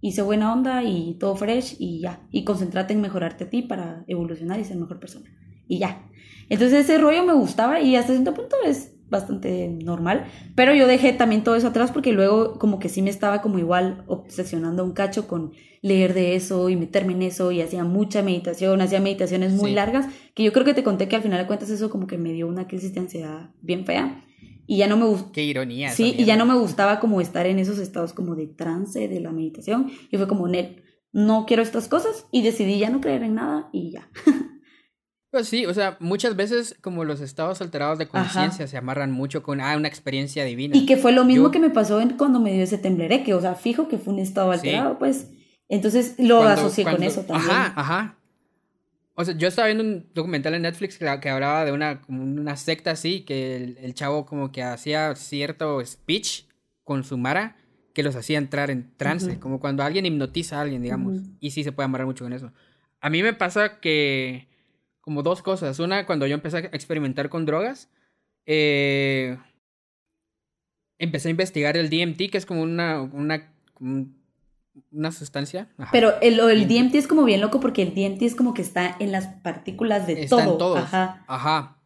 hice 0.00 0.22
buena 0.22 0.52
onda 0.52 0.82
y 0.84 1.14
todo 1.18 1.36
fresh 1.36 1.76
y 1.78 2.00
ya, 2.00 2.26
y 2.30 2.44
concentrate 2.44 2.94
en 2.94 3.00
mejorarte 3.00 3.44
a 3.44 3.50
ti 3.50 3.62
para 3.62 4.04
evolucionar 4.06 4.60
y 4.60 4.64
ser 4.64 4.76
mejor 4.76 5.00
persona. 5.00 5.30
Y 5.66 5.78
ya, 5.78 6.08
entonces 6.48 6.84
ese 6.84 6.98
rollo 6.98 7.24
me 7.24 7.34
gustaba 7.34 7.80
y 7.80 7.96
hasta 7.96 8.12
cierto 8.12 8.34
punto 8.34 8.56
es 8.64 8.94
bastante 9.10 9.68
normal, 9.68 10.26
pero 10.54 10.74
yo 10.74 10.86
dejé 10.86 11.12
también 11.12 11.44
todo 11.44 11.56
eso 11.56 11.68
atrás 11.68 11.90
porque 11.92 12.12
luego 12.12 12.58
como 12.58 12.78
que 12.78 12.88
sí 12.88 13.02
me 13.02 13.10
estaba 13.10 13.40
como 13.40 13.58
igual 13.58 14.04
obsesionando 14.06 14.84
un 14.84 14.92
cacho 14.92 15.26
con 15.26 15.52
leer 15.80 16.14
de 16.14 16.34
eso 16.34 16.68
y 16.68 16.76
meterme 16.76 17.12
en 17.12 17.22
eso 17.22 17.52
y 17.52 17.60
hacía 17.60 17.84
mucha 17.84 18.22
meditación, 18.22 18.80
hacía 18.80 19.00
meditaciones 19.00 19.52
muy 19.52 19.72
largas, 19.72 20.06
que 20.34 20.42
yo 20.42 20.52
creo 20.52 20.64
que 20.64 20.74
te 20.74 20.82
conté 20.82 21.08
que 21.08 21.16
al 21.16 21.22
final 21.22 21.40
de 21.40 21.46
cuentas 21.46 21.70
eso 21.70 21.90
como 21.90 22.06
que 22.06 22.18
me 22.18 22.32
dio 22.32 22.46
una 22.46 22.66
crisis 22.66 22.94
de 22.94 23.00
ansiedad 23.00 23.50
bien 23.62 23.84
fea 23.84 24.24
y 24.66 24.76
ya 24.76 24.86
no 24.86 24.96
me 24.96 25.06
gustaba. 25.06 25.32
Qué 25.32 25.44
ironía. 25.44 25.90
Sí, 25.90 26.14
y 26.16 26.24
ya 26.24 26.36
no 26.36 26.44
me 26.44 26.54
gustaba 26.54 27.00
como 27.00 27.20
estar 27.20 27.46
en 27.46 27.58
esos 27.58 27.78
estados 27.78 28.12
como 28.12 28.36
de 28.36 28.46
trance 28.46 29.08
de 29.08 29.20
la 29.20 29.32
meditación 29.32 29.90
y 30.10 30.16
fue 30.18 30.28
como, 30.28 30.46
Nel, 30.46 30.82
no 31.10 31.46
quiero 31.46 31.62
estas 31.62 31.88
cosas 31.88 32.26
y 32.30 32.42
decidí 32.42 32.78
ya 32.78 32.90
no 32.90 33.00
creer 33.00 33.22
en 33.22 33.36
nada 33.36 33.70
y 33.72 33.92
ya. 33.92 34.10
Pues 35.30 35.46
sí, 35.46 35.66
o 35.66 35.74
sea, 35.74 35.98
muchas 36.00 36.36
veces 36.36 36.76
como 36.80 37.04
los 37.04 37.20
estados 37.20 37.60
alterados 37.60 37.98
de 37.98 38.08
conciencia 38.08 38.66
se 38.66 38.76
amarran 38.78 39.10
mucho 39.10 39.42
con 39.42 39.60
ah, 39.60 39.76
una 39.76 39.86
experiencia 39.86 40.44
divina. 40.44 40.74
Y 40.74 40.86
que 40.86 40.96
fue 40.96 41.12
lo 41.12 41.24
mismo 41.24 41.50
que 41.50 41.58
me 41.58 41.68
pasó 41.68 42.00
cuando 42.16 42.40
me 42.40 42.52
dio 42.52 42.62
ese 42.62 42.78
temblereque, 42.78 43.34
o 43.34 43.40
sea, 43.40 43.54
fijo 43.54 43.88
que 43.88 43.98
fue 43.98 44.14
un 44.14 44.20
estado 44.20 44.52
alterado, 44.52 44.98
pues. 44.98 45.30
Entonces 45.68 46.14
lo 46.18 46.42
asocié 46.42 46.84
con 46.84 47.02
eso 47.02 47.22
también. 47.22 47.50
Ajá, 47.50 47.72
ajá. 47.76 48.18
O 49.14 49.24
sea, 49.24 49.36
yo 49.36 49.48
estaba 49.48 49.66
viendo 49.66 49.84
un 49.84 50.06
documental 50.14 50.54
en 50.54 50.62
Netflix 50.62 50.96
que, 50.96 51.04
que 51.20 51.28
hablaba 51.28 51.64
de 51.64 51.72
una, 51.72 52.00
como 52.00 52.22
una 52.22 52.56
secta 52.56 52.92
así, 52.92 53.22
que 53.22 53.76
el, 53.78 53.92
chavo 53.92 54.24
como 54.24 54.50
que 54.50 54.62
hacía 54.62 55.14
cierto 55.16 55.84
speech 55.84 56.44
con 56.84 57.04
su 57.04 57.18
Mara 57.18 57.56
que 57.92 58.04
los 58.04 58.14
hacía 58.14 58.38
entrar 58.38 58.70
en 58.70 58.96
trance, 58.96 59.40
como 59.40 59.58
cuando 59.58 59.82
alguien 59.82 60.06
hipnotiza 60.06 60.58
a 60.58 60.60
alguien, 60.60 60.82
digamos. 60.82 61.18
Y 61.40 61.50
sí 61.50 61.64
se 61.64 61.72
puede 61.72 61.86
amarrar 61.86 62.06
mucho 62.06 62.24
con 62.24 62.32
eso. 62.32 62.52
A 63.00 63.10
mí 63.10 63.24
me 63.24 63.32
pasa 63.32 63.80
que 63.80 64.46
como 65.08 65.22
dos 65.22 65.40
cosas. 65.40 65.78
Una, 65.78 66.04
cuando 66.04 66.26
yo 66.26 66.34
empecé 66.34 66.58
a 66.58 66.60
experimentar 66.60 67.30
con 67.30 67.46
drogas, 67.46 67.88
eh, 68.44 69.38
empecé 70.98 71.28
a 71.28 71.30
investigar 71.30 71.78
el 71.78 71.88
DMT, 71.88 72.30
que 72.30 72.36
es 72.36 72.44
como 72.44 72.60
una, 72.60 73.00
una, 73.00 73.50
una 73.80 75.10
sustancia. 75.10 75.70
Pero 75.92 76.20
el, 76.20 76.38
el 76.38 76.68
DMT. 76.68 76.94
es 76.96 77.06
como 77.06 77.24
bien 77.24 77.40
loco 77.40 77.58
porque 77.58 77.80
el 77.80 77.94
DMT 77.94 78.20
es 78.20 78.34
como 78.34 78.52
que 78.52 78.60
está 78.60 78.96
en 79.00 79.10
las 79.10 79.28
partículas 79.28 80.06
de 80.06 80.24
está 80.24 80.36
todo. 80.36 80.52
En 80.52 80.58
todos. 80.58 80.78
Ajá. 80.80 81.24
Ajá. 81.26 81.78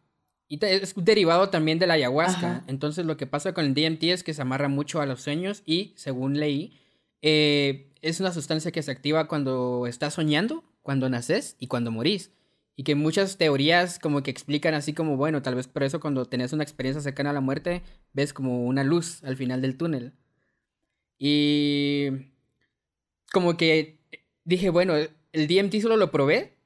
Y 0.49 0.59
es 0.65 0.93
derivado 0.97 1.47
también 1.47 1.79
de 1.79 1.87
la 1.87 1.93
ayahuasca. 1.93 2.65
Entonces 2.67 3.05
lo 3.05 3.15
que 3.15 3.25
pasa 3.25 3.53
con 3.53 3.63
el 3.63 3.73
DMT 3.73 4.03
es 4.03 4.25
que 4.25 4.33
se 4.33 4.41
amarra 4.41 4.67
mucho 4.67 4.99
a 4.99 5.05
los 5.05 5.21
sueños 5.21 5.63
y, 5.65 5.93
según 5.95 6.41
leí, 6.41 6.77
eh, 7.21 7.93
es 8.01 8.19
una 8.19 8.33
sustancia 8.33 8.73
que 8.73 8.83
se 8.83 8.91
activa 8.91 9.29
cuando 9.29 9.87
estás 9.87 10.15
soñando, 10.15 10.65
cuando 10.81 11.07
naces 11.07 11.55
y 11.57 11.67
cuando 11.67 11.89
morís. 11.89 12.33
Y 12.75 12.83
que 12.83 12.95
muchas 12.95 13.37
teorías 13.37 13.99
como 13.99 14.23
que 14.23 14.31
explican 14.31 14.73
así 14.73 14.93
como, 14.93 15.15
bueno, 15.15 15.41
tal 15.41 15.55
vez 15.55 15.67
por 15.67 15.83
eso 15.83 15.99
cuando 15.99 16.25
tenés 16.25 16.53
una 16.53 16.63
experiencia 16.63 17.01
cercana 17.01 17.29
a 17.29 17.33
la 17.33 17.41
muerte, 17.41 17.83
ves 18.13 18.33
como 18.33 18.65
una 18.65 18.83
luz 18.83 19.23
al 19.23 19.37
final 19.37 19.61
del 19.61 19.77
túnel. 19.77 20.13
Y 21.19 22.09
como 23.31 23.57
que 23.57 23.99
dije, 24.43 24.69
bueno, 24.69 24.95
el 24.95 25.47
DMT 25.47 25.81
solo 25.81 25.97
lo 25.97 26.11
probé 26.11 26.57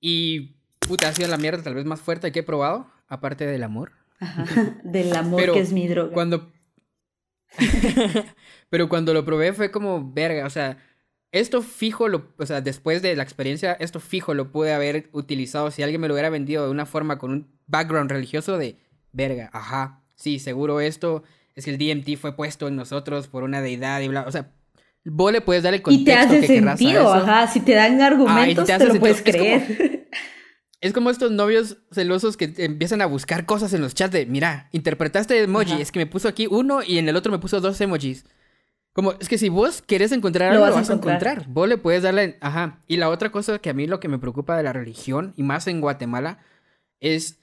y 0.00 0.56
puta, 0.80 1.08
ha 1.08 1.12
sido 1.12 1.28
la 1.28 1.36
mierda 1.36 1.62
tal 1.62 1.74
vez 1.74 1.84
más 1.84 2.00
fuerte 2.00 2.32
que 2.32 2.40
he 2.40 2.42
probado, 2.42 2.90
aparte 3.08 3.46
del 3.46 3.62
amor. 3.62 3.92
del 4.84 5.14
amor 5.14 5.52
que 5.52 5.60
es 5.60 5.72
mi 5.72 5.88
droga. 5.88 6.12
Cuando... 6.12 6.52
Pero 8.70 8.88
cuando 8.88 9.14
lo 9.14 9.24
probé 9.24 9.52
fue 9.52 9.70
como 9.70 10.12
verga, 10.12 10.46
o 10.46 10.50
sea, 10.50 10.78
esto 11.34 11.62
fijo, 11.62 12.06
lo, 12.06 12.28
o 12.38 12.46
sea, 12.46 12.60
después 12.60 13.02
de 13.02 13.16
la 13.16 13.24
experiencia, 13.24 13.72
esto 13.72 13.98
fijo 13.98 14.34
lo 14.34 14.52
pude 14.52 14.72
haber 14.72 15.08
utilizado 15.10 15.72
si 15.72 15.82
alguien 15.82 16.00
me 16.00 16.06
lo 16.06 16.14
hubiera 16.14 16.30
vendido 16.30 16.64
de 16.64 16.70
una 16.70 16.86
forma 16.86 17.18
con 17.18 17.32
un 17.32 17.48
background 17.66 18.08
religioso 18.08 18.56
de 18.56 18.78
verga, 19.10 19.50
ajá, 19.52 20.04
sí, 20.14 20.38
seguro 20.38 20.80
esto 20.80 21.24
es 21.56 21.64
que 21.64 21.72
el 21.72 21.78
DMT 21.78 22.16
fue 22.18 22.36
puesto 22.36 22.68
en 22.68 22.76
nosotros 22.76 23.26
por 23.26 23.42
una 23.42 23.60
deidad 23.60 24.00
y 24.00 24.06
bla, 24.06 24.22
o 24.28 24.30
sea, 24.30 24.52
vos 25.04 25.32
le 25.32 25.40
puedes 25.40 25.64
dar 25.64 25.74
el 25.74 25.82
contexto 25.82 26.02
y 26.02 26.04
te 26.04 26.14
hace 26.14 26.46
sentido, 26.46 27.12
ajá, 27.12 27.48
si 27.48 27.58
te 27.60 27.74
dan 27.74 28.00
argumentos 28.00 28.64
te, 28.64 28.86
lo 28.86 29.00
puedes 29.00 29.20
creer. 29.20 30.08
Es 30.80 30.92
como, 30.92 31.08
estos 31.08 31.32
novios 31.32 31.78
celosos 31.92 32.36
que 32.36 32.52
empiezan 32.58 33.00
a 33.00 33.06
buscar 33.06 33.46
cosas 33.46 33.72
en 33.72 33.80
los 33.80 33.94
chats 33.94 34.12
de, 34.12 34.26
mira, 34.26 34.68
interpretaste 34.70 35.42
emoji, 35.42 35.80
es 35.80 35.90
que 35.90 35.98
me 35.98 36.04
puso 36.04 36.28
aquí 36.28 36.46
uno 36.46 36.82
y 36.82 36.98
en 36.98 37.08
el 37.08 37.16
otro 37.16 37.32
me 37.32 37.38
puso 37.38 37.62
dos 37.62 37.80
emojis. 37.80 38.26
Como, 38.94 39.12
es 39.12 39.28
que 39.28 39.38
si 39.38 39.48
vos 39.48 39.82
querés 39.82 40.12
encontrar 40.12 40.52
algo, 40.52 40.64
lo 40.64 40.72
vas, 40.72 40.88
a 40.88 40.94
encontrar. 40.94 41.46
Vos 41.48 41.68
le 41.68 41.78
puedes 41.78 42.04
darle. 42.04 42.38
Ajá. 42.40 42.78
Y 42.86 42.96
la 42.96 43.10
otra 43.10 43.30
cosa 43.30 43.58
que 43.58 43.68
a 43.68 43.74
mí 43.74 43.88
lo 43.88 43.98
que 43.98 44.06
me 44.06 44.20
preocupa 44.20 44.56
de 44.56 44.62
la 44.62 44.72
religión, 44.72 45.34
y 45.36 45.42
más 45.42 45.66
en 45.66 45.80
Guatemala, 45.80 46.38
es 47.00 47.40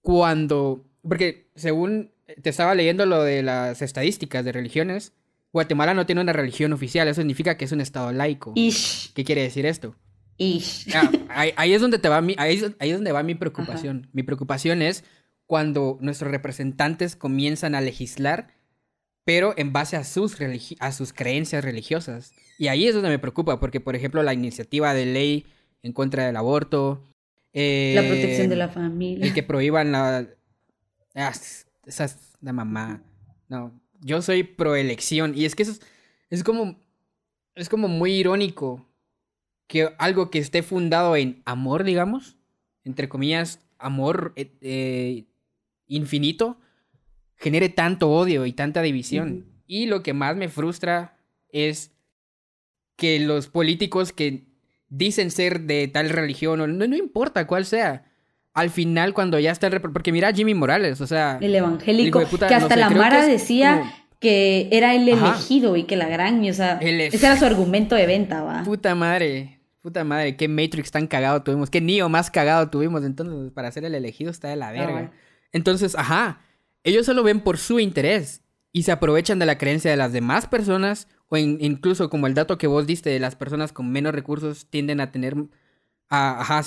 cuando, 0.00 0.82
porque 1.06 1.50
según 1.56 2.10
te 2.42 2.48
estaba 2.48 2.74
leyendo 2.74 3.04
lo 3.04 3.22
de 3.22 3.42
las 3.42 3.82
estadísticas 3.82 4.46
de 4.46 4.52
religiones, 4.52 5.12
Guatemala 5.52 5.92
no 5.92 6.06
tiene 6.06 6.22
una 6.22 6.32
religión 6.32 6.72
oficial, 6.72 7.06
eso 7.06 7.20
significa 7.20 7.58
que 7.58 7.66
es 7.66 7.72
un 7.72 7.82
estado 7.82 8.10
laico. 8.10 8.52
Ish. 8.54 9.12
¿Qué 9.12 9.24
quiere 9.24 9.42
decir 9.42 9.66
esto? 9.66 9.94
Ish. 10.38 10.88
Ah, 10.94 11.44
ahí, 11.56 11.74
es 11.74 11.82
donde 11.82 11.98
te 11.98 12.08
va 12.08 12.22
mi, 12.22 12.34
ahí, 12.38 12.60
ahí 12.78 12.90
es 12.90 12.96
donde 12.96 13.12
va 13.12 13.22
mi 13.22 13.34
preocupación. 13.34 14.08
Mi 14.14 14.22
preocupación 14.22 14.80
es 14.80 15.04
cuando 15.46 15.98
nuestros 16.00 16.30
representantes 16.30 17.14
comienzan 17.14 17.74
a 17.74 17.82
legislar, 17.82 18.48
pero 19.24 19.54
en 19.56 19.72
base 19.72 19.96
a 19.96 20.04
sus, 20.04 20.36
a 20.80 20.92
sus 20.92 21.12
creencias 21.12 21.64
religiosas. 21.64 22.32
Y 22.58 22.68
ahí 22.68 22.86
es 22.86 22.94
donde 22.94 23.08
me 23.08 23.18
preocupa, 23.18 23.58
porque 23.58 23.80
por 23.80 23.96
ejemplo 23.96 24.22
la 24.22 24.34
iniciativa 24.34 24.94
de 24.94 25.06
ley 25.06 25.46
en 25.82 25.92
contra 25.92 26.26
del 26.26 26.36
aborto, 26.36 27.02
la 27.52 28.02
protección 28.02 28.48
de 28.48 28.56
la 28.56 28.68
familia, 28.68 29.26
el 29.26 29.34
que 29.34 29.42
prohíban 29.42 29.92
la, 29.92 30.28
ah, 31.14 31.32
esa 31.86 32.04
es 32.04 32.16
la 32.40 32.52
mamá. 32.52 33.02
No, 33.48 33.72
yo 34.00 34.22
soy 34.22 34.42
pro 34.42 34.76
elección 34.76 35.32
y 35.36 35.44
es 35.44 35.54
que 35.54 35.62
eso 35.62 35.72
es, 35.72 35.80
es 36.30 36.44
como 36.44 36.76
es 37.54 37.68
como 37.68 37.88
muy 37.88 38.12
irónico 38.12 38.86
que 39.66 39.94
algo 39.98 40.30
que 40.30 40.38
esté 40.38 40.62
fundado 40.62 41.16
en 41.16 41.42
amor, 41.44 41.84
digamos, 41.84 42.36
entre 42.84 43.08
comillas, 43.08 43.60
amor 43.78 44.32
eh, 44.36 44.52
eh, 44.60 45.24
infinito, 45.86 46.58
genere 47.36 47.68
tanto 47.68 48.10
odio 48.10 48.46
y 48.46 48.52
tanta 48.52 48.82
división. 48.82 49.46
Y 49.66 49.86
lo 49.86 50.02
que 50.02 50.12
más 50.12 50.36
me 50.36 50.48
frustra 50.48 51.16
es 51.48 51.92
que 52.96 53.20
los 53.20 53.48
políticos 53.48 54.12
que 54.12 54.44
dicen 54.88 55.30
ser 55.30 55.62
de 55.62 55.88
tal 55.88 56.10
religión, 56.10 56.60
o 56.60 56.66
no, 56.66 56.86
no 56.86 56.96
importa 56.96 57.46
cuál 57.46 57.64
sea, 57.64 58.04
al 58.52 58.70
final 58.70 59.14
cuando 59.14 59.38
ya 59.38 59.50
está 59.50 59.66
el... 59.66 59.80
Porque 59.80 60.12
mira 60.12 60.32
Jimmy 60.32 60.54
Morales, 60.54 61.00
o 61.00 61.06
sea... 61.06 61.38
El 61.40 61.54
evangélico, 61.54 62.22
que 62.48 62.54
hasta 62.54 62.76
la 62.76 62.90
Mara 62.90 63.26
decía 63.26 63.92
que 64.20 64.68
era 64.70 64.94
el 64.94 65.08
elegido 65.08 65.76
y 65.76 65.84
que 65.84 65.96
la 65.96 66.08
gran, 66.08 66.48
o 66.48 66.54
sea, 66.54 66.78
ese 66.80 67.26
era 67.26 67.36
su 67.36 67.44
argumento 67.44 67.94
de 67.94 68.06
venta, 68.06 68.42
va. 68.42 68.62
Puta 68.62 68.94
madre, 68.94 69.60
puta 69.82 70.04
madre, 70.04 70.36
qué 70.36 70.48
Matrix 70.48 70.90
tan 70.90 71.06
cagado 71.06 71.42
tuvimos, 71.42 71.68
qué 71.68 71.80
Neo 71.80 72.08
más 72.08 72.30
cagado 72.30 72.70
tuvimos, 72.70 73.04
entonces 73.04 73.52
para 73.52 73.70
ser 73.70 73.84
el 73.84 73.94
elegido 73.94 74.30
está 74.30 74.48
de 74.48 74.56
la 74.56 74.70
verga. 74.70 75.10
Entonces, 75.52 75.94
ajá, 75.94 76.40
ellos 76.84 77.06
solo 77.06 77.22
ven 77.22 77.40
por 77.40 77.58
su 77.58 77.80
interés 77.80 78.42
y 78.72 78.84
se 78.84 78.92
aprovechan 78.92 79.38
de 79.38 79.46
la 79.46 79.58
creencia 79.58 79.90
de 79.90 79.96
las 79.96 80.12
demás 80.12 80.46
personas 80.46 81.08
o 81.28 81.36
incluso 81.36 82.10
como 82.10 82.26
el 82.26 82.34
dato 82.34 82.58
que 82.58 82.66
vos 82.66 82.86
diste 82.86 83.10
de 83.10 83.18
las 83.18 83.34
personas 83.34 83.72
con 83.72 83.90
menos 83.90 84.14
recursos 84.14 84.66
tienden 84.70 85.00
a 85.00 85.10
tener 85.10 85.34
a, 86.10 86.62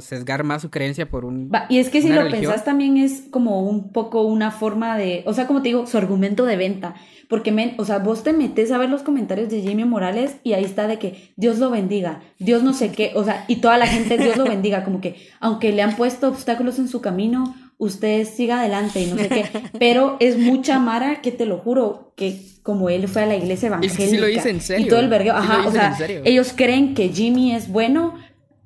sesgar 0.00 0.44
más 0.44 0.62
su 0.62 0.70
creencia 0.70 1.08
por 1.08 1.24
un. 1.24 1.50
y 1.68 1.78
es 1.78 1.88
que 1.88 2.02
si 2.02 2.08
lo 2.08 2.28
pensás 2.28 2.64
también 2.64 2.96
es 2.96 3.22
como 3.30 3.62
un 3.62 3.92
poco 3.92 4.22
una 4.22 4.50
forma 4.50 4.98
de. 4.98 5.22
O 5.26 5.32
sea, 5.32 5.46
como 5.46 5.62
te 5.62 5.68
digo, 5.68 5.86
su 5.86 5.96
argumento 5.96 6.44
de 6.44 6.56
venta. 6.56 6.94
Porque, 7.28 7.74
o 7.78 7.84
sea, 7.84 7.98
vos 7.98 8.24
te 8.24 8.32
metes 8.32 8.72
a 8.72 8.78
ver 8.78 8.90
los 8.90 9.02
comentarios 9.02 9.48
de 9.48 9.62
Jimmy 9.62 9.84
Morales 9.84 10.36
y 10.42 10.54
ahí 10.54 10.64
está 10.64 10.88
de 10.88 10.98
que 10.98 11.32
Dios 11.36 11.58
lo 11.60 11.70
bendiga, 11.70 12.20
Dios 12.40 12.64
no 12.64 12.72
sé 12.72 12.90
qué, 12.90 13.12
o 13.14 13.22
sea, 13.22 13.44
y 13.46 13.56
toda 13.56 13.78
la 13.78 13.86
gente 13.86 14.18
Dios 14.18 14.36
lo 14.36 14.44
bendiga, 14.48 14.82
como 14.82 15.00
que 15.00 15.28
aunque 15.38 15.70
le 15.70 15.82
han 15.82 15.94
puesto 15.94 16.28
obstáculos 16.28 16.80
en 16.80 16.88
su 16.88 17.00
camino, 17.00 17.54
usted 17.80 18.28
siga 18.28 18.60
adelante 18.60 19.00
y 19.00 19.06
no 19.06 19.16
sé 19.16 19.28
qué. 19.28 19.44
Pero 19.78 20.18
es 20.20 20.38
mucha 20.38 20.78
Mara 20.78 21.22
que 21.22 21.32
te 21.32 21.46
lo 21.46 21.58
juro, 21.58 22.12
que 22.14 22.38
como 22.62 22.90
él 22.90 23.08
fue 23.08 23.22
a 23.22 23.26
la 23.26 23.36
iglesia 23.36 23.68
evangélica. 23.68 24.04
sí 24.04 24.18
lo 24.18 24.26
dice 24.26 24.50
en 24.50 24.60
serio. 24.60 24.86
Y 24.86 24.88
todo 24.88 25.00
el 25.00 25.08
vergueo, 25.08 25.34
ajá, 25.34 25.66
o 25.66 25.72
sea, 25.72 25.96
ellos 26.24 26.52
creen 26.54 26.94
que 26.94 27.08
Jimmy 27.08 27.54
es 27.54 27.68
bueno, 27.68 28.16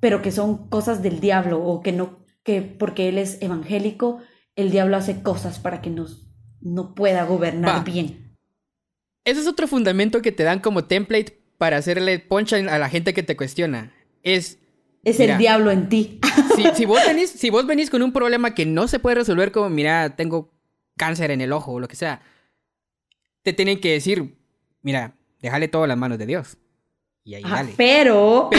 pero 0.01 0.21
que 0.21 0.33
son 0.33 0.69
cosas 0.69 1.01
del 1.01 1.21
diablo 1.21 1.65
o 1.65 1.81
que 1.81 1.93
no, 1.93 2.27
que 2.43 2.61
porque 2.61 3.09
él 3.09 3.19
es 3.19 3.39
evangélico, 3.41 4.19
el 4.57 4.73
diablo 4.73 4.97
hace 4.97 5.23
cosas 5.23 5.61
para 5.61 5.81
que 5.81 5.91
nos, 5.91 6.29
no 6.61 6.97
pueda 6.97 7.25
gobernar 7.25 7.85
bien. 7.85 8.37
Ese 9.25 9.41
es 9.41 9.47
otro 9.47 9.69
fundamento 9.69 10.23
que 10.23 10.33
te 10.33 10.43
dan 10.43 10.59
como 10.59 10.85
template 10.85 11.41
para 11.57 11.77
hacerle 11.77 12.19
poncha 12.19 12.57
a 12.57 12.79
la 12.79 12.89
gente 12.91 13.15
que 13.15 13.23
te 13.23 13.37
cuestiona. 13.37 13.93
Es... 14.25 14.59
Es 15.05 15.21
el 15.21 15.37
diablo 15.39 15.71
en 15.71 15.89
ti. 15.89 16.21
Si, 16.75 16.85
vos 16.85 17.01
venís, 17.07 17.31
si 17.31 17.51
vos 17.51 17.67
venís 17.67 17.91
con 17.91 18.03
un 18.03 18.13
problema 18.13 18.55
que 18.55 18.67
no 18.67 18.89
se 18.89 18.99
puede 18.99 19.17
resolver 19.17 19.53
como, 19.53 19.69
mira, 19.71 20.17
tengo 20.17 20.53
cáncer 20.97 21.31
en 21.31 21.41
el 21.41 21.53
ojo 21.53 21.73
o 21.73 21.81
lo 21.81 21.89
que 21.89 21.97
sea, 21.97 22.23
te 23.43 23.53
tienen 23.53 23.81
que 23.81 23.93
decir, 23.93 24.37
mira, 24.83 25.15
déjale 25.41 25.69
todo 25.69 25.85
en 25.85 25.91
las 25.91 25.99
manos 25.99 26.19
de 26.19 26.27
Dios. 26.27 26.57
Y 27.25 27.35
ahí 27.35 27.43
dale. 27.43 27.75
Pero... 27.77 28.51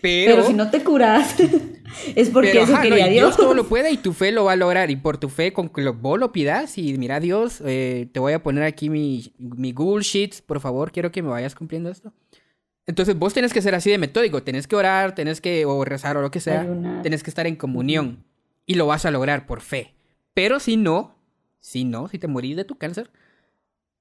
Pero 0.00 0.34
pero, 0.36 0.46
si 0.46 0.54
no 0.54 0.70
te 0.70 0.82
curas, 0.82 1.34
es 2.14 2.30
porque 2.30 2.60
eso 2.60 2.80
quería 2.80 3.06
Dios. 3.06 3.28
Dios 3.28 3.36
todo 3.36 3.54
lo 3.54 3.68
puede 3.68 3.90
y 3.90 3.96
tu 3.96 4.12
fe 4.12 4.32
lo 4.32 4.44
va 4.44 4.52
a 4.52 4.56
lograr. 4.56 4.90
Y 4.90 4.96
por 4.96 5.18
tu 5.18 5.28
fe, 5.28 5.52
con 5.52 5.68
que 5.68 5.88
vos 5.88 6.18
lo 6.18 6.32
pidas 6.32 6.78
y 6.78 6.96
mira, 6.98 7.20
Dios, 7.20 7.62
eh, 7.64 8.08
te 8.12 8.20
voy 8.20 8.32
a 8.32 8.42
poner 8.42 8.64
aquí 8.64 8.90
mi, 8.90 9.32
mi 9.38 9.72
Google 9.72 10.02
Sheets, 10.02 10.42
por 10.42 10.60
favor, 10.60 10.92
quiero 10.92 11.12
que 11.12 11.22
me 11.22 11.28
vayas 11.28 11.54
cumpliendo 11.54 11.90
esto. 11.90 12.12
Entonces 12.86 13.16
vos 13.16 13.32
tenés 13.32 13.52
que 13.52 13.62
ser 13.62 13.74
así 13.74 13.90
de 13.90 13.98
metódico, 13.98 14.42
tenés 14.42 14.66
que 14.66 14.76
orar, 14.76 15.14
tenés 15.14 15.40
que 15.40 15.64
o 15.64 15.84
rezar 15.84 16.16
o 16.16 16.22
lo 16.22 16.30
que 16.30 16.40
sea, 16.40 16.66
tenés 17.02 17.22
que 17.22 17.30
estar 17.30 17.46
en 17.46 17.56
comunión 17.56 18.24
y 18.66 18.74
lo 18.74 18.86
vas 18.86 19.04
a 19.04 19.10
lograr 19.10 19.46
por 19.46 19.60
fe. 19.60 19.94
Pero 20.34 20.58
si 20.58 20.76
no, 20.76 21.14
si 21.60 21.84
no, 21.84 22.08
si 22.08 22.18
te 22.18 22.26
morís 22.26 22.56
de 22.56 22.64
tu 22.64 22.76
cáncer, 22.76 23.10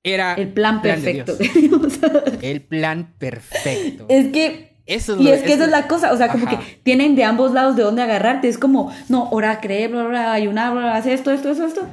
era 0.04 0.34
el 0.34 0.50
plan, 0.50 0.82
perfecto. 0.82 1.38
el 2.42 2.62
plan 2.62 3.14
perfecto. 3.20 4.06
Es 4.10 4.32
que 4.32 4.72
y 4.88 5.30
es 5.30 5.44
que 5.44 5.54
esa 5.54 5.66
es 5.66 5.72
la 5.72 5.88
cosa, 5.88 6.12
o 6.12 6.18
sea, 6.18 6.30
como 6.30 6.48
que 6.48 6.58
tienen 6.84 7.16
de 7.16 7.24
ambos 7.24 7.54
lados 7.54 7.76
de 7.76 7.84
dónde 7.84 8.02
agarrarte. 8.02 8.50
Es 8.50 8.58
como, 8.58 8.92
no, 9.10 9.30
ora, 9.30 9.62
creer, 9.62 9.92
bla, 9.92 10.04
bla, 10.04 10.34
ayunar, 10.34 10.74
bla, 10.74 10.96
hacer 10.96 11.14
esto, 11.14 11.32
esto, 11.32 11.52
esto, 11.52 11.66
esto. 11.66 11.88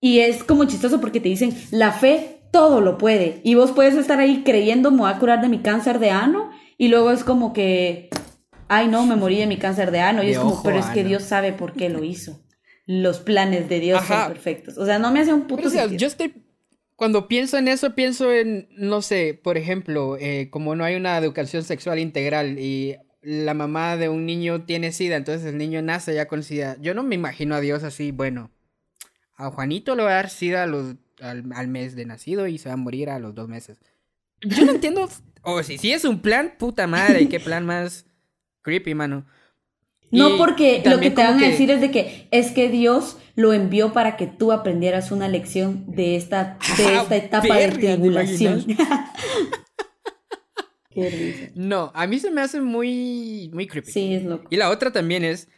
Y 0.00 0.20
es 0.20 0.44
como 0.44 0.64
chistoso 0.64 1.00
porque 1.00 1.20
te 1.20 1.28
dicen, 1.28 1.52
la 1.70 1.92
fe 1.92 2.37
todo 2.50 2.80
lo 2.80 2.98
puede. 2.98 3.40
Y 3.44 3.54
vos 3.54 3.72
puedes 3.72 3.94
estar 3.94 4.20
ahí 4.20 4.42
creyendo, 4.44 4.90
me 4.90 4.98
voy 4.98 5.10
a 5.10 5.18
curar 5.18 5.40
de 5.40 5.48
mi 5.48 5.60
cáncer 5.60 5.98
de 5.98 6.10
ano. 6.10 6.50
Y 6.76 6.88
luego 6.88 7.10
es 7.10 7.24
como 7.24 7.52
que, 7.52 8.08
ay, 8.68 8.88
no, 8.88 9.06
me 9.06 9.16
morí 9.16 9.38
de 9.38 9.46
mi 9.46 9.58
cáncer 9.58 9.90
de 9.90 10.00
ano. 10.00 10.22
Y 10.22 10.30
es 10.30 10.38
como, 10.38 10.62
pero 10.62 10.78
es 10.78 10.86
que 10.86 11.04
Dios 11.04 11.22
sabe 11.22 11.52
por 11.52 11.72
qué 11.72 11.88
lo 11.88 12.04
hizo. 12.04 12.40
Los 12.86 13.18
planes 13.18 13.68
de 13.68 13.80
Dios 13.80 14.04
son 14.06 14.28
perfectos. 14.28 14.78
O 14.78 14.86
sea, 14.86 14.98
no 14.98 15.12
me 15.12 15.20
hace 15.20 15.32
un 15.32 15.46
puto. 15.46 15.68
Pero, 15.70 15.88
yo 15.88 16.06
estoy 16.06 16.32
cuando 16.98 17.28
pienso 17.28 17.58
en 17.58 17.68
eso, 17.68 17.94
pienso 17.94 18.32
en, 18.32 18.66
no 18.72 19.02
sé, 19.02 19.38
por 19.40 19.56
ejemplo, 19.56 20.16
eh, 20.18 20.48
como 20.50 20.74
no 20.74 20.82
hay 20.82 20.96
una 20.96 21.16
educación 21.16 21.62
sexual 21.62 22.00
integral 22.00 22.58
y 22.58 22.96
la 23.22 23.54
mamá 23.54 23.96
de 23.96 24.08
un 24.08 24.26
niño 24.26 24.64
tiene 24.64 24.90
sida, 24.90 25.14
entonces 25.14 25.46
el 25.46 25.58
niño 25.58 25.80
nace 25.80 26.12
ya 26.12 26.26
con 26.26 26.42
sida. 26.42 26.76
Yo 26.80 26.94
no 26.94 27.04
me 27.04 27.14
imagino 27.14 27.54
a 27.54 27.60
Dios 27.60 27.84
así, 27.84 28.10
bueno, 28.10 28.50
a 29.36 29.48
Juanito 29.52 29.94
le 29.94 30.02
va 30.02 30.10
a 30.10 30.14
dar 30.14 30.28
sida 30.28 30.66
al, 31.20 31.68
mes 31.68 31.96
de 31.96 32.04
nacido 32.06 32.46
y 32.46 32.58
se 32.58 32.68
va 32.68 32.74
a 32.74 32.76
morir 32.76 33.10
a 33.10 33.18
los 33.18 33.34
dos 33.34 33.48
meses. 33.48 33.78
Yo 34.40 34.64
no 34.64 34.72
entiendo, 34.72 35.08
o 35.42 35.62
si, 35.62 35.78
si 35.78 35.92
es 35.92 36.04
un 36.04 36.20
plan, 36.20 36.54
puta 36.58 36.86
madre, 36.86 37.28
qué 37.28 37.40
plan 37.40 37.66
más 37.66 38.06
creepy, 38.62 38.94
mano. 38.94 39.26
No 40.10 40.36
porque 40.36 40.82
lo 40.84 41.00
que 41.00 41.10
te 41.10 41.22
van 41.22 41.42
a 41.42 41.46
decir 41.46 41.70
es 41.70 41.80
de 41.80 41.90
que 41.90 42.28
es 42.30 42.52
que 42.52 42.68
Dios 42.68 43.18
lo 43.34 43.52
envió 43.52 43.92
para 43.92 44.16
que 44.16 44.26
tú 44.26 44.52
aprendieras 44.52 45.12
una 45.12 45.28
lección 45.28 45.84
de 45.86 46.16
esta, 46.16 46.58
de 46.76 46.94
esta 46.96 47.16
etapa 47.16 47.56
de 47.56 47.68
tribulación. 47.68 48.64
no, 51.54 51.92
a 51.94 52.06
mí 52.06 52.18
se 52.18 52.30
me 52.30 52.40
hace 52.40 52.60
muy, 52.60 53.50
muy 53.52 53.66
creepy. 53.66 53.92
Sí, 53.92 54.14
es 54.14 54.24
loco. 54.24 54.46
Y 54.50 54.56
la 54.56 54.70
otra 54.70 54.90
también 54.90 55.24
es 55.24 55.48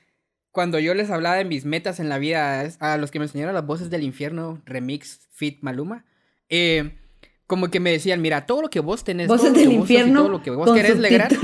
cuando 0.51 0.79
yo 0.79 0.95
les 0.95 1.11
hablaba 1.11 1.37
de 1.37 1.45
mis 1.45 1.65
metas 1.65 2.01
en 2.01 2.09
la 2.09 2.19
vida 2.19 2.69
a 2.81 2.97
los 2.97 3.11
que 3.11 3.19
me 3.19 3.27
enseñaron 3.27 3.55
las 3.55 3.67
voces 3.67 3.91
del 3.91 4.03
infierno, 4.03 4.61
remix, 4.65 5.29
fit, 5.31 5.59
maluma, 5.63 6.05
eh, 6.49 6.99
como 7.47 7.69
que 7.69 7.81
me 7.81 7.91
decían, 7.91 8.21
mira, 8.21 8.47
todo 8.47 8.63
lo 8.63 8.71
que 8.71 8.81
vos 8.81 9.05
tenés, 9.05 9.29
voces 9.29 9.53
del 9.53 9.73
infierno, 9.73 10.21
todo 10.21 10.29
lo 10.29 10.43
que 10.43 10.51
vos 10.51 10.73
querés 10.73 10.99
lograr. 10.99 11.33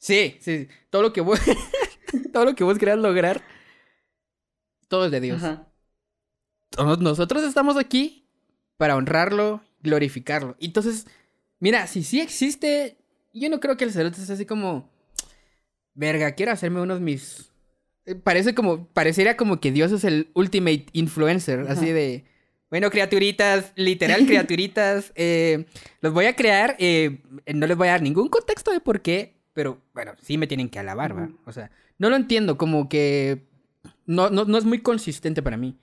Sí, 0.00 0.38
sí, 0.40 0.66
todo 0.88 1.02
lo 1.02 1.12
que 1.12 1.20
vos, 1.20 1.38
todo 2.32 2.46
lo 2.46 2.54
que 2.54 2.64
vos 2.64 2.78
quieras 2.78 2.98
lograr, 2.98 3.42
todo 4.88 5.04
es 5.04 5.10
de 5.10 5.20
Dios. 5.20 5.42
Nosotros 6.98 7.44
estamos 7.44 7.76
aquí 7.76 8.26
para 8.78 8.96
honrarlo, 8.96 9.60
glorificarlo. 9.82 10.56
Entonces, 10.58 11.06
mira, 11.58 11.86
si 11.86 12.02
sí 12.02 12.18
existe, 12.18 12.96
yo 13.34 13.50
no 13.50 13.60
creo 13.60 13.76
que 13.76 13.84
el 13.84 13.92
cerote 13.92 14.22
es 14.22 14.30
así 14.30 14.46
como, 14.46 14.90
verga, 15.94 16.32
quiero 16.32 16.52
hacerme 16.52 16.80
unos 16.80 17.00
mis... 17.00 17.52
Eh, 18.06 18.14
parece 18.14 18.54
como, 18.54 18.86
parecería 18.88 19.36
como 19.36 19.60
que 19.60 19.72
Dios 19.72 19.92
es 19.92 20.04
el 20.04 20.30
ultimate 20.34 20.86
influencer, 20.92 21.66
así 21.68 21.92
de... 21.92 22.24
Bueno, 22.70 22.88
criaturitas, 22.90 23.72
literal 23.74 24.26
criaturitas, 24.26 25.12
eh, 25.16 25.66
los 26.00 26.12
voy 26.12 26.26
a 26.26 26.36
crear, 26.36 26.76
eh, 26.78 27.18
no 27.52 27.66
les 27.66 27.76
voy 27.76 27.88
a 27.88 27.92
dar 27.92 28.02
ningún 28.02 28.28
contexto 28.28 28.70
de 28.70 28.78
por 28.78 29.02
qué, 29.02 29.40
pero 29.52 29.82
bueno, 29.92 30.12
sí 30.22 30.38
me 30.38 30.46
tienen 30.46 30.68
que 30.68 30.78
alabar, 30.78 31.18
¿va? 31.18 31.30
O 31.46 31.52
sea, 31.52 31.72
no 31.98 32.08
lo 32.10 32.16
entiendo, 32.16 32.56
como 32.56 32.88
que 32.88 33.48
no, 34.06 34.30
no, 34.30 34.56
es 34.56 34.64
muy 34.64 34.80
consistente 34.80 35.42
para 35.42 35.56
mí. 35.56 35.76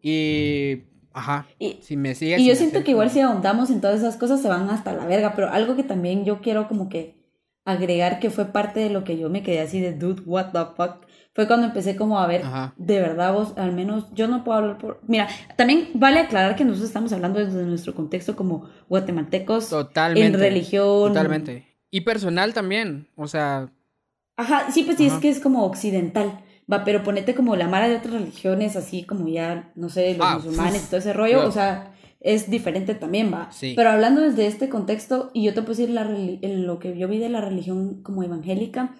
Y 0.00 0.84
Ajá. 1.12 1.46
Y, 1.58 1.78
si 1.82 1.96
me 1.96 2.14
sigue, 2.14 2.38
y 2.38 2.46
yo 2.46 2.54
siento 2.54 2.84
que 2.84 2.92
igual 2.92 3.10
si 3.10 3.20
ahondamos 3.20 3.70
en 3.70 3.80
todas 3.80 3.98
esas 3.98 4.16
cosas 4.16 4.40
se 4.40 4.48
van 4.48 4.70
hasta 4.70 4.92
la 4.92 5.04
verga, 5.06 5.34
pero 5.34 5.50
algo 5.50 5.74
que 5.74 5.82
también 5.82 6.24
yo 6.24 6.40
quiero 6.40 6.68
como 6.68 6.88
que 6.88 7.17
agregar 7.68 8.18
que 8.18 8.30
fue 8.30 8.46
parte 8.46 8.80
de 8.80 8.88
lo 8.88 9.04
que 9.04 9.18
yo 9.18 9.28
me 9.28 9.42
quedé 9.42 9.60
así 9.60 9.78
de 9.80 9.92
dude, 9.92 10.22
what 10.24 10.52
the 10.52 10.60
fuck. 10.74 11.06
Fue 11.34 11.46
cuando 11.46 11.66
empecé 11.66 11.96
como 11.96 12.18
a 12.18 12.26
ver, 12.26 12.42
de 12.76 13.00
verdad 13.00 13.32
vos, 13.32 13.52
al 13.56 13.72
menos 13.72 14.06
yo 14.14 14.26
no 14.26 14.42
puedo 14.42 14.58
hablar 14.58 14.78
por... 14.78 15.00
Mira, 15.06 15.28
también 15.56 15.90
vale 15.94 16.20
aclarar 16.20 16.56
que 16.56 16.64
nosotros 16.64 16.88
estamos 16.88 17.12
hablando 17.12 17.38
desde 17.38 17.62
nuestro 17.64 17.94
contexto 17.94 18.34
como 18.34 18.68
guatemaltecos. 18.88 19.68
Totalmente. 19.68 20.26
En 20.26 20.40
religión. 20.40 21.12
Totalmente. 21.12 21.76
Y 21.90 22.00
personal 22.00 22.54
también, 22.54 23.08
o 23.14 23.28
sea... 23.28 23.70
Ajá, 24.36 24.70
sí, 24.72 24.84
pues 24.84 24.96
sí, 24.96 25.06
es 25.06 25.14
que 25.14 25.28
es 25.28 25.38
como 25.38 25.64
occidental. 25.64 26.40
Va, 26.72 26.84
pero 26.84 27.02
ponete 27.02 27.34
como 27.34 27.54
la 27.54 27.68
mara 27.68 27.88
de 27.88 27.96
otras 27.96 28.14
religiones, 28.14 28.76
así 28.76 29.04
como 29.04 29.28
ya, 29.28 29.70
no 29.74 29.90
sé, 29.90 30.14
los 30.14 30.26
ah, 30.26 30.36
musulmanes 30.36 30.84
y 30.84 30.86
todo 30.86 30.98
ese 30.98 31.12
rollo, 31.12 31.46
o 31.46 31.52
sea, 31.52 31.92
es 32.20 32.50
diferente 32.50 32.94
también, 32.94 33.32
va. 33.32 33.50
Sí. 33.52 33.74
Pero 33.76 33.90
hablando 33.90 34.20
desde 34.20 34.46
este 34.46 34.68
contexto, 34.68 35.30
y 35.34 35.44
yo 35.44 35.54
te 35.54 35.62
puedo 35.62 35.78
decir 35.78 35.90
la, 35.90 36.04
lo 36.04 36.78
que 36.78 36.96
yo 36.98 37.08
vi 37.08 37.18
de 37.18 37.28
la 37.28 37.40
religión 37.40 38.02
como 38.02 38.22
evangélica, 38.22 38.94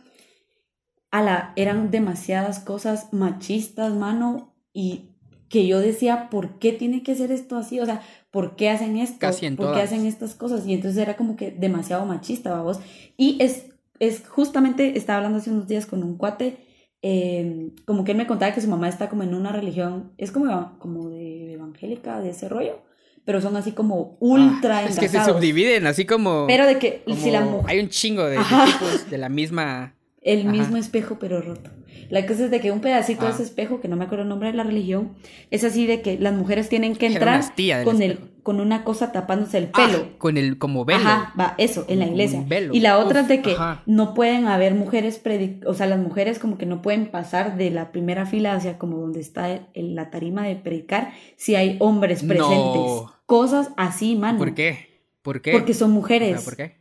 a 1.10 1.22
la, 1.22 1.52
eran 1.56 1.90
demasiadas 1.90 2.60
cosas 2.60 3.12
machistas, 3.12 3.94
mano, 3.94 4.54
y 4.72 5.10
que 5.48 5.66
yo 5.66 5.80
decía, 5.80 6.28
¿por 6.30 6.58
qué 6.58 6.72
tiene 6.72 7.02
que 7.02 7.14
ser 7.14 7.32
esto 7.32 7.56
así? 7.56 7.80
O 7.80 7.86
sea, 7.86 8.02
¿por 8.30 8.54
qué 8.56 8.68
hacen 8.70 8.98
esto? 8.98 9.26
¿Por 9.56 9.74
qué 9.74 9.80
hacen 9.80 10.04
estas 10.06 10.34
cosas? 10.34 10.66
Y 10.66 10.74
entonces 10.74 11.00
era 11.00 11.16
como 11.16 11.36
que 11.36 11.50
demasiado 11.50 12.04
machista, 12.04 12.52
vamos. 12.52 12.78
Y 13.16 13.42
es, 13.42 13.66
es 13.98 14.28
justamente, 14.28 14.98
estaba 14.98 15.18
hablando 15.18 15.38
hace 15.38 15.50
unos 15.50 15.66
días 15.66 15.86
con 15.86 16.02
un 16.02 16.16
cuate, 16.18 16.58
eh, 17.00 17.72
como 17.86 18.04
que 18.04 18.12
él 18.12 18.18
me 18.18 18.26
contaba 18.26 18.52
que 18.52 18.60
su 18.60 18.68
mamá 18.68 18.88
está 18.88 19.08
como 19.08 19.22
en 19.22 19.34
una 19.34 19.52
religión, 19.52 20.12
es 20.18 20.32
como, 20.32 20.78
como 20.78 21.08
de 21.08 21.54
evangélica, 21.54 22.20
de 22.20 22.30
ese 22.30 22.48
rollo, 22.48 22.82
pero 23.28 23.42
son 23.42 23.58
así 23.58 23.72
como 23.72 24.16
ultra 24.20 24.78
ah, 24.78 24.84
Es 24.86 24.98
que 24.98 25.06
se 25.06 25.22
subdividen, 25.22 25.86
así 25.86 26.06
como... 26.06 26.46
Pero 26.46 26.64
de 26.64 26.78
que 26.78 27.02
si 27.14 27.30
la 27.30 27.42
mujer... 27.42 27.66
Hay 27.68 27.78
un 27.78 27.90
chingo 27.90 28.24
de, 28.24 28.38
tipos 28.38 29.10
de 29.10 29.18
la 29.18 29.28
misma... 29.28 29.94
El 30.22 30.46
mismo 30.46 30.78
espejo, 30.78 31.18
pero 31.18 31.42
roto. 31.42 31.70
La 32.10 32.26
cosa 32.26 32.44
es 32.44 32.50
de 32.50 32.60
que 32.60 32.72
un 32.72 32.80
pedacito 32.80 33.24
de 33.24 33.32
ese 33.32 33.42
ah. 33.42 33.46
espejo, 33.46 33.80
que 33.80 33.88
no 33.88 33.96
me 33.96 34.04
acuerdo 34.04 34.22
el 34.22 34.28
nombre 34.28 34.50
de 34.50 34.56
la 34.56 34.64
religión, 34.64 35.14
es 35.50 35.64
así 35.64 35.86
de 35.86 36.00
que 36.02 36.18
las 36.18 36.34
mujeres 36.34 36.68
tienen 36.68 36.96
que 36.96 37.06
entrar 37.06 37.42
con, 37.84 38.02
el, 38.02 38.18
con 38.42 38.60
una 38.60 38.84
cosa 38.84 39.12
tapándose 39.12 39.58
el 39.58 39.68
pelo. 39.68 40.06
Ah, 40.06 40.14
con 40.18 40.36
el 40.36 40.58
como 40.58 40.84
velo. 40.84 41.00
Ajá, 41.00 41.34
va, 41.38 41.54
eso, 41.58 41.84
en 41.88 41.98
la 41.98 42.06
iglesia. 42.06 42.44
Y 42.72 42.80
la 42.80 42.98
otra 42.98 43.20
es 43.20 43.28
de 43.28 43.42
que 43.42 43.56
no 43.86 44.14
pueden 44.14 44.46
haber 44.46 44.74
mujeres, 44.74 45.20
o 45.66 45.74
sea, 45.74 45.86
las 45.86 45.98
mujeres 45.98 46.38
como 46.38 46.58
que 46.58 46.66
no 46.66 46.82
pueden 46.82 47.10
pasar 47.10 47.56
de 47.56 47.70
la 47.70 47.92
primera 47.92 48.26
fila 48.26 48.54
hacia 48.54 48.78
como 48.78 48.98
donde 48.98 49.20
está 49.20 49.60
la 49.74 50.10
tarima 50.10 50.46
de 50.46 50.56
predicar 50.56 51.12
si 51.36 51.54
hay 51.54 51.76
hombres 51.80 52.22
presentes. 52.22 53.02
Cosas 53.26 53.70
así, 53.76 54.16
mano. 54.16 54.38
¿Por 54.38 54.54
qué? 54.54 55.02
¿Por 55.22 55.42
qué? 55.42 55.52
Porque 55.52 55.74
son 55.74 55.90
mujeres. 55.90 56.42
¿Por 56.42 56.56
qué? 56.56 56.77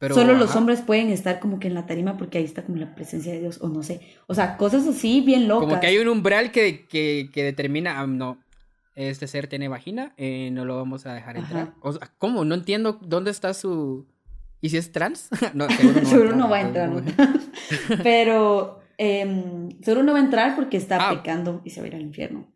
Solo 0.00 0.34
los 0.34 0.54
hombres 0.56 0.82
pueden 0.82 1.08
estar 1.08 1.40
como 1.40 1.58
que 1.60 1.68
en 1.68 1.74
la 1.74 1.86
tarima 1.86 2.16
porque 2.16 2.38
ahí 2.38 2.44
está 2.44 2.62
como 2.64 2.76
la 2.78 2.94
presencia 2.94 3.32
de 3.32 3.40
Dios, 3.40 3.58
o 3.62 3.68
no 3.68 3.82
sé. 3.82 4.00
O 4.26 4.34
sea, 4.34 4.56
cosas 4.56 4.86
así 4.86 5.20
bien 5.20 5.48
locas. 5.48 5.68
Como 5.68 5.80
que 5.80 5.86
hay 5.86 5.98
un 5.98 6.08
umbral 6.08 6.50
que, 6.50 6.86
que, 6.86 7.30
que 7.32 7.42
determina, 7.42 8.00
ah, 8.00 8.06
no, 8.06 8.38
este 8.94 9.26
ser 9.26 9.46
tiene 9.46 9.68
vagina, 9.68 10.12
eh, 10.16 10.50
no 10.52 10.64
lo 10.64 10.76
vamos 10.76 11.06
a 11.06 11.14
dejar 11.14 11.36
entrar. 11.36 11.74
O 11.80 11.92
sea, 11.92 12.10
¿cómo? 12.18 12.44
No 12.44 12.54
entiendo 12.54 12.98
dónde 13.02 13.30
está 13.30 13.54
su... 13.54 14.06
¿Y 14.60 14.70
si 14.70 14.76
es 14.76 14.92
trans? 14.92 15.28
no, 15.54 15.68
seguro 16.04 16.34
no, 16.34 16.48
va 16.48 16.58
a 16.58 16.60
entrar. 16.62 16.90
Pero 18.02 18.80
eh, 18.98 19.68
seguro 19.82 20.04
no 20.04 20.12
va 20.12 20.18
a 20.18 20.22
entrar 20.22 20.54
porque 20.54 20.76
está 20.76 21.08
ah. 21.08 21.14
pecando 21.14 21.60
y 21.64 21.70
se 21.70 21.80
va 21.80 21.86
a 21.86 21.88
ir 21.88 21.94
al 21.96 22.02
infierno. 22.02 22.46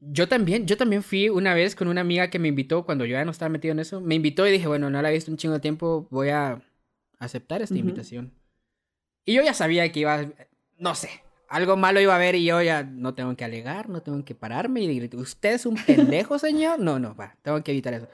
Yo 0.00 0.28
también, 0.28 0.66
yo 0.66 0.76
también 0.76 1.02
fui 1.02 1.28
una 1.28 1.54
vez 1.54 1.74
con 1.74 1.88
una 1.88 2.00
amiga 2.00 2.30
que 2.30 2.38
me 2.38 2.48
invitó 2.48 2.84
cuando 2.84 3.04
yo 3.04 3.12
ya 3.12 3.24
no 3.24 3.30
estaba 3.30 3.48
metido 3.48 3.72
en 3.72 3.80
eso. 3.80 4.00
Me 4.00 4.14
invitó 4.14 4.46
y 4.46 4.52
dije, 4.52 4.66
bueno, 4.66 4.90
no 4.90 5.00
la 5.02 5.10
he 5.10 5.14
visto 5.14 5.30
un 5.30 5.36
chingo 5.36 5.54
de 5.54 5.60
tiempo, 5.60 6.06
voy 6.10 6.30
a 6.30 6.60
aceptar 7.20 7.62
esta 7.62 7.76
invitación. 7.76 8.32
Y 9.24 9.34
yo 9.34 9.42
ya 9.42 9.54
sabía 9.54 9.92
que 9.92 10.00
iba, 10.00 10.26
no 10.78 10.94
sé, 10.96 11.10
algo 11.48 11.76
malo 11.76 12.00
iba 12.00 12.12
a 12.12 12.16
haber 12.16 12.34
y 12.34 12.44
yo 12.44 12.60
ya 12.62 12.82
no 12.82 13.14
tengo 13.14 13.36
que 13.36 13.44
alegar, 13.44 13.88
no 13.88 14.02
tengo 14.02 14.24
que 14.24 14.34
pararme 14.34 14.80
y 14.80 14.86
decir, 14.86 15.16
¿usted 15.16 15.54
es 15.54 15.66
un 15.66 15.76
pendejo, 15.86 16.38
señor? 16.38 16.80
No, 16.80 16.98
no, 16.98 17.14
va, 17.14 17.36
tengo 17.42 17.62
que 17.62 17.70
evitar 17.70 17.94
eso. 17.94 18.08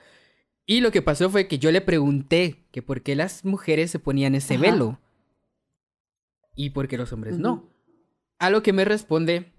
Y 0.67 0.81
lo 0.81 0.91
que 0.91 1.01
pasó 1.01 1.31
fue 1.31 1.47
que 1.47 1.59
yo 1.59 1.71
le 1.71 1.81
pregunté 1.81 2.67
que 2.73 2.83
por 2.83 3.03
qué 3.03 3.15
las 3.15 3.45
mujeres 3.45 3.91
se 3.91 4.01
ponían 4.01 4.35
ese 4.35 4.59
velo 4.59 4.99
y 6.57 6.71
por 6.71 6.89
qué 6.89 6.99
los 6.99 7.13
hombres 7.13 7.39
no. 7.39 7.71
A 8.39 8.51
lo 8.51 8.63
que 8.65 8.73
me 8.73 8.85
responde 8.85 9.53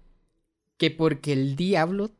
que 0.76 0.90
porque 0.90 1.32
el 1.32 1.56
diablo 1.56 2.10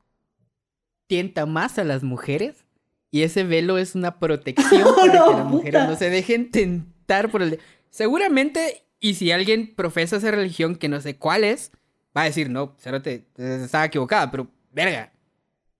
tienta 1.06 1.44
más 1.44 1.78
a 1.78 1.84
las 1.84 2.02
mujeres 2.02 2.64
y 3.10 3.22
ese 3.22 3.44
velo 3.44 3.76
es 3.76 3.94
una 3.94 4.18
protección 4.20 4.94
para 4.96 5.12
que 5.12 5.18
las 5.18 5.44
mujeres 5.44 5.86
no 5.86 5.96
se 5.96 6.08
dejen 6.08 6.50
tentar 6.50 6.97
por 7.30 7.42
el... 7.42 7.58
Seguramente, 7.90 8.84
y 9.00 9.14
si 9.14 9.32
alguien 9.32 9.74
profesa 9.74 10.16
esa 10.16 10.30
religión 10.30 10.76
que 10.76 10.88
no 10.88 11.00
sé 11.00 11.16
cuál 11.16 11.44
es, 11.44 11.72
va 12.16 12.22
a 12.22 12.24
decir, 12.24 12.50
no, 12.50 12.76
te 13.02 13.24
estaba 13.36 13.86
equivocada, 13.86 14.30
pero 14.30 14.48
verga. 14.72 15.12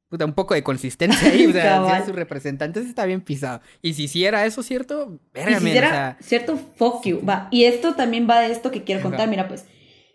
Puta, 0.08 0.24
un 0.24 0.32
poco 0.32 0.54
de 0.54 0.62
consistencia 0.62 1.30
ahí, 1.30 1.46
o 1.46 1.52
sea, 1.52 2.04
sus 2.06 2.14
representantes 2.14 2.86
está 2.86 3.04
bien 3.04 3.20
pisado. 3.20 3.60
Y 3.82 3.92
si 3.92 4.04
hiciera 4.04 4.46
eso, 4.46 4.62
¿cierto? 4.62 5.20
Verga, 5.34 5.60
si 5.60 5.68
hiciera, 5.68 6.16
cierto, 6.20 6.58
fuck 6.76 7.04
you, 7.04 7.20
va. 7.24 7.48
Y 7.50 7.64
esto 7.64 7.94
también 7.94 8.26
va 8.28 8.40
de 8.40 8.50
esto 8.50 8.70
que 8.70 8.84
quiero 8.84 9.02
contar, 9.02 9.28
mira, 9.28 9.48
pues, 9.48 9.66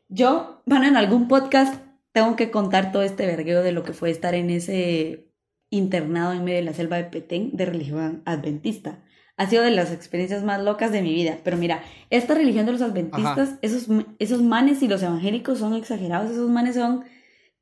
yo, 0.09 0.63
van 0.65 0.83
en 0.83 0.97
algún 0.97 1.27
podcast 1.27 1.75
tengo 2.11 2.35
que 2.35 2.51
contar 2.51 2.91
todo 2.91 3.03
este 3.03 3.25
vergueo 3.25 3.61
de 3.61 3.71
lo 3.71 3.83
que 3.83 3.93
fue 3.93 4.09
estar 4.09 4.33
en 4.35 4.49
ese 4.49 5.27
internado 5.69 6.33
en 6.33 6.43
medio 6.43 6.57
de 6.57 6.63
la 6.63 6.73
selva 6.73 6.97
de 6.97 7.05
Petén 7.05 7.49
de 7.53 7.65
religión 7.65 8.21
adventista 8.25 9.02
ha 9.37 9.47
sido 9.47 9.63
de 9.63 9.71
las 9.71 9.91
experiencias 9.91 10.43
más 10.43 10.61
locas 10.61 10.91
de 10.91 11.01
mi 11.01 11.13
vida. 11.13 11.39
Pero 11.43 11.57
mira, 11.57 11.83
esta 12.09 12.35
religión 12.35 12.65
de 12.65 12.73
los 12.73 12.81
adventistas, 12.81 13.55
esos, 13.61 13.87
esos 14.19 14.41
manes 14.41 14.81
y 14.83 14.87
los 14.87 15.01
evangélicos 15.01 15.59
son 15.59 15.73
exagerados, 15.73 16.31
esos 16.31 16.49
manes 16.49 16.75
son 16.75 17.03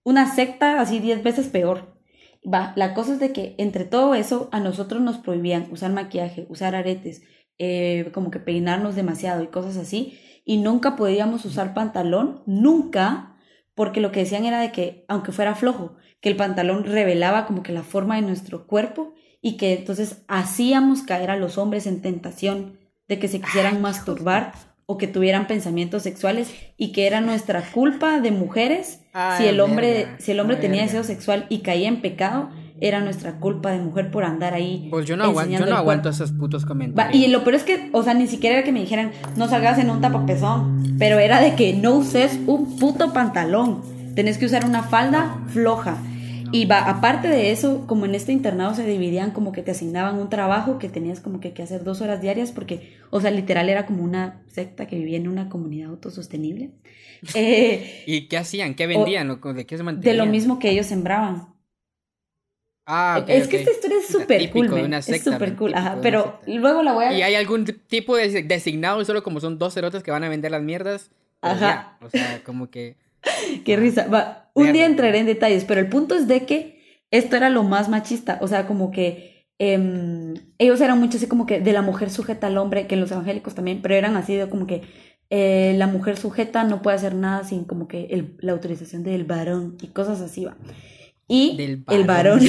una 0.04 0.34
secta 0.34 0.82
así 0.82 1.00
diez 1.00 1.24
veces 1.24 1.48
peor. 1.48 1.98
Va, 2.44 2.74
la 2.76 2.94
cosa 2.94 3.14
es 3.14 3.20
de 3.20 3.32
que 3.32 3.56
entre 3.58 3.86
todo 3.86 4.16
eso 4.16 4.50
a 4.52 4.60
nosotros 4.60 5.02
nos 5.02 5.20
prohibían 5.20 5.68
usar 5.72 5.92
maquillaje, 5.92 6.48
usar 6.50 6.76
aretes, 6.76 7.22
eh, 7.60 8.10
como 8.14 8.32
que 8.32 8.40
peinarnos 8.40 8.96
demasiado 8.96 9.44
y 9.44 9.48
cosas 9.48 9.78
así. 9.78 10.20
Y 10.44 10.58
nunca 10.58 10.96
podíamos 10.96 11.46
usar 11.46 11.76
pantalón, 11.76 12.42
nunca, 12.48 13.38
porque 13.76 14.02
lo 14.02 14.12
que 14.12 14.22
decían 14.22 14.46
era 14.46 14.60
de 14.60 14.72
que, 14.72 15.06
aunque 15.08 15.32
fuera 15.32 15.54
flojo, 15.54 15.96
que 16.20 16.30
el 16.30 16.36
pantalón 16.36 16.84
revelaba 16.84 17.46
como 17.46 17.62
que 17.62 17.72
la 17.72 17.84
forma 17.84 18.16
de 18.16 18.24
nuestro 18.24 18.66
cuerpo 18.66 19.14
y 19.42 19.58
que 19.58 19.74
entonces 19.74 20.22
hacíamos 20.28 21.02
caer 21.02 21.32
a 21.32 21.38
los 21.38 21.58
hombres 21.58 21.88
en 21.88 22.02
tentación 22.02 22.78
de 23.08 23.20
que 23.20 23.28
se 23.28 23.42
quisieran 23.42 23.82
masturbar 23.82 24.54
o 24.86 24.98
que 24.98 25.08
tuvieran 25.08 25.48
pensamientos 25.48 26.04
sexuales 26.04 26.54
y 26.78 26.92
que 26.92 27.08
era 27.08 27.22
nuestra 27.22 27.62
culpa 27.72 28.20
de 28.20 28.32
mujeres 28.32 29.00
si 29.38 29.46
el 29.46 29.60
hombre 29.60 30.08
si 30.20 30.32
el 30.32 30.40
hombre 30.40 30.58
tenía 30.58 30.84
deseo 30.84 31.04
sexual 31.04 31.46
y 31.50 31.60
caía 31.60 31.88
en 31.88 32.02
pecado 32.02 32.50
era 32.82 33.00
nuestra 33.00 33.34
culpa 33.34 33.72
de 33.72 33.80
mujer 33.80 34.10
por 34.10 34.26
andar 34.26 34.56
ahí. 34.56 34.88
Pues 34.90 35.06
yo 35.06 35.16
no 35.16 35.24
aguanto, 35.26 35.60
yo 35.60 35.66
no 35.68 35.78
aguanto 35.78 36.10
esos 36.10 36.32
putos 36.32 36.66
comentarios. 36.66 37.16
y 37.16 37.28
lo 37.28 37.44
peor 37.44 37.56
es 37.56 37.64
que, 37.64 37.90
o 37.94 38.02
sea, 38.02 38.16
ni 38.16 38.26
siquiera 38.26 38.58
era 38.58 38.66
que 38.66 38.72
me 38.72 38.82
dijeran, 38.82 39.12
no 39.38 39.48
salgas 39.48 39.78
en 39.78 39.92
un 39.92 40.02
tapapezón, 40.02 40.96
pero 40.98 41.20
era 41.20 41.40
de 41.40 41.54
que 41.56 41.74
no 41.74 41.94
uses 41.94 42.40
un 42.48 42.78
puto 42.78 43.14
pantalón. 43.14 43.84
Tenés 44.16 44.40
que 44.40 44.48
usar 44.48 44.66
una 44.66 44.82
falda 44.82 45.38
floja. 45.50 45.98
Y 46.52 46.66
va, 46.66 46.90
aparte 46.90 47.28
de 47.28 47.52
eso, 47.52 47.86
como 47.88 48.06
en 48.06 48.16
este 48.16 48.32
internado 48.32 48.74
se 48.74 48.86
dividían, 48.86 49.32
como 49.32 49.52
que 49.52 49.62
te 49.62 49.72
asignaban 49.72 50.18
un 50.18 50.30
trabajo 50.30 50.80
que 50.80 50.90
tenías 50.90 51.20
como 51.20 51.40
que, 51.40 51.54
que 51.54 51.64
hacer 51.64 51.84
dos 51.84 52.02
horas 52.02 52.22
diarias, 52.22 52.52
porque, 52.52 52.98
o 53.10 53.22
sea, 53.22 53.32
literal 53.32 53.70
era 53.70 53.86
como 53.86 54.04
una 54.04 54.44
secta 54.48 54.88
que 54.88 54.98
vivía 54.98 55.18
en 55.18 55.28
una 55.28 55.50
comunidad 55.50 55.90
autosostenible. 55.90 56.72
Eh, 57.36 58.04
¿Y 58.08 58.28
qué 58.28 58.38
hacían? 58.38 58.74
¿Qué 58.74 58.88
vendían? 58.88 59.40
¿De 59.54 59.66
qué 59.68 59.78
se 59.78 59.84
mantenían? 59.84 60.18
De 60.18 60.26
lo 60.26 60.26
mismo 60.26 60.58
que 60.58 60.72
ellos 60.72 60.88
sembraban. 60.88 61.54
Ah, 62.88 63.24
es 63.28 63.48
que 63.48 63.58
esta 63.58 63.72
historia 63.72 64.00
es 64.00 64.08
súper 64.08 64.50
cool, 64.50 64.94
es 64.94 65.24
súper 65.24 65.56
cool, 65.56 65.74
ajá, 65.76 66.00
pero 66.02 66.40
luego 66.48 66.82
la 66.82 66.94
voy 66.94 67.06
a... 67.06 67.14
¿Y 67.14 67.22
hay 67.22 67.36
algún 67.36 67.64
tipo 67.66 68.18
de 68.18 68.42
designado 68.44 69.06
solo 69.06 69.22
como 69.22 69.40
son 69.40 69.60
dos 69.60 69.76
cerotes 69.76 70.02
que 70.02 70.10
van 70.10 70.24
a 70.24 70.30
vender 70.30 70.50
las 70.50 70.64
mierdas? 70.64 71.12
Ajá. 71.42 71.98
o 72.02 72.10
sea, 72.10 72.42
como 72.44 72.72
que... 72.72 72.98
Qué 73.66 73.76
risa. 73.76 74.08
Va, 74.08 74.52
un 74.54 74.74
día 74.74 74.86
entraré 74.86 75.20
en 75.20 75.26
detalles, 75.26 75.66
pero 75.66 75.80
el 75.80 75.90
punto 75.90 76.16
es 76.16 76.28
de 76.28 76.46
que 76.46 77.04
esto 77.12 77.36
era 77.36 77.50
lo 77.50 77.64
más 77.64 77.90
machista. 77.90 78.40
O 78.42 78.48
sea, 78.48 78.68
como 78.68 78.92
que 78.92 79.48
em, 79.60 80.34
ellos 80.58 80.82
eran 80.82 81.00
mucho 81.00 81.18
así 81.18 81.28
como 81.28 81.46
que 81.46 81.60
de 81.60 81.74
la 81.74 81.82
mujer 81.82 82.10
sujeta 82.10 82.48
al 82.48 82.58
hombre, 82.58 82.88
que 82.88 82.96
los 82.96 83.12
evangélicos 83.12 83.56
también, 83.56 83.82
pero 83.82 83.96
eran 83.96 84.16
así 84.18 84.36
de 84.36 84.50
como 84.50 84.68
que 84.68 84.82
eh, 85.30 85.74
la 85.78 85.88
mujer 85.88 86.18
sujeta 86.18 86.64
no 86.64 86.82
puede 86.82 86.98
hacer 86.98 87.16
nada 87.16 87.44
sin 87.44 87.64
como 87.64 87.88
que 87.88 88.34
la 88.40 88.52
autorización 88.52 89.04
del 89.04 89.24
varón 89.24 89.78
y 89.82 89.88
cosas 89.88 90.22
así 90.22 90.46
va. 90.46 90.58
Y 91.34 91.58
el 91.88 92.04
varón, 92.04 92.42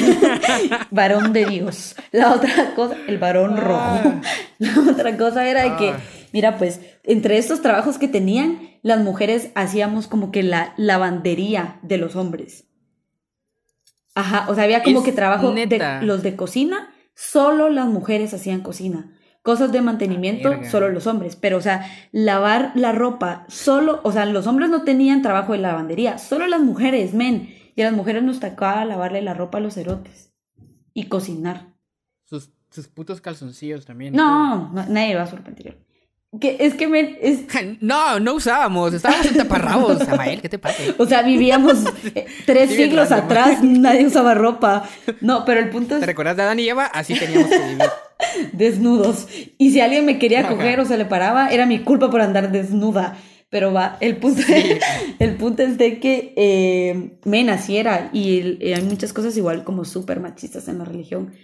varón 0.91 1.33
de 1.33 1.47
Dios. 1.47 1.95
La 2.11 2.33
otra 2.33 2.75
cosa, 2.75 2.97
el 3.07 3.17
varón 3.19 3.57
rojo. 3.57 3.81
Ah. 3.81 4.21
La 4.59 4.75
otra 4.91 5.17
cosa 5.17 5.49
era 5.49 5.63
de 5.63 5.77
que, 5.77 5.91
ah. 5.91 6.01
mira, 6.33 6.59
pues, 6.59 6.81
entre 7.05 7.39
estos 7.39 7.63
trabajos 7.63 7.97
que 7.99 8.09
tenían, 8.09 8.59
las 8.83 8.99
mujeres 8.99 9.51
hacíamos 9.55 10.09
como 10.09 10.33
que 10.33 10.43
la 10.43 10.75
lavandería 10.77 11.79
de 11.83 11.97
los 11.97 12.17
hombres. 12.17 12.65
Ajá, 14.17 14.47
o 14.49 14.55
sea, 14.57 14.65
había 14.65 14.83
como 14.83 15.05
que 15.05 15.13
trabajo 15.13 15.53
de 15.53 16.01
los 16.03 16.25
de 16.25 16.35
cocina, 16.35 16.93
solo 17.15 17.69
las 17.69 17.87
mujeres 17.87 18.35
hacían 18.35 18.63
cocina. 18.63 19.17
cosas 19.43 19.71
de 19.71 19.81
mantenimiento, 19.81 20.53
solo 20.69 20.89
los 20.89 21.07
hombres. 21.07 21.37
Pero, 21.37 21.59
o 21.59 21.61
sea, 21.61 21.87
lavar 22.11 22.73
la 22.75 22.91
ropa, 22.91 23.45
solo, 23.49 24.01
o 24.03 24.11
sea, 24.11 24.27
los 24.27 24.49
hombres 24.49 24.71
no 24.71 24.83
tenían 24.83 25.23
trabajo 25.23 25.53
de 25.53 25.59
lavandería, 25.59 26.19
solo 26.19 26.49
las 26.49 26.63
mujeres, 26.63 27.15
men. 27.15 27.62
Y 27.75 27.83
a 27.83 27.87
las 27.87 27.95
mujeres 27.95 28.23
nos 28.23 28.41
tocaba 28.41 28.85
lavarle 28.85 29.23
la 29.23 29.35
ropa 29.35 29.59
a 29.59 29.61
los 29.61 29.77
erotes 29.77 30.33
y 30.95 31.05
cocinar. 31.05 31.73
Sus, 32.25 32.51
sus 32.71 32.89
putos 32.89 33.21
calzoncillos 33.21 33.85
también. 33.85 34.15
No, 34.15 34.73
nadie 34.73 35.15
va 35.15 35.23
a 35.23 35.27
sorprender. 35.27 35.79
Que, 36.41 36.57
es 36.61 36.73
que 36.75 36.87
me, 36.87 37.19
es... 37.21 37.41
No, 37.81 38.19
no 38.19 38.35
usábamos, 38.35 38.95
estábamos 38.95 39.27
en 39.27 39.37
taparrabos, 39.37 39.99
Samael, 40.07 40.41
¿qué 40.41 40.49
te 40.49 40.59
pasa? 40.59 40.83
O 40.97 41.05
sea, 41.05 41.23
vivíamos 41.23 41.85
eh, 42.15 42.27
tres 42.47 42.71
siglos 42.71 43.13
atrás, 43.13 43.63
nadie 43.63 44.07
usaba 44.07 44.33
ropa. 44.33 44.89
No, 45.21 45.45
pero 45.45 45.61
el 45.61 45.69
punto 45.69 45.97
es... 45.97 46.01
¿Te 46.01 46.07
recuerdas 46.07 46.37
de 46.39 46.43
Adán 46.45 46.59
y 46.59 46.69
Eva? 46.69 46.87
Así 46.87 47.15
teníamos 47.15 47.51
que 47.51 47.59
vivir. 47.59 47.83
Desnudos. 48.53 49.29
Y 49.59 49.73
si 49.73 49.81
alguien 49.83 50.07
me 50.07 50.19
quería 50.19 50.49
coger 50.49 50.81
o 50.81 50.87
se 50.87 50.97
le 50.97 51.05
paraba, 51.05 51.51
era 51.51 51.67
mi 51.67 51.81
culpa 51.81 52.11
por 52.11 52.23
andar 52.23 52.51
desnuda. 52.51 53.19
Pero 53.53 53.71
va, 53.71 53.99
el 54.01 54.17
punto, 54.17 54.41
el 55.19 55.37
punto 55.37 55.63
es 55.63 55.77
de 55.77 56.01
que 56.01 56.33
eh, 56.39 57.19
me 57.27 57.45
naciera 57.45 58.09
y 58.11 58.73
hay 58.73 58.83
muchas 58.83 59.13
cosas 59.13 59.37
igual 59.37 59.63
como 59.63 59.85
súper 59.85 60.21
machistas 60.21 60.69
en 60.69 60.79
la 60.79 60.87
religión 60.87 61.35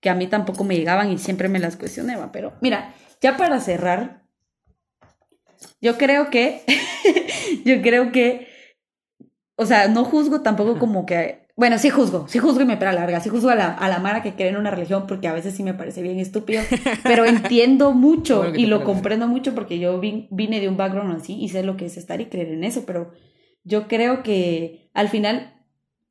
que 0.00 0.08
a 0.08 0.14
mí 0.14 0.28
tampoco 0.28 0.62
me 0.62 0.76
llegaban 0.76 1.10
y 1.10 1.18
siempre 1.18 1.48
me 1.48 1.58
las 1.58 1.76
cuestionaba. 1.76 2.30
Pero 2.30 2.52
mira, 2.60 2.94
ya 3.20 3.36
para 3.36 3.58
cerrar, 3.58 4.22
yo 5.80 5.98
creo 5.98 6.30
que, 6.30 6.62
yo 7.64 7.82
creo 7.82 8.12
que, 8.12 8.46
o 9.56 9.66
sea, 9.66 9.88
no 9.88 10.04
juzgo 10.04 10.42
tampoco 10.42 10.78
como 10.78 11.06
que, 11.06 11.47
bueno, 11.58 11.76
sí 11.78 11.90
juzgo, 11.90 12.28
sí 12.28 12.38
juzgo 12.38 12.60
y 12.60 12.66
me 12.66 12.76
pega 12.76 12.92
larga, 12.92 13.18
sí 13.18 13.30
juzgo 13.30 13.50
a 13.50 13.56
la, 13.56 13.74
a 13.74 13.88
la 13.88 13.98
Mara 13.98 14.22
que 14.22 14.36
cree 14.36 14.50
en 14.50 14.56
una 14.56 14.70
religión 14.70 15.08
porque 15.08 15.26
a 15.26 15.32
veces 15.32 15.56
sí 15.56 15.64
me 15.64 15.74
parece 15.74 16.02
bien 16.02 16.20
estúpido, 16.20 16.62
pero 17.02 17.24
entiendo 17.26 17.94
mucho 17.94 18.54
y 18.54 18.66
lo 18.66 18.84
comprendo 18.84 19.26
mucho 19.26 19.56
porque 19.56 19.80
yo 19.80 19.98
vine 19.98 20.60
de 20.60 20.68
un 20.68 20.76
background 20.76 21.16
así 21.16 21.34
y 21.34 21.48
sé 21.48 21.64
lo 21.64 21.76
que 21.76 21.86
es 21.86 21.96
estar 21.96 22.20
y 22.20 22.26
creer 22.26 22.50
en 22.50 22.62
eso, 22.62 22.84
pero 22.86 23.10
yo 23.64 23.88
creo 23.88 24.22
que 24.22 24.88
al 24.94 25.08
final 25.08 25.52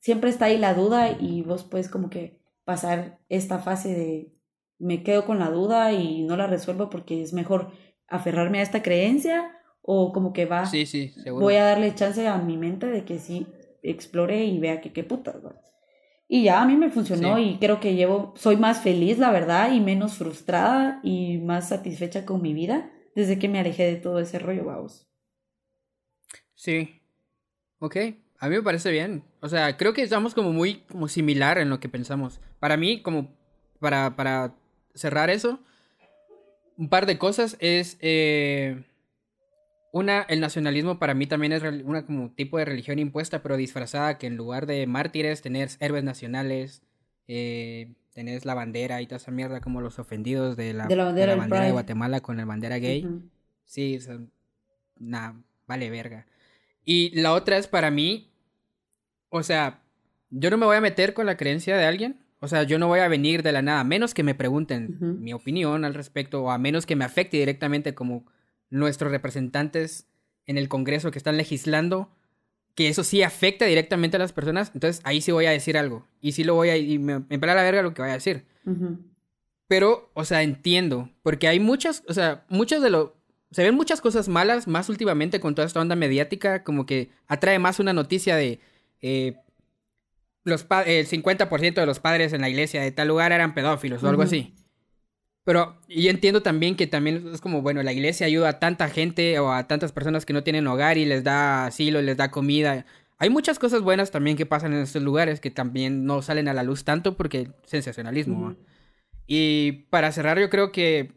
siempre 0.01 0.31
está 0.31 0.45
ahí 0.45 0.57
la 0.57 0.73
duda 0.73 1.15
y 1.17 1.43
vos 1.43 1.63
puedes 1.63 1.87
como 1.87 2.09
que 2.09 2.41
pasar 2.65 3.21
esta 3.29 3.59
fase 3.59 3.95
de 3.95 4.33
me 4.79 5.01
quedo 5.01 5.25
con 5.25 5.39
la 5.39 5.49
duda 5.49 5.93
y 5.93 6.23
no 6.23 6.35
la 6.35 6.47
resuelvo 6.47 6.89
porque 6.89 7.21
es 7.21 7.31
mejor 7.31 7.71
aferrarme 8.09 8.59
a 8.59 8.63
esta 8.63 8.83
creencia 8.83 9.49
o 9.81 10.11
como 10.11 10.33
que 10.33 10.45
va, 10.45 10.65
sí, 10.65 10.85
sí, 10.85 11.13
seguro. 11.23 11.45
voy 11.45 11.55
a 11.55 11.63
darle 11.63 11.95
chance 11.95 12.27
a 12.27 12.37
mi 12.37 12.57
mente 12.57 12.87
de 12.87 13.05
que 13.05 13.17
sí 13.17 13.47
explore 13.89 14.45
y 14.45 14.59
vea 14.59 14.81
que 14.81 14.91
qué 14.93 15.03
putas, 15.03 15.35
Y 16.27 16.43
ya 16.43 16.61
a 16.61 16.65
mí 16.65 16.75
me 16.75 16.89
funcionó 16.89 17.39
y 17.39 17.57
creo 17.57 17.79
que 17.79 17.95
llevo, 17.95 18.33
soy 18.35 18.57
más 18.57 18.81
feliz, 18.81 19.17
la 19.17 19.31
verdad, 19.31 19.71
y 19.71 19.79
menos 19.79 20.15
frustrada 20.15 20.99
y 21.03 21.38
más 21.38 21.69
satisfecha 21.69 22.25
con 22.25 22.41
mi 22.41 22.53
vida 22.53 22.91
desde 23.15 23.39
que 23.39 23.49
me 23.49 23.59
alejé 23.59 23.83
de 23.85 23.95
todo 23.95 24.19
ese 24.19 24.38
rollo, 24.38 24.65
vamos. 24.65 25.07
Sí. 26.53 27.01
Ok, 27.79 27.95
a 28.39 28.49
mí 28.49 28.55
me 28.55 28.61
parece 28.61 28.91
bien. 28.91 29.23
O 29.41 29.49
sea, 29.49 29.77
creo 29.77 29.93
que 29.93 30.01
estamos 30.01 30.33
como 30.33 30.51
muy 30.51 30.81
como 30.91 31.07
similar 31.07 31.57
en 31.57 31.69
lo 31.69 31.79
que 31.79 31.89
pensamos. 31.89 32.39
Para 32.59 32.77
mí, 32.77 33.01
como 33.01 33.35
para, 33.79 34.15
para 34.15 34.55
cerrar 34.93 35.29
eso, 35.29 35.59
un 36.77 36.89
par 36.89 37.05
de 37.05 37.17
cosas 37.17 37.57
es... 37.59 37.97
Eh 38.01 38.83
una, 39.91 40.21
el 40.23 40.39
nacionalismo 40.39 40.99
para 40.99 41.13
mí 41.13 41.27
también 41.27 41.53
es 41.53 41.63
una 41.63 42.05
como 42.05 42.31
tipo 42.31 42.57
de 42.57 42.65
religión 42.65 42.99
impuesta, 42.99 43.41
pero 43.41 43.57
disfrazada, 43.57 44.17
que 44.17 44.27
en 44.27 44.38
lugar 44.38 44.65
de 44.65 44.85
mártires 44.88 45.41
tenés 45.41 45.77
héroes 45.79 46.03
nacionales, 46.03 46.83
eh, 47.27 47.93
tenés 48.13 48.45
la 48.45 48.53
bandera 48.53 49.01
y 49.01 49.07
toda 49.07 49.17
esa 49.17 49.31
mierda 49.31 49.61
como 49.61 49.81
los 49.81 49.99
ofendidos 49.99 50.57
de 50.57 50.73
la, 50.73 50.88
de 50.88 50.95
la 50.95 51.05
bandera, 51.05 51.35
de, 51.35 51.71
Guatemala 51.71 52.21
con 52.21 52.38
la 52.38 52.45
bandera 52.45 52.77
gay. 52.79 53.07
Sí, 53.65 53.99
nada, 54.97 55.35
vale 55.67 55.89
verga. 55.89 56.25
Y 56.83 57.19
la 57.19 57.33
otra 57.33 57.57
es 57.57 57.67
para 57.67 57.91
mí, 57.91 58.31
o 59.29 59.43
sea, 59.43 59.81
yo 60.29 60.49
no 60.49 60.57
me 60.57 60.65
voy 60.65 60.77
a 60.77 60.81
meter 60.81 61.13
con 61.13 61.25
la 61.25 61.38
creencia 61.38 61.77
de 61.77 61.85
alguien. 61.85 62.23
O 62.39 62.47
sea, 62.47 62.63
yo 62.63 62.77
no 62.77 62.88
voy 62.88 62.99
a 62.99 63.07
venir 63.07 63.41
de 63.41 63.51
la 63.51 63.63
nada, 63.63 63.79
a 63.79 63.83
menos 63.83 64.13
que 64.13 64.21
me 64.21 64.35
pregunten 64.35 64.97
mi 64.99 65.33
opinión 65.33 65.85
al 65.85 65.95
respecto, 65.95 66.43
o 66.43 66.51
a 66.51 66.59
menos 66.59 66.85
que 66.85 66.95
me 66.95 67.03
afecte 67.03 67.38
directamente 67.38 67.95
como 67.95 68.25
nuestros 68.70 69.11
representantes 69.11 70.07
en 70.45 70.57
el 70.57 70.70
Congreso 70.70 71.11
que 71.11 71.18
están 71.18 71.38
legislando, 71.38 72.09
que 72.76 72.89
eso 72.89 73.03
sí 73.03 73.24
afecta 73.24 73.65
directamente 73.65 74.18
a 74.18 74.20
las 74.20 74.34
personas, 74.34 74.72
entonces 74.74 75.01
ahí 75.03 75.22
sí 75.22 75.32
voy 75.32 75.45
a 75.45 75.51
decir 75.51 75.78
algo. 75.78 76.07
Y 76.22 76.34
sí 76.34 76.43
lo 76.43 76.55
voy 76.55 76.70
a... 76.70 76.78
Y 76.78 76.99
me, 76.99 77.20
me 77.20 77.38
la 77.38 77.55
verga 77.55 77.82
lo 77.82 77.93
que 77.93 78.01
voy 78.01 78.11
a 78.11 78.15
decir. 78.15 78.45
Pero, 79.68 80.11
o 80.13 80.26
sea, 80.26 80.43
entiendo, 80.43 81.09
porque 81.24 81.47
hay 81.47 81.59
muchas, 81.59 82.03
o 82.07 82.13
sea, 82.13 82.45
muchas 82.49 82.82
de 82.82 82.89
lo... 82.89 83.18
Se 83.51 83.63
ven 83.63 83.76
muchas 83.76 84.01
cosas 84.01 84.28
malas, 84.28 84.68
más 84.68 84.89
últimamente 84.89 85.39
con 85.39 85.55
toda 85.55 85.65
esta 85.65 85.80
onda 85.80 85.95
mediática, 85.95 86.63
como 86.63 86.86
que 86.86 87.09
atrae 87.28 87.59
más 87.59 87.80
una 87.80 87.93
noticia 87.93 88.36
de... 88.36 88.59
Eh, 89.01 89.36
los 90.43 90.65
el 90.86 91.07
50% 91.07 91.74
de 91.74 91.86
los 91.86 91.99
padres 91.99 92.32
en 92.32 92.41
la 92.41 92.49
iglesia 92.49 92.82
de 92.82 92.91
tal 92.91 93.09
lugar 93.09 93.34
eran 93.34 93.53
pedófilos 93.53 94.01
o 94.03 94.07
algo 94.07 94.22
así. 94.22 94.53
Pero 95.47 95.77
y 95.87 96.09
entiendo 96.09 96.41
también 96.41 96.75
que 96.75 96.87
también 96.87 97.29
es 97.33 97.39
como, 97.39 97.61
bueno, 97.61 97.81
la 97.81 97.93
iglesia 97.93 98.27
ayuda 98.27 98.49
a 98.49 98.59
tanta 98.59 98.89
gente 98.89 99.39
o 99.39 99.53
a 99.53 99.65
tantas 99.65 99.93
personas 99.93 100.25
que 100.25 100.33
no 100.33 100.43
tienen 100.43 100.67
hogar 100.67 100.97
y 100.97 101.05
les 101.05 101.23
da 101.23 101.67
asilo, 101.67 102.01
les 102.01 102.17
da 102.17 102.31
comida. 102.31 102.85
Hay 103.17 103.29
muchas 103.29 103.57
cosas 103.57 103.81
buenas 103.81 104.11
también 104.11 104.35
que 104.35 104.45
pasan 104.45 104.73
en 104.73 104.81
estos 104.81 105.01
lugares 105.01 105.39
que 105.39 105.49
también 105.49 106.03
no 106.03 106.21
salen 106.21 106.49
a 106.49 106.53
la 106.53 106.63
luz 106.63 106.83
tanto 106.83 107.15
porque 107.15 107.49
sensacionalismo. 107.63 108.57
Y 109.25 109.85
para 109.89 110.11
cerrar, 110.11 110.37
yo 110.37 110.49
creo 110.49 110.73
que 110.73 111.13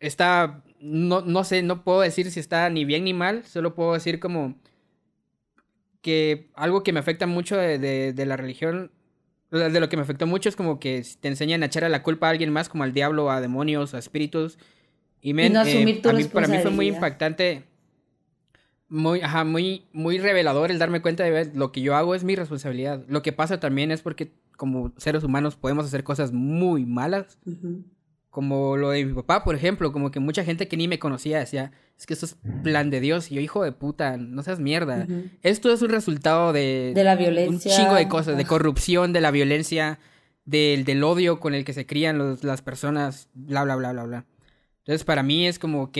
está, 0.00 0.64
no, 0.80 1.20
no 1.20 1.44
sé, 1.44 1.62
no 1.62 1.84
puedo 1.84 2.00
decir 2.00 2.32
si 2.32 2.40
está 2.40 2.68
ni 2.68 2.84
bien 2.84 3.04
ni 3.04 3.14
mal, 3.14 3.44
solo 3.44 3.76
puedo 3.76 3.92
decir 3.92 4.18
como 4.18 4.56
que 6.00 6.50
algo 6.56 6.82
que 6.82 6.92
me 6.92 6.98
afecta 6.98 7.28
mucho 7.28 7.56
de, 7.56 7.78
de 8.12 8.26
la 8.26 8.36
religión 8.36 8.90
de 9.50 9.80
lo 9.80 9.88
que 9.88 9.96
me 9.96 10.02
afectó 10.02 10.26
mucho 10.26 10.48
es 10.48 10.56
como 10.56 10.80
que 10.80 11.04
te 11.20 11.28
enseñan 11.28 11.62
a 11.62 11.66
echar 11.66 11.84
a 11.84 11.88
la 11.88 12.02
culpa 12.02 12.26
a 12.26 12.30
alguien 12.30 12.52
más, 12.52 12.68
como 12.68 12.84
al 12.84 12.92
diablo, 12.92 13.30
a 13.30 13.40
demonios, 13.40 13.94
a 13.94 13.98
espíritus. 13.98 14.58
Y, 15.20 15.34
men, 15.34 15.52
no 15.52 15.64
eh, 15.64 15.82
a 15.82 15.84
mí, 15.84 16.24
para 16.24 16.48
mí 16.48 16.58
fue 16.58 16.70
muy 16.70 16.88
impactante, 16.88 17.64
muy, 18.88 19.20
ajá, 19.20 19.44
muy, 19.44 19.86
muy 19.92 20.18
revelador 20.18 20.70
el 20.70 20.78
darme 20.78 21.00
cuenta 21.00 21.24
de 21.24 21.30
ver 21.30 21.56
lo 21.56 21.72
que 21.72 21.80
yo 21.80 21.96
hago 21.96 22.14
es 22.14 22.24
mi 22.24 22.36
responsabilidad. 22.36 23.04
Lo 23.08 23.22
que 23.22 23.32
pasa 23.32 23.58
también 23.60 23.90
es 23.90 24.02
porque 24.02 24.32
como 24.56 24.92
seres 24.96 25.24
humanos 25.24 25.56
podemos 25.56 25.86
hacer 25.86 26.04
cosas 26.04 26.32
muy 26.32 26.84
malas. 26.84 27.38
Como 28.36 28.76
lo 28.76 28.90
de 28.90 29.02
mi 29.02 29.14
papá, 29.14 29.44
por 29.44 29.54
ejemplo, 29.54 29.92
como 29.92 30.10
que 30.10 30.20
mucha 30.20 30.44
gente 30.44 30.68
que 30.68 30.76
ni 30.76 30.88
me 30.88 30.98
conocía 30.98 31.38
decía, 31.38 31.72
es 31.96 32.04
que 32.04 32.12
esto 32.12 32.26
es 32.26 32.36
plan 32.62 32.90
de 32.90 33.00
Dios. 33.00 33.32
Y 33.32 33.36
yo, 33.36 33.40
hijo 33.40 33.64
de 33.64 33.72
puta, 33.72 34.18
no 34.18 34.42
seas 34.42 34.60
mierda. 34.60 35.06
Esto 35.40 35.72
es 35.72 35.80
un 35.80 35.88
resultado 35.88 36.52
de... 36.52 36.92
De 36.94 37.02
la 37.02 37.16
violencia. 37.16 37.70
Un 37.70 37.78
chingo 37.78 37.94
de 37.94 38.08
cosas, 38.08 38.36
de 38.36 38.44
corrupción, 38.44 39.14
de 39.14 39.22
la 39.22 39.30
violencia, 39.30 40.00
del, 40.44 40.84
del 40.84 41.02
odio 41.02 41.40
con 41.40 41.54
el 41.54 41.64
que 41.64 41.72
se 41.72 41.86
crían 41.86 42.36
las 42.42 42.60
personas, 42.60 43.30
bla, 43.32 43.64
bla, 43.64 43.74
bla, 43.76 43.92
bla, 43.92 44.04
bla. 44.04 44.26
Entonces, 44.80 45.04
para 45.04 45.22
mí 45.22 45.46
es 45.46 45.58
como, 45.58 45.84
ok, 45.84 45.96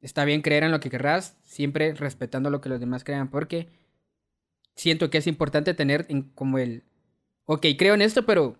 está 0.00 0.24
bien 0.24 0.40
creer 0.40 0.64
en 0.64 0.70
lo 0.70 0.80
que 0.80 0.88
querrás, 0.88 1.36
siempre 1.44 1.92
respetando 1.92 2.48
lo 2.48 2.62
que 2.62 2.70
los 2.70 2.80
demás 2.80 3.04
crean, 3.04 3.28
porque 3.28 3.68
siento 4.74 5.10
que 5.10 5.18
es 5.18 5.26
importante 5.26 5.74
tener 5.74 6.06
en, 6.08 6.22
como 6.22 6.56
el, 6.56 6.84
ok, 7.44 7.66
creo 7.76 7.92
en 7.92 8.00
esto, 8.00 8.24
pero 8.24 8.56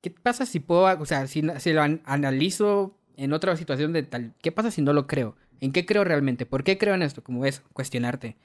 ¿qué 0.00 0.10
pasa 0.10 0.46
si 0.46 0.60
puedo, 0.60 0.84
o 1.00 1.06
sea, 1.06 1.26
si, 1.26 1.42
si 1.58 1.72
lo 1.72 1.82
analizo 1.82 2.96
en 3.16 3.32
otra 3.32 3.56
situación 3.56 3.92
de 3.92 4.02
tal, 4.02 4.34
¿qué 4.40 4.52
pasa 4.52 4.70
si 4.70 4.82
no 4.82 4.92
lo 4.92 5.06
creo? 5.06 5.36
¿En 5.60 5.72
qué 5.72 5.84
creo 5.84 6.04
realmente? 6.04 6.46
¿Por 6.46 6.62
qué 6.64 6.78
creo 6.78 6.94
en 6.94 7.02
esto? 7.02 7.22
Como 7.22 7.44
es, 7.44 7.62
cuestionarte. 7.72 8.36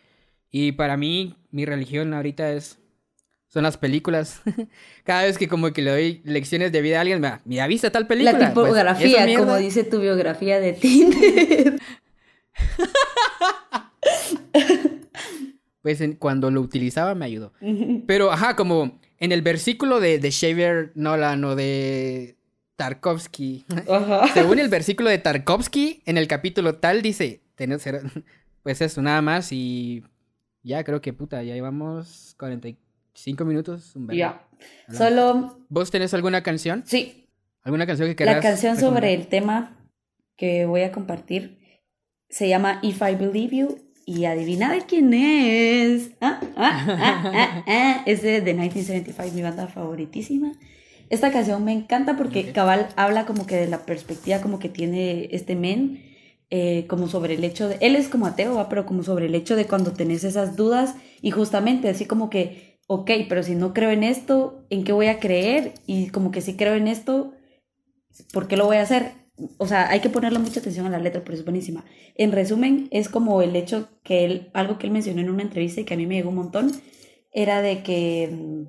Y 0.49 0.73
para 0.73 0.97
mí, 0.97 1.35
mi 1.51 1.65
religión 1.65 2.13
ahorita 2.13 2.51
es, 2.53 2.79
son 3.47 3.63
las 3.63 3.77
películas. 3.77 4.41
Cada 5.03 5.23
vez 5.23 5.37
que 5.37 5.47
como 5.47 5.71
que 5.71 5.81
le 5.81 5.91
doy 5.91 6.21
lecciones 6.25 6.71
de 6.71 6.81
vida 6.81 6.97
a 6.97 7.01
alguien, 7.01 7.21
me 7.21 7.33
mira, 7.45 7.67
¿viste 7.67 7.89
tal 7.91 8.07
película? 8.07 8.37
La 8.37 8.53
pues, 8.53 8.67
tipografía, 8.67 9.37
como 9.37 9.55
dice 9.57 9.83
tu 9.83 9.99
biografía 9.99 10.59
de 10.59 10.73
Tinder. 10.73 11.79
pues 15.81 16.03
cuando 16.19 16.49
lo 16.51 16.61
utilizaba 16.61 17.15
me 17.15 17.25
ayudó. 17.25 17.53
Pero, 18.07 18.31
ajá, 18.31 18.55
como 18.55 18.99
en 19.23 19.31
el 19.31 19.41
versículo 19.41 20.01
de, 20.01 20.19
de 20.19 20.31
Shaver 20.31 20.91
Nolan 20.95 21.45
o 21.45 21.55
de 21.55 22.35
Tarkovsky, 22.75 23.65
según 24.33 24.59
el 24.59 24.67
versículo 24.67 25.09
de 25.09 25.17
Tarkovsky, 25.17 26.03
en 26.05 26.17
el 26.17 26.27
capítulo 26.27 26.75
tal 26.75 27.01
dice, 27.01 27.41
pues 28.63 28.81
eso, 28.81 29.01
nada 29.01 29.21
más 29.21 29.53
y 29.53 30.03
ya 30.61 30.83
creo 30.83 30.99
que 30.99 31.13
puta, 31.13 31.41
ya 31.41 31.53
llevamos 31.53 32.35
45 32.37 33.45
minutos. 33.45 33.93
Ya, 34.09 34.45
solo... 34.91 35.57
¿Vos 35.69 35.89
tenés 35.89 36.13
alguna 36.13 36.43
canción? 36.43 36.83
Sí. 36.85 37.29
¿Alguna 37.61 37.87
canción 37.87 38.09
que 38.09 38.17
quieras? 38.17 38.35
La 38.35 38.41
canción 38.41 38.77
sobre 38.77 39.13
el 39.13 39.27
tema 39.27 39.77
que 40.35 40.65
voy 40.65 40.81
a 40.81 40.91
compartir 40.91 41.79
se 42.27 42.49
llama 42.49 42.79
If 42.81 43.01
I 43.01 43.15
Believe 43.15 43.55
You 43.55 43.92
y 44.05 44.25
adivina 44.25 44.71
de 44.71 44.81
quién 44.81 45.13
es. 45.13 46.11
Ah, 46.21 46.39
ah, 46.55 46.85
ah, 46.87 47.31
ah, 47.33 47.63
ah. 47.67 48.03
Es 48.05 48.21
de 48.21 48.41
1975, 48.41 49.35
mi 49.35 49.41
banda 49.41 49.67
favoritísima. 49.67 50.53
Esta 51.09 51.31
canción 51.31 51.63
me 51.63 51.73
encanta 51.73 52.17
porque 52.17 52.51
Cabal 52.51 52.89
habla 52.95 53.25
como 53.25 53.45
que 53.45 53.55
de 53.55 53.67
la 53.67 53.85
perspectiva 53.85 54.41
como 54.41 54.59
que 54.59 54.69
tiene 54.69 55.29
este 55.31 55.55
men, 55.55 56.01
eh, 56.49 56.85
como 56.87 57.07
sobre 57.07 57.35
el 57.35 57.43
hecho 57.43 57.67
de, 57.67 57.77
él 57.81 57.95
es 57.95 58.09
como 58.09 58.25
ateo, 58.25 58.55
¿va? 58.55 58.69
pero 58.69 58.85
como 58.85 59.03
sobre 59.03 59.27
el 59.27 59.35
hecho 59.35 59.55
de 59.55 59.65
cuando 59.65 59.93
tenés 59.93 60.23
esas 60.23 60.55
dudas 60.55 60.95
y 61.21 61.31
justamente 61.31 61.89
así 61.89 62.05
como 62.05 62.29
que, 62.29 62.79
ok, 62.87 63.11
pero 63.29 63.43
si 63.43 63.55
no 63.55 63.73
creo 63.73 63.91
en 63.91 64.03
esto, 64.03 64.65
¿en 64.69 64.83
qué 64.83 64.91
voy 64.91 65.07
a 65.07 65.19
creer? 65.19 65.73
Y 65.85 66.07
como 66.07 66.31
que 66.31 66.41
si 66.41 66.55
creo 66.55 66.73
en 66.75 66.87
esto, 66.87 67.33
¿por 68.31 68.47
qué 68.47 68.57
lo 68.57 68.65
voy 68.65 68.77
a 68.77 68.81
hacer? 68.81 69.22
O 69.57 69.67
sea, 69.67 69.89
hay 69.89 69.99
que 69.99 70.09
ponerle 70.09 70.39
mucha 70.39 70.59
atención 70.59 70.85
a 70.85 70.89
la 70.89 70.99
letra, 70.99 71.23
pero 71.23 71.35
es 71.35 71.43
buenísima. 71.43 71.83
En 72.15 72.31
resumen, 72.31 72.87
es 72.91 73.09
como 73.09 73.41
el 73.41 73.55
hecho 73.55 73.89
que 74.03 74.25
él, 74.25 74.49
algo 74.53 74.77
que 74.77 74.87
él 74.87 74.93
mencionó 74.93 75.21
en 75.21 75.29
una 75.29 75.43
entrevista 75.43 75.81
y 75.81 75.85
que 75.85 75.93
a 75.95 75.97
mí 75.97 76.05
me 76.05 76.15
llegó 76.15 76.29
un 76.29 76.35
montón, 76.35 76.71
era 77.31 77.61
de 77.61 77.83
que, 77.83 78.29
mm, 78.31 78.63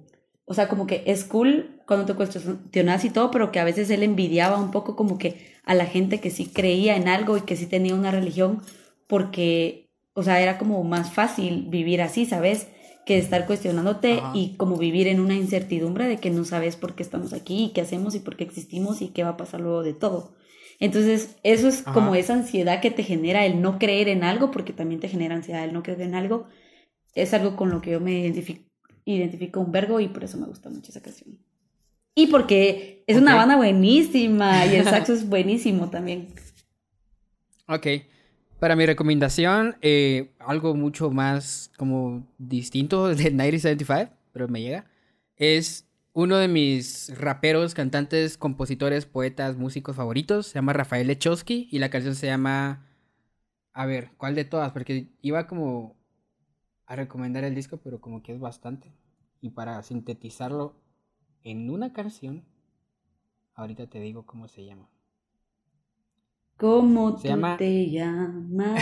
o 0.46 0.54
sea, 0.54 0.68
como 0.68 0.86
que 0.86 1.02
es 1.06 1.24
cool 1.24 1.82
cuando 1.86 2.06
te 2.06 2.14
cuestionas 2.14 3.04
y 3.04 3.10
todo, 3.10 3.30
pero 3.30 3.52
que 3.52 3.60
a 3.60 3.64
veces 3.64 3.90
él 3.90 4.02
envidiaba 4.02 4.58
un 4.58 4.70
poco 4.70 4.96
como 4.96 5.18
que 5.18 5.54
a 5.64 5.74
la 5.74 5.86
gente 5.86 6.20
que 6.20 6.30
sí 6.30 6.46
creía 6.46 6.96
en 6.96 7.08
algo 7.08 7.36
y 7.36 7.42
que 7.42 7.56
sí 7.56 7.66
tenía 7.66 7.94
una 7.94 8.10
religión, 8.10 8.62
porque, 9.06 9.90
o 10.14 10.22
sea, 10.22 10.40
era 10.40 10.58
como 10.58 10.82
más 10.84 11.12
fácil 11.12 11.66
vivir 11.68 12.02
así, 12.02 12.26
¿sabes? 12.26 12.68
que 13.04 13.18
estar 13.18 13.46
cuestionándote 13.46 14.22
y 14.32 14.54
como 14.56 14.78
vivir 14.78 15.08
en 15.08 15.20
una 15.20 15.34
incertidumbre 15.34 16.08
de 16.08 16.18
que 16.18 16.30
no 16.30 16.44
sabes 16.44 16.76
por 16.76 16.94
qué 16.94 17.02
estamos 17.02 17.32
aquí 17.34 17.64
y 17.64 17.68
qué 17.74 17.82
hacemos 17.82 18.14
y 18.14 18.20
por 18.20 18.36
qué 18.36 18.44
existimos 18.44 19.02
y 19.02 19.08
qué 19.08 19.22
va 19.22 19.30
a 19.30 19.36
pasar 19.36 19.60
luego 19.60 19.82
de 19.82 19.92
todo. 19.92 20.32
Entonces, 20.80 21.36
eso 21.42 21.68
es 21.68 21.82
como 21.82 22.14
esa 22.14 22.34
ansiedad 22.34 22.80
que 22.80 22.90
te 22.90 23.02
genera 23.02 23.46
el 23.46 23.62
no 23.62 23.78
creer 23.78 24.08
en 24.08 24.24
algo, 24.24 24.50
porque 24.50 24.72
también 24.72 25.00
te 25.00 25.08
genera 25.08 25.34
ansiedad 25.34 25.64
el 25.64 25.72
no 25.72 25.82
creer 25.82 26.02
en 26.02 26.14
algo. 26.14 26.46
Es 27.14 27.32
algo 27.32 27.56
con 27.56 27.70
lo 27.70 27.80
que 27.80 27.92
yo 27.92 28.00
me 28.00 28.20
identifico, 29.04 29.60
un 29.60 29.72
vergo 29.72 30.00
y 30.00 30.08
por 30.08 30.24
eso 30.24 30.38
me 30.38 30.46
gusta 30.46 30.70
mucho 30.70 30.90
esa 30.90 31.00
canción. 31.00 31.38
Y 32.14 32.28
porque 32.28 33.04
es 33.06 33.16
una 33.16 33.34
banda 33.34 33.56
buenísima 33.56 34.66
y 34.66 34.76
el 34.76 34.84
saxo 34.88 35.12
es 35.12 35.28
buenísimo 35.28 35.90
también. 35.90 36.28
Ok. 37.66 37.86
Para 38.60 38.76
mi 38.76 38.86
recomendación, 38.86 39.76
eh, 39.82 40.32
algo 40.38 40.74
mucho 40.74 41.10
más 41.10 41.70
como 41.76 42.26
distinto 42.38 43.08
de 43.08 43.14
1975, 43.30 44.10
pero 44.32 44.48
me 44.48 44.62
llega, 44.62 44.86
es 45.36 45.86
uno 46.14 46.36
de 46.36 46.46
mis 46.46 47.12
raperos, 47.18 47.74
cantantes, 47.74 48.38
compositores, 48.38 49.04
poetas, 49.04 49.56
músicos 49.56 49.96
favoritos. 49.96 50.46
Se 50.46 50.54
llama 50.54 50.72
Rafael 50.72 51.08
Lechowski 51.08 51.68
y 51.70 51.80
la 51.80 51.90
canción 51.90 52.14
se 52.14 52.28
llama... 52.28 52.86
A 53.72 53.84
ver, 53.84 54.12
¿cuál 54.16 54.36
de 54.36 54.44
todas? 54.44 54.70
Porque 54.70 55.08
iba 55.20 55.48
como 55.48 55.96
a 56.86 56.94
recomendar 56.94 57.42
el 57.42 57.56
disco, 57.56 57.78
pero 57.82 58.00
como 58.00 58.22
que 58.22 58.32
es 58.32 58.38
bastante. 58.38 58.94
Y 59.40 59.50
para 59.50 59.82
sintetizarlo 59.82 60.80
en 61.42 61.68
una 61.68 61.92
canción, 61.92 62.44
ahorita 63.54 63.88
te 63.88 63.98
digo 63.98 64.24
cómo 64.24 64.46
se 64.46 64.64
llama. 64.64 64.88
¿Cómo 66.56 67.18
se 67.18 67.26
llama... 67.26 67.56
te 67.56 67.90
llamas? 67.90 68.80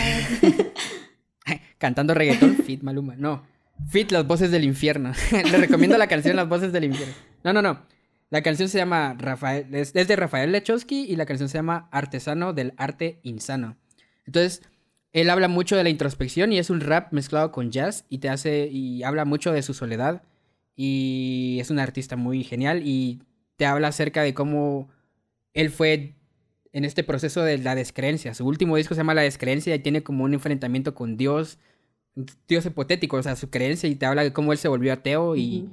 Cantando 1.79 2.13
reggaetón, 2.13 2.57
Fit 2.57 2.83
Maluma. 2.83 3.15
No. 3.15 3.52
Fit, 3.89 4.11
las 4.11 4.25
voces 4.25 4.51
del 4.51 4.63
infierno. 4.63 5.11
Le 5.31 5.57
recomiendo 5.57 5.97
la 5.97 6.07
canción 6.07 6.35
Las 6.35 6.49
voces 6.49 6.71
del 6.71 6.85
infierno. 6.85 7.13
No, 7.43 7.53
no, 7.53 7.61
no. 7.61 7.85
La 8.29 8.41
canción 8.41 8.67
se 8.67 8.79
llama 8.79 9.15
Rafael, 9.17 9.67
es, 9.75 9.93
de 9.93 10.15
Rafael 10.15 10.51
Lechowski 10.51 11.05
y 11.07 11.15
la 11.15 11.27
canción 11.27 11.49
se 11.49 11.59
llama 11.59 11.87
Artesano 11.91 12.53
del 12.53 12.73
Arte 12.77 13.19
Insano. 13.21 13.77
Entonces, 14.25 14.63
él 15.11 15.29
habla 15.29 15.47
mucho 15.47 15.75
de 15.75 15.83
la 15.83 15.89
introspección 15.89 16.51
y 16.51 16.57
es 16.57 16.71
un 16.71 16.81
rap 16.81 17.13
mezclado 17.13 17.51
con 17.51 17.71
jazz 17.71 18.05
y 18.09 18.17
te 18.17 18.29
hace 18.29 18.67
y 18.71 19.03
habla 19.03 19.25
mucho 19.25 19.51
de 19.51 19.61
su 19.61 19.75
soledad 19.75 20.23
y 20.75 21.59
es 21.61 21.69
un 21.69 21.77
artista 21.77 22.15
muy 22.15 22.43
genial 22.43 22.81
y 22.83 23.21
te 23.55 23.67
habla 23.67 23.89
acerca 23.89 24.23
de 24.23 24.33
cómo 24.33 24.89
él 25.53 25.69
fue 25.69 26.15
en 26.71 26.85
este 26.85 27.03
proceso 27.03 27.43
de 27.43 27.59
la 27.59 27.75
descreencia. 27.75 28.33
Su 28.33 28.47
último 28.47 28.77
disco 28.77 28.95
se 28.95 29.01
llama 29.01 29.13
La 29.13 29.21
descreencia 29.21 29.75
y 29.75 29.79
tiene 29.79 30.01
como 30.01 30.23
un 30.23 30.33
enfrentamiento 30.33 30.95
con 30.95 31.17
Dios 31.17 31.59
Dios 32.47 32.65
hipotético, 32.65 33.17
o 33.17 33.23
sea, 33.23 33.35
su 33.35 33.49
creencia 33.49 33.89
y 33.89 33.95
te 33.95 34.05
habla 34.05 34.23
de 34.23 34.33
cómo 34.33 34.51
él 34.51 34.57
se 34.57 34.67
volvió 34.67 34.93
ateo 34.93 35.35
y 35.35 35.69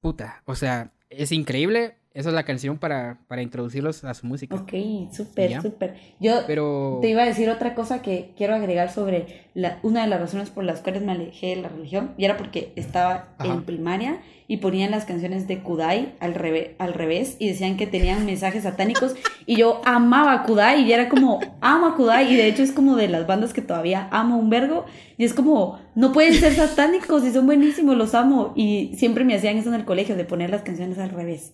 puta, 0.00 0.42
o 0.44 0.54
sea, 0.54 0.92
es 1.10 1.32
increíble 1.32 1.96
esa 2.16 2.30
es 2.30 2.34
la 2.34 2.44
canción 2.44 2.78
para, 2.78 3.18
para 3.28 3.42
introducirlos 3.42 4.02
a 4.02 4.14
su 4.14 4.26
música. 4.26 4.54
Ok, 4.54 4.72
súper, 5.12 5.60
súper. 5.60 5.96
Yo 6.18 6.46
te 6.46 7.10
iba 7.10 7.22
a 7.22 7.26
decir 7.26 7.50
otra 7.50 7.74
cosa 7.74 8.00
que 8.00 8.32
quiero 8.38 8.54
agregar 8.54 8.90
sobre 8.90 9.44
la, 9.52 9.78
una 9.82 10.00
de 10.00 10.08
las 10.08 10.18
razones 10.18 10.48
por 10.48 10.64
las 10.64 10.80
cuales 10.80 11.02
me 11.02 11.12
alejé 11.12 11.48
de 11.48 11.56
la 11.56 11.68
religión, 11.68 12.14
y 12.16 12.24
era 12.24 12.38
porque 12.38 12.72
estaba 12.74 13.34
en 13.44 13.64
primaria 13.64 14.22
y 14.48 14.58
ponían 14.58 14.92
las 14.92 15.04
canciones 15.04 15.46
de 15.46 15.58
Kudai 15.58 16.14
al, 16.18 16.34
revés, 16.34 16.70
al 16.78 16.94
revés 16.94 17.36
y 17.38 17.48
decían 17.48 17.76
que 17.76 17.86
tenían 17.86 18.24
mensajes 18.24 18.62
satánicos 18.62 19.14
y 19.44 19.56
yo 19.56 19.82
amaba 19.84 20.42
Kudai 20.44 20.84
y 20.84 20.92
era 20.94 21.10
como, 21.10 21.40
amo 21.60 21.88
a 21.88 21.96
Kudai 21.96 22.32
y 22.32 22.36
de 22.36 22.46
hecho 22.46 22.62
es 22.62 22.72
como 22.72 22.96
de 22.96 23.08
las 23.08 23.26
bandas 23.26 23.52
que 23.52 23.60
todavía 23.60 24.08
amo 24.10 24.38
un 24.38 24.48
vergo 24.48 24.86
y 25.18 25.24
es 25.24 25.34
como, 25.34 25.80
no 25.94 26.12
pueden 26.12 26.32
ser 26.32 26.54
satánicos 26.54 27.24
y 27.24 27.32
son 27.32 27.44
buenísimos, 27.44 27.94
los 27.94 28.14
amo 28.14 28.54
y 28.56 28.92
siempre 28.96 29.24
me 29.24 29.34
hacían 29.34 29.58
eso 29.58 29.68
en 29.68 29.74
el 29.74 29.84
colegio 29.84 30.16
de 30.16 30.24
poner 30.24 30.48
las 30.48 30.62
canciones 30.62 30.98
al 30.98 31.10
revés 31.10 31.52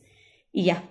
y 0.52 0.64
ya. 0.64 0.84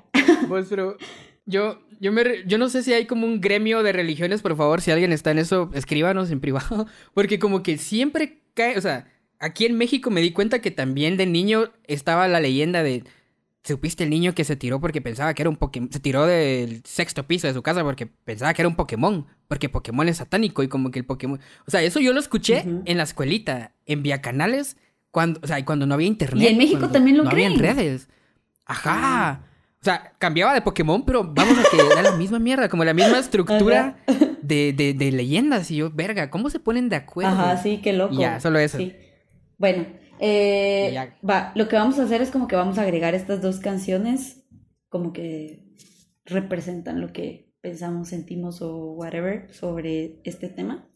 Pues, 0.47 0.67
pero 0.69 0.97
yo, 1.45 1.81
yo, 1.99 2.11
me, 2.11 2.23
yo 2.45 2.57
no 2.57 2.69
sé 2.69 2.83
si 2.83 2.93
hay 2.93 3.05
como 3.05 3.25
un 3.25 3.41
gremio 3.41 3.83
de 3.83 3.91
religiones, 3.91 4.41
por 4.41 4.55
favor, 4.55 4.81
si 4.81 4.91
alguien 4.91 5.11
está 5.11 5.31
en 5.31 5.39
eso, 5.39 5.69
escríbanos 5.73 6.31
en 6.31 6.39
privado, 6.39 6.87
porque 7.13 7.39
como 7.39 7.63
que 7.63 7.77
siempre 7.77 8.41
cae, 8.53 8.77
o 8.77 8.81
sea, 8.81 9.07
aquí 9.39 9.65
en 9.65 9.77
México 9.77 10.09
me 10.09 10.21
di 10.21 10.31
cuenta 10.31 10.59
que 10.59 10.71
también 10.71 11.17
de 11.17 11.25
niño 11.25 11.71
estaba 11.85 12.27
la 12.27 12.39
leyenda 12.39 12.83
de... 12.83 13.03
¿Supiste 13.63 14.05
el 14.05 14.09
niño 14.09 14.33
que 14.33 14.43
se 14.43 14.55
tiró 14.55 14.81
porque 14.81 15.01
pensaba 15.01 15.35
que 15.35 15.43
era 15.43 15.49
un 15.49 15.55
Pokémon? 15.55 15.91
Se 15.91 15.99
tiró 15.99 16.25
del 16.25 16.81
sexto 16.83 17.27
piso 17.27 17.45
de 17.45 17.53
su 17.53 17.61
casa 17.61 17.83
porque 17.83 18.07
pensaba 18.07 18.55
que 18.55 18.63
era 18.63 18.69
un 18.69 18.75
Pokémon. 18.75 19.27
Porque 19.47 19.69
Pokémon 19.69 20.09
es 20.09 20.17
satánico 20.17 20.63
y 20.63 20.67
como 20.67 20.89
que 20.89 20.97
el 20.97 21.05
Pokémon... 21.05 21.39
O 21.67 21.69
sea, 21.69 21.83
eso 21.83 21.99
yo 21.99 22.11
lo 22.11 22.19
escuché 22.19 22.65
en 22.85 22.97
la 22.97 23.03
escuelita, 23.03 23.75
en 23.85 24.01
Vía 24.01 24.19
Canales, 24.19 24.77
cuando, 25.11 25.39
o 25.43 25.47
sea, 25.47 25.63
cuando 25.63 25.85
no 25.85 25.93
había 25.93 26.07
internet. 26.07 26.43
Y 26.43 26.47
en 26.47 26.57
México 26.57 26.89
también 26.89 27.17
lo 27.17 27.23
no 27.23 27.29
creen. 27.29 27.53
No 27.53 27.59
había 27.59 27.73
redes. 27.73 28.09
Ajá. 28.65 29.43
O 29.81 29.83
sea, 29.83 30.13
cambiaba 30.19 30.53
de 30.53 30.61
Pokémon, 30.61 31.03
pero 31.03 31.23
vamos 31.23 31.57
a 31.57 31.63
que 31.63 31.77
era 31.91 32.03
la 32.03 32.11
misma 32.11 32.37
mierda, 32.37 32.69
como 32.69 32.83
la 32.83 32.93
misma 32.93 33.17
estructura 33.17 33.97
de, 34.43 34.73
de, 34.73 35.11
leyendas. 35.11 35.71
Y 35.71 35.77
yo, 35.77 35.89
verga, 35.89 36.29
¿cómo 36.29 36.51
se 36.51 36.59
ponen 36.59 36.87
de 36.87 36.97
acuerdo? 36.97 37.31
Ajá, 37.31 37.57
sí, 37.57 37.79
qué 37.81 37.91
loco. 37.91 38.13
ya, 38.13 38.39
solo 38.39 38.59
eso. 38.59 38.77
Bueno, 39.57 39.87
eh, 40.19 41.11
va, 41.27 41.51
lo 41.55 41.67
que 41.67 41.77
vamos 41.77 41.97
a 41.97 42.03
hacer 42.03 42.21
es 42.21 42.29
como 42.29 42.47
que 42.47 42.55
vamos 42.55 42.77
a 42.77 42.83
agregar 42.83 43.15
estas 43.15 43.41
dos 43.41 43.59
canciones, 43.59 44.45
como 44.87 45.13
que 45.13 45.63
representan 46.25 47.01
lo 47.01 47.11
que 47.11 47.51
pensamos, 47.61 48.09
sentimos 48.09 48.61
o 48.61 48.93
whatever 48.93 49.51
sobre 49.51 50.21
este 50.25 50.49
tema. 50.49 50.87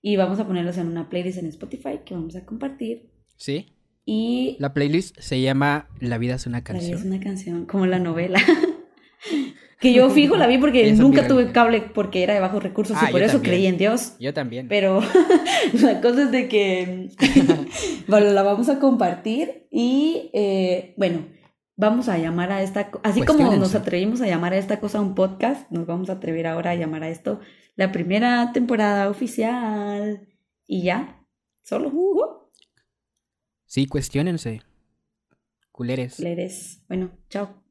Y 0.00 0.16
vamos 0.16 0.40
a 0.40 0.46
ponerlos 0.46 0.78
en 0.78 0.86
una 0.86 1.10
playlist 1.10 1.36
en 1.36 1.46
Spotify 1.48 2.00
que 2.04 2.14
vamos 2.14 2.34
a 2.34 2.46
compartir. 2.46 3.12
Sí. 3.36 3.76
Y 4.04 4.56
la 4.58 4.74
playlist 4.74 5.18
se 5.18 5.40
llama 5.40 5.88
La 6.00 6.18
vida 6.18 6.34
es 6.34 6.46
una 6.46 6.64
canción. 6.64 6.90
La 6.90 6.96
vida 6.96 7.00
es 7.00 7.06
una 7.06 7.24
canción, 7.24 7.66
como 7.66 7.86
la 7.86 7.98
novela. 7.98 8.40
que 9.82 9.92
yo 9.92 10.08
fijo 10.10 10.36
la 10.36 10.46
vi 10.46 10.58
porque 10.58 10.92
nunca 10.96 11.26
tuve 11.26 11.50
cable 11.50 11.82
porque 11.92 12.22
era 12.22 12.34
de 12.34 12.40
bajos 12.40 12.62
recursos 12.62 12.96
y 13.02 13.04
ah, 13.04 13.08
por 13.10 13.22
eso 13.22 13.42
creí 13.42 13.66
en 13.66 13.76
Dios. 13.76 14.14
Yo 14.20 14.32
también. 14.32 14.68
Pero 14.68 15.00
la 15.82 16.00
cosa 16.00 16.22
es 16.22 16.30
de 16.30 16.48
que 16.48 17.10
bueno, 18.06 18.30
la 18.30 18.42
vamos 18.42 18.68
a 18.68 18.78
compartir 18.78 19.66
y 19.70 20.30
eh, 20.32 20.94
bueno, 20.96 21.26
vamos 21.76 22.08
a 22.08 22.16
llamar 22.16 22.52
a 22.52 22.62
esta, 22.62 22.90
así 23.02 23.22
como 23.22 23.54
nos 23.56 23.74
atrevimos 23.74 24.20
a 24.20 24.26
llamar 24.26 24.52
a 24.52 24.58
esta 24.58 24.78
cosa 24.78 25.00
un 25.00 25.14
podcast, 25.14 25.68
nos 25.70 25.86
vamos 25.86 26.10
a 26.10 26.14
atrever 26.14 26.46
ahora 26.46 26.70
a 26.70 26.74
llamar 26.76 27.02
a 27.02 27.08
esto 27.08 27.40
la 27.74 27.90
primera 27.90 28.52
temporada 28.52 29.08
oficial 29.08 30.28
y 30.66 30.82
ya, 30.82 31.26
solo. 31.64 31.88
Uh, 31.88 32.41
Sí, 33.72 33.86
cuestionense. 33.86 34.60
Culeres. 35.70 36.16
Culeres. 36.16 36.82
Bueno, 36.88 37.10
chao. 37.30 37.61